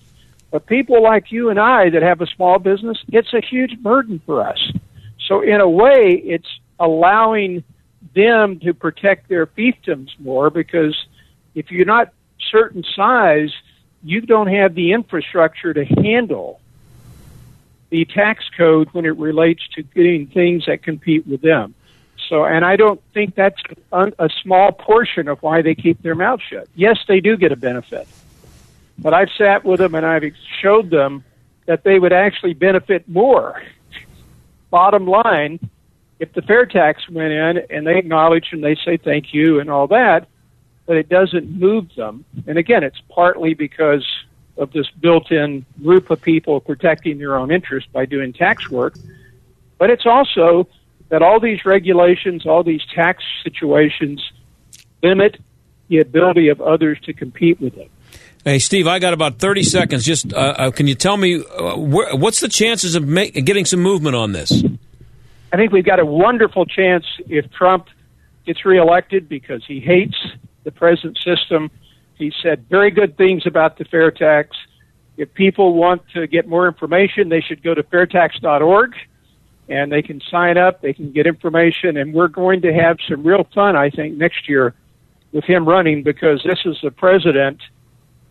But 0.49 0.65
people 0.65 1.03
like 1.03 1.31
you 1.31 1.49
and 1.49 1.59
I 1.59 1.89
that 1.89 2.01
have 2.01 2.21
a 2.21 2.27
small 2.27 2.57
business, 2.57 2.97
it's 3.09 3.33
a 3.33 3.41
huge 3.41 3.77
burden 3.79 4.21
for 4.25 4.47
us. 4.47 4.71
So 5.27 5.41
in 5.41 5.59
a 5.59 5.69
way, 5.69 6.21
it's 6.23 6.47
allowing 6.79 7.63
them 8.15 8.59
to 8.61 8.73
protect 8.73 9.27
their 9.27 9.45
fiefdoms 9.45 10.09
more 10.19 10.49
because 10.49 10.95
if 11.53 11.69
you're 11.69 11.85
not 11.85 12.13
certain 12.49 12.83
size, 12.95 13.51
you 14.03 14.21
don't 14.21 14.47
have 14.47 14.75
the 14.75 14.93
infrastructure 14.93 15.73
to 15.73 15.85
handle 15.85 16.59
the 17.89 18.05
tax 18.05 18.45
code 18.55 18.89
when 18.91 19.05
it 19.05 19.17
relates 19.17 19.67
to 19.75 19.83
getting 19.83 20.27
things 20.27 20.65
that 20.65 20.83
compete 20.83 21.25
with 21.25 21.41
them. 21.41 21.73
So, 22.29 22.43
and 22.43 22.65
I 22.65 22.75
don't 22.75 23.01
think 23.13 23.35
that's 23.35 23.61
a, 23.91 24.29
small 24.41 24.73
portion 24.73 25.29
of 25.29 25.41
why 25.41 25.61
they 25.61 25.75
keep 25.75 26.01
their 26.01 26.15
mouth 26.15 26.41
shut. 26.41 26.67
Yes, 26.75 26.97
they 27.07 27.21
do 27.21 27.37
get 27.37 27.53
a 27.53 27.55
benefit, 27.55 28.07
but 28.99 29.13
I've 29.13 29.29
sat 29.37 29.63
with 29.63 29.79
them 29.79 29.95
and 29.95 30.05
I've 30.05 30.33
showed 30.61 30.89
them 30.89 31.23
that 31.67 31.83
they 31.83 31.99
would 31.99 32.11
actually 32.11 32.53
benefit 32.53 33.07
more. 33.07 33.61
Bottom 34.69 35.07
line, 35.07 35.59
if 36.19 36.33
the 36.33 36.41
fair 36.41 36.65
tax 36.65 37.07
went 37.09 37.31
in 37.31 37.65
and 37.69 37.87
they 37.87 37.97
acknowledge 37.97 38.49
and 38.51 38.61
they 38.61 38.75
say 38.75 38.97
thank 38.97 39.33
you 39.33 39.61
and 39.61 39.69
all 39.69 39.87
that, 39.87 40.27
but 40.87 40.95
it 40.95 41.09
doesn't 41.09 41.51
move 41.51 41.93
them. 41.95 42.25
And 42.47 42.57
again, 42.57 42.83
it's 42.83 42.99
partly 43.09 43.53
because 43.53 44.05
of 44.57 44.71
this 44.71 44.89
built-in 44.99 45.65
group 45.83 46.09
of 46.09 46.19
people 46.19 46.59
protecting 46.59 47.19
their 47.19 47.35
own 47.35 47.51
interest 47.51 47.91
by 47.93 48.05
doing 48.05 48.33
tax 48.33 48.71
work, 48.71 48.95
but 49.77 49.91
it's 49.91 50.05
also 50.07 50.67
that 51.09 51.21
all 51.21 51.39
these 51.39 51.63
regulations, 51.65 52.45
all 52.45 52.63
these 52.63 52.81
tax 52.95 53.23
situations 53.43 54.31
limit 55.03 55.39
the 55.89 55.99
ability 55.99 56.49
of 56.49 56.59
others 56.59 56.99
to 57.03 57.13
compete 57.13 57.61
with 57.61 57.75
them. 57.75 57.89
Hey, 58.43 58.59
Steve, 58.59 58.87
I 58.87 58.99
got 58.99 59.13
about 59.13 59.39
30 59.39 59.63
seconds. 59.63 60.05
Just 60.05 60.33
uh, 60.33 60.37
uh, 60.37 60.71
can 60.71 60.87
you 60.87 60.95
tell 60.95 61.17
me 61.17 61.43
uh, 61.43 61.75
wh- 61.75 62.17
what's 62.17 62.39
the 62.39 62.47
chances 62.47 62.95
of 62.95 63.07
ma- 63.07 63.25
getting 63.25 63.65
some 63.65 63.81
movement 63.81 64.15
on 64.15 64.31
this? 64.31 64.63
I 65.51 65.57
think 65.57 65.71
we've 65.71 65.85
got 65.85 65.99
a 65.99 66.05
wonderful 66.05 66.65
chance 66.65 67.05
if 67.27 67.51
Trump 67.51 67.87
gets 68.45 68.65
reelected 68.65 69.27
because 69.27 69.63
he 69.65 69.79
hates 69.79 70.15
the 70.67 70.71
present 70.71 71.17
system. 71.23 71.71
He 72.15 72.33
said 72.43 72.65
very 72.69 72.91
good 72.91 73.15
things 73.15 73.47
about 73.47 73.77
the 73.77 73.85
fair 73.85 74.11
tax. 74.11 74.57
If 75.15 75.33
people 75.33 75.73
want 75.75 76.01
to 76.13 76.27
get 76.27 76.45
more 76.45 76.67
information, 76.67 77.29
they 77.29 77.39
should 77.39 77.63
go 77.63 77.73
to 77.73 77.83
fairtax.org 77.83 78.93
and 79.69 79.89
they 79.91 80.01
can 80.01 80.21
sign 80.29 80.57
up, 80.57 80.81
they 80.81 80.91
can 80.91 81.13
get 81.13 81.25
information, 81.25 81.95
and 81.95 82.13
we're 82.13 82.27
going 82.27 82.61
to 82.63 82.73
have 82.73 82.97
some 83.07 83.23
real 83.23 83.47
fun, 83.55 83.77
I 83.77 83.89
think, 83.89 84.17
next 84.17 84.49
year 84.49 84.73
with 85.31 85.45
him 85.45 85.65
running 85.65 86.03
because 86.03 86.41
this 86.43 86.59
is 86.65 86.77
the 86.83 86.91
president, 86.91 87.61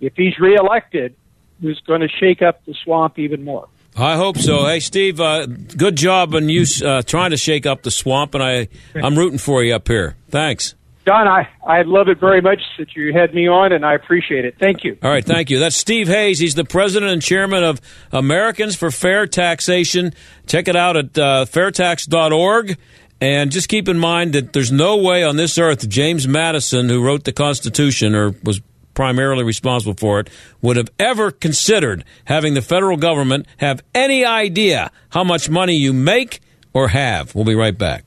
if 0.00 0.12
he's 0.14 0.38
reelected, 0.38 1.14
who's 1.62 1.80
going 1.86 2.02
to 2.02 2.08
shake 2.08 2.42
up 2.42 2.64
the 2.66 2.74
swamp 2.84 3.18
even 3.18 3.44
more. 3.44 3.66
I 3.96 4.16
hope 4.16 4.36
so. 4.36 4.66
Hey, 4.66 4.80
Steve, 4.80 5.20
uh, 5.22 5.46
good 5.46 5.96
job 5.96 6.34
on 6.34 6.50
you 6.50 6.66
uh, 6.84 7.00
trying 7.00 7.30
to 7.30 7.38
shake 7.38 7.64
up 7.64 7.82
the 7.82 7.90
swamp, 7.90 8.34
and 8.34 8.42
I, 8.42 8.68
I'm 8.94 9.16
rooting 9.16 9.38
for 9.38 9.64
you 9.64 9.74
up 9.74 9.88
here. 9.88 10.16
Thanks. 10.28 10.74
John, 11.06 11.28
I, 11.28 11.48
I 11.64 11.82
love 11.82 12.08
it 12.08 12.18
very 12.18 12.40
much 12.40 12.60
that 12.78 12.96
you 12.96 13.12
had 13.12 13.32
me 13.32 13.46
on, 13.46 13.70
and 13.72 13.86
I 13.86 13.94
appreciate 13.94 14.44
it. 14.44 14.56
Thank 14.58 14.82
you. 14.82 14.98
All 15.04 15.10
right, 15.10 15.24
thank 15.24 15.50
you. 15.50 15.60
That's 15.60 15.76
Steve 15.76 16.08
Hayes. 16.08 16.40
He's 16.40 16.56
the 16.56 16.64
president 16.64 17.12
and 17.12 17.22
chairman 17.22 17.62
of 17.62 17.80
Americans 18.10 18.74
for 18.74 18.90
Fair 18.90 19.28
Taxation. 19.28 20.12
Check 20.46 20.66
it 20.66 20.74
out 20.74 20.96
at 20.96 21.16
uh, 21.16 21.44
fairtax.org. 21.44 22.76
And 23.20 23.52
just 23.52 23.68
keep 23.68 23.88
in 23.88 23.98
mind 23.98 24.32
that 24.32 24.52
there's 24.52 24.72
no 24.72 24.96
way 24.96 25.22
on 25.22 25.36
this 25.36 25.56
earth 25.58 25.88
James 25.88 26.26
Madison, 26.26 26.88
who 26.88 27.02
wrote 27.04 27.22
the 27.22 27.32
Constitution 27.32 28.14
or 28.14 28.34
was 28.42 28.60
primarily 28.92 29.44
responsible 29.44 29.94
for 29.94 30.18
it, 30.18 30.28
would 30.60 30.76
have 30.76 30.90
ever 30.98 31.30
considered 31.30 32.04
having 32.24 32.54
the 32.54 32.62
federal 32.62 32.96
government 32.96 33.46
have 33.58 33.80
any 33.94 34.24
idea 34.24 34.90
how 35.10 35.22
much 35.22 35.48
money 35.48 35.76
you 35.76 35.92
make 35.92 36.40
or 36.72 36.88
have. 36.88 37.32
We'll 37.34 37.44
be 37.44 37.54
right 37.54 37.78
back. 37.78 38.04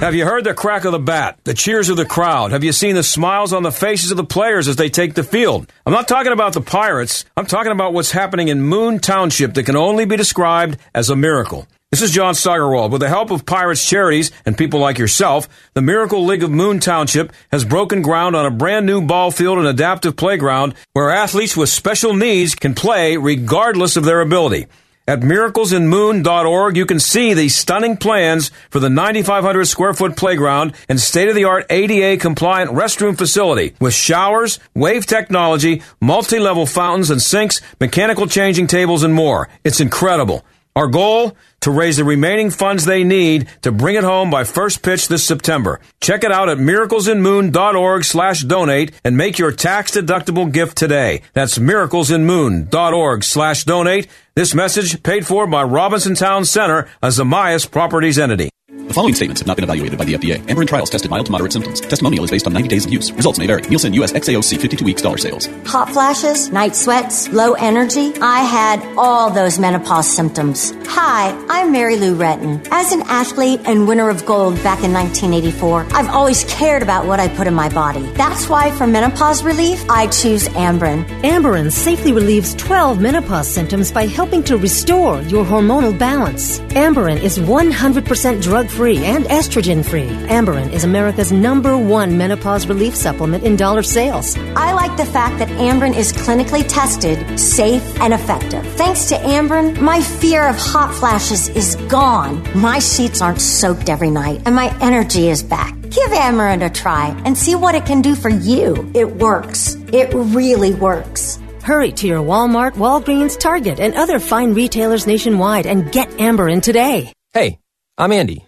Have 0.00 0.14
you 0.14 0.24
heard 0.24 0.44
the 0.44 0.54
crack 0.54 0.84
of 0.84 0.92
the 0.92 0.98
bat, 0.98 1.38
the 1.44 1.52
cheers 1.54 1.88
of 1.88 1.96
the 1.96 2.06
crowd? 2.06 2.52
Have 2.52 2.64
you 2.64 2.72
seen 2.72 2.94
the 2.94 3.02
smiles 3.02 3.52
on 3.52 3.62
the 3.62 3.72
faces 3.72 4.10
of 4.10 4.16
the 4.16 4.24
players 4.24 4.68
as 4.68 4.76
they 4.76 4.88
take 4.88 5.14
the 5.14 5.22
field? 5.22 5.70
I'm 5.84 5.92
not 5.92 6.08
talking 6.08 6.32
about 6.32 6.54
the 6.54 6.60
Pirates. 6.60 7.24
I'm 7.36 7.46
talking 7.46 7.72
about 7.72 7.92
what's 7.92 8.12
happening 8.12 8.48
in 8.48 8.62
Moon 8.62 9.00
Township 9.00 9.54
that 9.54 9.64
can 9.64 9.76
only 9.76 10.06
be 10.06 10.16
described 10.16 10.78
as 10.94 11.10
a 11.10 11.16
miracle. 11.16 11.66
This 11.90 12.02
is 12.02 12.10
John 12.10 12.34
Steigerwald. 12.34 12.92
With 12.92 13.00
the 13.00 13.08
help 13.08 13.30
of 13.30 13.44
Pirates 13.44 13.86
Charities 13.86 14.30
and 14.46 14.56
people 14.56 14.80
like 14.80 14.98
yourself, 14.98 15.48
the 15.74 15.82
Miracle 15.82 16.24
League 16.24 16.42
of 16.42 16.50
Moon 16.50 16.80
Township 16.80 17.32
has 17.50 17.64
broken 17.64 18.02
ground 18.02 18.36
on 18.36 18.46
a 18.46 18.50
brand 18.50 18.86
new 18.86 19.00
ball 19.00 19.30
field 19.30 19.58
and 19.58 19.66
adaptive 19.66 20.16
playground 20.16 20.74
where 20.92 21.10
athletes 21.10 21.56
with 21.56 21.70
special 21.70 22.14
needs 22.14 22.54
can 22.54 22.74
play 22.74 23.16
regardless 23.16 23.96
of 23.96 24.04
their 24.04 24.20
ability. 24.20 24.66
At 25.08 25.20
miraclesinmoon.org, 25.20 26.76
you 26.76 26.84
can 26.84 27.00
see 27.00 27.32
the 27.32 27.48
stunning 27.48 27.96
plans 27.96 28.50
for 28.68 28.78
the 28.78 28.90
9,500 28.90 29.64
square 29.64 29.94
foot 29.94 30.18
playground 30.18 30.74
and 30.86 31.00
state 31.00 31.30
of 31.30 31.34
the 31.34 31.44
art 31.44 31.64
ADA 31.70 32.20
compliant 32.20 32.72
restroom 32.72 33.16
facility 33.16 33.74
with 33.80 33.94
showers, 33.94 34.60
wave 34.74 35.06
technology, 35.06 35.80
multi 35.98 36.38
level 36.38 36.66
fountains 36.66 37.08
and 37.08 37.22
sinks, 37.22 37.62
mechanical 37.80 38.26
changing 38.26 38.66
tables, 38.66 39.02
and 39.02 39.14
more. 39.14 39.48
It's 39.64 39.80
incredible. 39.80 40.44
Our 40.78 40.86
goal? 40.86 41.36
To 41.62 41.72
raise 41.72 41.96
the 41.96 42.04
remaining 42.04 42.50
funds 42.50 42.84
they 42.84 43.02
need 43.02 43.48
to 43.62 43.72
bring 43.72 43.96
it 43.96 44.04
home 44.04 44.30
by 44.30 44.44
first 44.44 44.80
pitch 44.80 45.08
this 45.08 45.26
September. 45.26 45.80
Check 46.00 46.22
it 46.22 46.30
out 46.30 46.48
at 46.48 46.58
miraclesinmoon.org 46.58 48.04
slash 48.04 48.42
donate 48.42 48.92
and 49.02 49.16
make 49.16 49.40
your 49.40 49.50
tax 49.50 49.90
deductible 49.90 50.52
gift 50.52 50.78
today. 50.78 51.22
That's 51.32 51.58
miraclesinmoon.org 51.58 53.24
slash 53.24 53.64
donate. 53.64 54.06
This 54.36 54.54
message 54.54 55.02
paid 55.02 55.26
for 55.26 55.48
by 55.48 55.64
Robinson 55.64 56.14
Town 56.14 56.44
Center, 56.44 56.88
a 57.02 57.08
Zamias 57.08 57.68
Properties 57.68 58.16
entity. 58.16 58.50
The 58.86 58.94
following 58.94 59.14
statements 59.14 59.40
have 59.40 59.46
not 59.48 59.56
been 59.56 59.64
evaluated 59.64 59.98
by 59.98 60.04
the 60.04 60.14
FDA. 60.14 60.38
Amberen 60.46 60.68
trials 60.68 60.88
tested 60.88 61.10
mild 61.10 61.26
to 61.26 61.32
moderate 61.32 61.52
symptoms. 61.52 61.80
Testimonial 61.80 62.24
is 62.24 62.30
based 62.30 62.46
on 62.46 62.52
90 62.52 62.68
days 62.68 62.86
of 62.86 62.92
use. 62.92 63.10
Results 63.12 63.38
may 63.38 63.46
vary. 63.46 63.62
Nielsen 63.62 63.92
US 63.94 64.12
XAOC 64.12 64.58
52 64.60 64.84
weeks 64.84 65.02
dollar 65.02 65.18
sales. 65.18 65.46
Hot 65.66 65.90
flashes, 65.90 66.50
night 66.52 66.76
sweats, 66.76 67.28
low 67.30 67.54
energy. 67.54 68.12
I 68.22 68.40
had 68.40 68.80
all 68.96 69.30
those 69.30 69.58
menopause 69.58 70.08
symptoms. 70.08 70.72
Hi, 70.86 71.36
I'm 71.48 71.72
Mary 71.72 71.96
Lou 71.96 72.16
Retton. 72.16 72.66
As 72.70 72.92
an 72.92 73.02
athlete 73.02 73.60
and 73.64 73.88
winner 73.88 74.08
of 74.10 74.24
gold 74.24 74.54
back 74.62 74.84
in 74.84 74.92
1984, 74.92 75.88
I've 75.92 76.08
always 76.08 76.44
cared 76.44 76.82
about 76.82 77.04
what 77.04 77.20
I 77.20 77.28
put 77.28 77.46
in 77.46 77.54
my 77.54 77.68
body. 77.68 78.02
That's 78.12 78.48
why 78.48 78.70
for 78.70 78.86
menopause 78.86 79.42
relief, 79.42 79.84
I 79.90 80.06
choose 80.06 80.48
Amberen. 80.50 81.04
Amberen 81.22 81.72
safely 81.72 82.12
relieves 82.12 82.54
12 82.54 83.00
menopause 83.00 83.48
symptoms 83.48 83.90
by 83.92 84.06
helping 84.06 84.42
to 84.44 84.56
restore 84.56 85.20
your 85.22 85.44
hormonal 85.44 85.98
balance. 85.98 86.60
Amberen 86.70 87.20
is 87.20 87.38
100% 87.38 88.42
drug 88.42 88.67
free 88.68 88.98
and 89.04 89.24
estrogen 89.24 89.84
free. 89.84 90.08
Amberen 90.28 90.72
is 90.72 90.84
America's 90.84 91.32
number 91.32 91.76
one 91.76 92.16
menopause 92.16 92.66
relief 92.66 92.94
supplement 92.94 93.44
in 93.44 93.56
dollar 93.56 93.82
sales. 93.82 94.36
I 94.54 94.72
like 94.72 94.96
the 94.96 95.04
fact 95.06 95.38
that 95.38 95.48
Amberen 95.48 95.96
is 95.96 96.12
clinically 96.12 96.64
tested, 96.68 97.38
safe, 97.38 97.82
and 98.00 98.12
effective. 98.12 98.66
Thanks 98.74 99.08
to 99.08 99.16
Amberen, 99.16 99.80
my 99.80 100.00
fear 100.00 100.46
of 100.48 100.56
hot 100.56 100.94
flashes 100.94 101.48
is 101.50 101.76
gone. 101.88 102.42
My 102.54 102.78
sheets 102.78 103.20
aren't 103.20 103.40
soaked 103.40 103.88
every 103.88 104.10
night, 104.10 104.42
and 104.44 104.54
my 104.54 104.76
energy 104.80 105.28
is 105.28 105.42
back. 105.42 105.74
Give 105.82 106.10
Amberen 106.10 106.64
a 106.64 106.70
try 106.70 107.08
and 107.24 107.36
see 107.36 107.54
what 107.54 107.74
it 107.74 107.86
can 107.86 108.02
do 108.02 108.14
for 108.14 108.28
you. 108.28 108.90
It 108.94 109.10
works. 109.16 109.76
It 109.92 110.12
really 110.12 110.74
works. 110.74 111.38
Hurry 111.62 111.92
to 111.92 112.06
your 112.06 112.20
Walmart, 112.20 112.72
Walgreens, 112.72 113.38
Target, 113.38 113.78
and 113.78 113.94
other 113.94 114.18
fine 114.18 114.54
retailers 114.54 115.06
nationwide 115.06 115.66
and 115.66 115.92
get 115.92 116.08
Amberen 116.12 116.62
today. 116.62 117.12
Hey, 117.34 117.58
I'm 117.98 118.12
Andy. 118.12 118.47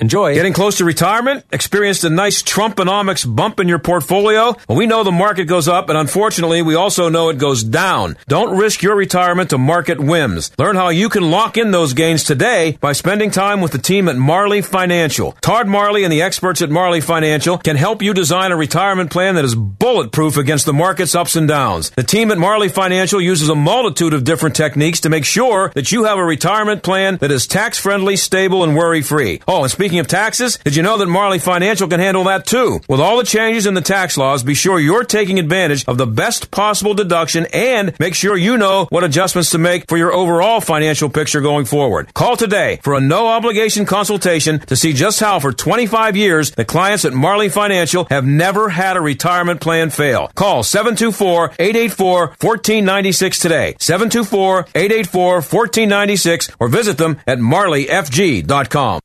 Enjoy. 0.00 0.32
Getting 0.32 0.54
close 0.54 0.78
to 0.78 0.86
retirement? 0.86 1.44
Experienced 1.52 2.04
a 2.04 2.10
nice 2.10 2.42
Trumponomics 2.42 3.26
bump 3.36 3.60
in 3.60 3.68
your 3.68 3.78
portfolio? 3.78 4.56
Well, 4.66 4.78
we 4.78 4.86
know 4.86 5.04
the 5.04 5.12
market 5.12 5.44
goes 5.44 5.68
up, 5.68 5.90
and 5.90 5.98
unfortunately, 5.98 6.62
we 6.62 6.74
also 6.74 7.10
know 7.10 7.28
it 7.28 7.36
goes 7.36 7.62
down. 7.62 8.16
Don't 8.26 8.56
risk 8.56 8.82
your 8.82 8.96
retirement 8.96 9.50
to 9.50 9.58
market 9.58 10.00
whims. 10.00 10.52
Learn 10.56 10.74
how 10.74 10.88
you 10.88 11.10
can 11.10 11.30
lock 11.30 11.58
in 11.58 11.70
those 11.70 11.92
gains 11.92 12.24
today 12.24 12.78
by 12.80 12.92
spending 12.92 13.30
time 13.30 13.60
with 13.60 13.72
the 13.72 13.78
team 13.78 14.08
at 14.08 14.16
Marley 14.16 14.62
Financial. 14.62 15.32
Todd 15.42 15.68
Marley 15.68 16.04
and 16.04 16.12
the 16.12 16.22
experts 16.22 16.62
at 16.62 16.70
Marley 16.70 17.02
Financial 17.02 17.58
can 17.58 17.76
help 17.76 18.00
you 18.00 18.14
design 18.14 18.52
a 18.52 18.56
retirement 18.56 19.10
plan 19.10 19.34
that 19.34 19.44
is 19.44 19.54
bulletproof 19.54 20.38
against 20.38 20.64
the 20.64 20.72
market's 20.72 21.14
ups 21.14 21.36
and 21.36 21.46
downs. 21.46 21.90
The 21.90 22.02
team 22.02 22.30
at 22.30 22.38
Marley 22.38 22.70
Financial 22.70 23.20
uses 23.20 23.50
a 23.50 23.54
multitude 23.54 24.14
of 24.14 24.24
different 24.24 24.56
techniques 24.56 25.00
to 25.00 25.10
make 25.10 25.26
sure 25.26 25.70
that 25.74 25.92
you 25.92 26.04
have 26.04 26.16
a 26.16 26.24
retirement 26.24 26.82
plan 26.82 27.18
that 27.18 27.30
is 27.30 27.46
tax 27.46 27.78
friendly, 27.78 28.16
stable, 28.16 28.64
and 28.64 28.74
worry 28.74 29.02
free. 29.02 29.42
Oh, 29.46 29.62
and 29.62 29.70
speaking 29.70 29.89
of 29.98 30.06
taxes, 30.06 30.58
did 30.58 30.76
you 30.76 30.82
know 30.82 30.98
that 30.98 31.06
Marley 31.06 31.38
Financial 31.38 31.88
can 31.88 32.00
handle 32.00 32.24
that 32.24 32.46
too? 32.46 32.80
With 32.88 33.00
all 33.00 33.18
the 33.18 33.24
changes 33.24 33.66
in 33.66 33.74
the 33.74 33.80
tax 33.80 34.16
laws, 34.16 34.42
be 34.42 34.54
sure 34.54 34.78
you're 34.78 35.04
taking 35.04 35.38
advantage 35.38 35.84
of 35.86 35.98
the 35.98 36.06
best 36.06 36.50
possible 36.50 36.94
deduction 36.94 37.46
and 37.52 37.98
make 37.98 38.14
sure 38.14 38.36
you 38.36 38.56
know 38.56 38.86
what 38.90 39.04
adjustments 39.04 39.50
to 39.50 39.58
make 39.58 39.88
for 39.88 39.96
your 39.96 40.12
overall 40.12 40.60
financial 40.60 41.10
picture 41.10 41.40
going 41.40 41.64
forward. 41.64 42.12
Call 42.14 42.36
today 42.36 42.78
for 42.82 42.94
a 42.94 43.00
no 43.00 43.26
obligation 43.26 43.86
consultation 43.86 44.60
to 44.60 44.76
see 44.76 44.92
just 44.92 45.20
how 45.20 45.40
for 45.40 45.52
25 45.52 46.16
years 46.16 46.52
the 46.52 46.64
clients 46.64 47.04
at 47.04 47.12
Marley 47.12 47.48
Financial 47.48 48.06
have 48.10 48.24
never 48.24 48.68
had 48.68 48.96
a 48.96 49.00
retirement 49.00 49.60
plan 49.60 49.90
fail. 49.90 50.28
Call 50.34 50.62
724-884-1496 50.62 53.40
today. 53.40 53.74
724-884-1496 53.80 56.56
or 56.60 56.68
visit 56.68 56.98
them 56.98 57.18
at 57.26 57.38
marleyfg.com. 57.38 59.00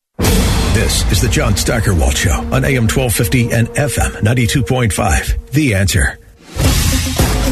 This 0.75 1.09
is 1.09 1.21
the 1.21 1.29
John 1.29 1.55
Steigerwald 1.55 2.17
Show 2.17 2.33
on 2.33 2.65
AM 2.65 2.89
1250 2.89 3.53
and 3.53 3.69
FM 3.69 4.11
92.5. 4.19 5.51
The 5.51 5.73
answer. 5.73 6.19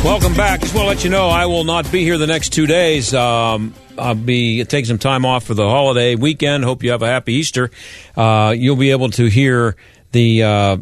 Welcome 0.06 0.34
back. 0.34 0.60
Just 0.60 0.76
want 0.76 0.84
to 0.84 0.90
let 0.90 1.04
you 1.06 1.10
know 1.10 1.30
I 1.30 1.46
will 1.46 1.64
not 1.64 1.90
be 1.90 2.04
here 2.04 2.18
the 2.18 2.28
next 2.28 2.50
two 2.50 2.68
days. 2.68 3.14
Um, 3.14 3.74
I'll 3.98 4.14
be 4.14 4.66
taking 4.66 4.88
some 4.88 4.98
time 4.98 5.26
off 5.26 5.46
for 5.46 5.54
the 5.54 5.64
holiday 5.70 6.16
weekend. 6.16 6.66
Hope 6.66 6.84
you 6.84 6.92
have 6.92 7.02
a 7.02 7.08
happy 7.08 7.36
Easter. 7.36 7.72
Uh, 8.14 8.54
you'll 8.58 8.76
be 8.76 8.92
able 8.92 9.10
to 9.12 9.28
hear 9.28 9.78
the 10.12 10.44
uh, 10.44 10.78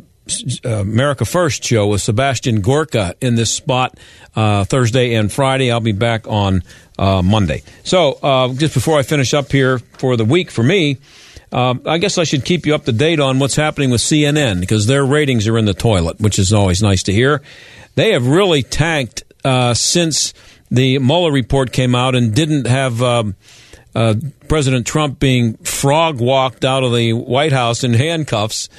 America 0.64 1.26
First 1.26 1.64
show 1.64 1.90
with 1.90 2.02
Sebastian 2.02 2.62
Gorka 2.62 3.14
in 3.22 3.36
this 3.36 3.54
spot 3.54 4.00
uh, 4.36 4.64
Thursday 4.64 5.14
and 5.14 5.32
Friday. 5.32 5.72
I'll 5.72 5.80
be 5.80 5.92
back 5.92 6.28
on 6.28 6.64
uh, 6.98 7.22
Monday. 7.22 7.62
So 7.84 8.14
uh, 8.14 8.52
just 8.56 8.74
before 8.74 8.98
I 8.98 9.04
finish 9.04 9.36
up 9.36 9.52
here 9.52 9.78
for 9.78 10.18
the 10.18 10.26
week 10.26 10.50
for 10.50 10.64
me. 10.64 10.98
Uh, 11.52 11.76
I 11.86 11.98
guess 11.98 12.18
I 12.18 12.24
should 12.24 12.46
keep 12.46 12.66
you 12.66 12.74
up 12.76 12.86
to 12.86 12.92
date 12.92 13.20
on 13.20 13.40
what's 13.40 13.56
happening 13.56 13.90
with 13.90 14.02
CNN 14.02 14.62
because 14.62 14.88
their 14.88 15.06
ratings 15.06 15.48
are 15.48 15.58
in 15.58 15.66
the 15.66 15.74
toilet, 15.74 16.20
which 16.20 16.40
is 16.40 16.54
always 16.54 16.82
nice 16.82 17.04
to 17.04 17.14
hear. 17.14 17.42
They 17.96 18.14
have 18.14 18.26
really 18.26 18.64
tanked 18.64 19.24
uh, 19.44 19.74
since 19.74 20.34
the 20.70 21.00
Mueller 21.00 21.32
report 21.32 21.74
came 21.74 21.94
out 21.94 22.16
and 22.16 22.34
didn't 22.34 22.68
have 22.68 23.02
um, 23.02 23.36
uh, 23.94 24.16
President 24.48 24.88
Trump 24.88 25.20
being 25.20 25.56
frog 25.58 26.22
walked 26.22 26.64
out 26.64 26.84
of 26.84 26.94
the 26.94 27.14
White 27.14 27.52
House 27.52 27.84
in 27.84 27.94
handcuffs. 27.94 28.70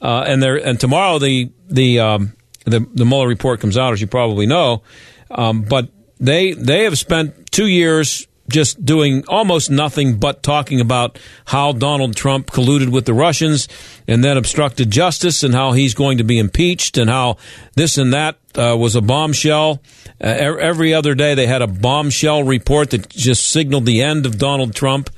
Uh, 0.00 0.24
and 0.26 0.42
there, 0.42 0.56
and 0.56 0.80
tomorrow 0.80 1.18
the 1.18 1.50
the, 1.68 2.00
um, 2.00 2.32
the 2.64 2.80
the 2.94 3.04
Mueller 3.04 3.28
report 3.28 3.60
comes 3.60 3.76
out, 3.76 3.92
as 3.92 4.00
you 4.00 4.06
probably 4.06 4.46
know. 4.46 4.82
Um, 5.30 5.62
but 5.62 5.90
they 6.18 6.52
they 6.52 6.84
have 6.84 6.98
spent 6.98 7.52
two 7.52 7.66
years 7.66 8.26
just 8.52 8.84
doing 8.84 9.24
almost 9.26 9.70
nothing 9.70 10.18
but 10.18 10.42
talking 10.42 10.80
about 10.80 11.18
how 11.46 11.72
Donald 11.72 12.14
Trump 12.14 12.50
colluded 12.50 12.90
with 12.90 13.06
the 13.06 13.14
Russians 13.14 13.68
and 14.06 14.22
then 14.22 14.36
obstructed 14.36 14.90
justice 14.90 15.42
and 15.42 15.54
how 15.54 15.72
he's 15.72 15.94
going 15.94 16.18
to 16.18 16.24
be 16.24 16.38
impeached 16.38 16.98
and 16.98 17.10
how 17.10 17.36
this 17.74 17.98
and 17.98 18.12
that 18.12 18.36
uh, 18.54 18.76
was 18.78 18.94
a 18.94 19.00
bombshell. 19.00 19.82
Uh, 20.22 20.26
every 20.26 20.94
other 20.94 21.14
day 21.14 21.34
they 21.34 21.46
had 21.46 21.62
a 21.62 21.66
bombshell 21.66 22.44
report 22.44 22.90
that 22.90 23.08
just 23.08 23.48
signaled 23.48 23.86
the 23.86 24.02
end 24.02 24.26
of 24.26 24.38
Donald 24.38 24.74
Trump. 24.74 25.10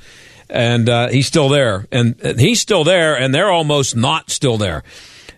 And 0.49 0.87
uh, 0.89 1.09
he's 1.09 1.27
still 1.27 1.49
there. 1.49 1.87
And 1.91 2.15
he's 2.39 2.61
still 2.61 2.83
there, 2.83 3.17
and 3.17 3.33
they're 3.33 3.51
almost 3.51 3.95
not 3.95 4.29
still 4.29 4.57
there. 4.57 4.83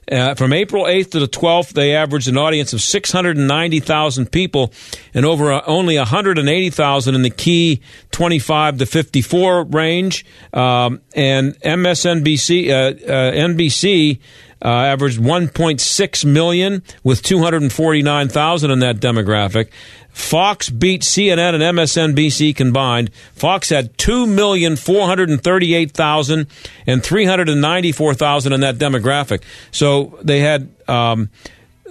Uh, 0.09 0.35
from 0.35 0.53
April 0.53 0.85
8th 0.85 1.11
to 1.11 1.19
the 1.19 1.27
12th, 1.27 1.73
they 1.73 1.93
averaged 1.93 2.29
an 2.29 2.37
audience 2.37 2.71
of 2.71 2.81
690,000 2.81 4.31
people 4.31 4.71
and 5.13 5.25
over 5.25 5.51
uh, 5.51 5.61
only 5.67 5.97
180,000 5.97 7.15
in 7.15 7.21
the 7.23 7.29
key 7.29 7.81
25 8.11 8.77
to 8.77 8.85
54 8.85 9.63
range. 9.65 10.25
Um, 10.53 11.01
and 11.13 11.59
MSNBC, 11.59 12.69
uh, 12.69 12.73
uh 12.73 13.31
NBC, 13.33 14.19
uh, 14.63 14.67
averaged 14.67 15.19
1.6 15.19 16.25
million 16.25 16.81
with 17.03 17.21
249,000 17.21 18.71
in 18.71 18.79
that 18.79 18.95
demographic. 18.97 19.69
Fox 20.09 20.71
beat 20.71 21.03
CNN 21.03 21.53
and 21.53 21.61
MSNBC 21.77 22.55
combined. 22.55 23.11
Fox 23.33 23.69
had 23.69 23.95
2,438,000 23.97 26.47
and 26.87 27.03
394,000 27.03 28.53
in 28.53 28.61
that 28.61 28.77
demographic. 28.77 29.43
So 29.69 30.17
they 30.23 30.39
had 30.39 30.69
um, 30.87 31.29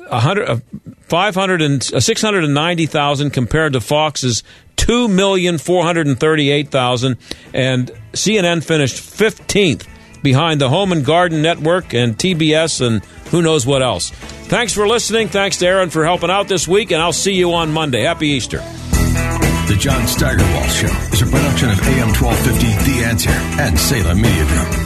100, 0.08 0.48
uh, 0.48 0.56
500 1.02 1.62
and, 1.62 1.88
uh, 1.94 2.00
690,000 2.00 3.30
compared 3.30 3.74
to 3.74 3.80
Fox's 3.80 4.42
2,438,000. 4.76 7.16
And 7.54 7.92
CNN 8.12 8.64
finished 8.64 8.96
15th 8.96 9.86
behind 10.22 10.60
the 10.60 10.68
Home 10.68 10.92
and 10.92 11.04
Garden 11.04 11.42
Network 11.42 11.94
and 11.94 12.16
TBS 12.16 12.86
and 12.86 13.04
who 13.30 13.42
knows 13.42 13.66
what 13.66 13.82
else. 13.82 14.10
Thanks 14.10 14.72
for 14.72 14.86
listening. 14.86 15.28
Thanks 15.28 15.58
to 15.58 15.66
Aaron 15.66 15.90
for 15.90 16.04
helping 16.04 16.30
out 16.30 16.48
this 16.48 16.68
week, 16.68 16.92
and 16.92 17.02
I'll 17.02 17.12
see 17.12 17.34
you 17.34 17.52
on 17.54 17.72
Monday. 17.72 18.02
Happy 18.02 18.28
Easter. 18.28 18.58
The 18.58 19.76
John 19.78 20.06
Steigerwald 20.06 20.70
Show 20.70 20.86
is 21.12 21.22
a 21.22 21.26
production 21.26 21.70
of 21.70 21.80
AM 21.80 22.12
1250 22.14 22.92
The 22.92 23.04
Answer 23.04 23.30
and 23.30 23.78
Salem 23.78 24.20
Media 24.20 24.46
Group. 24.46 24.86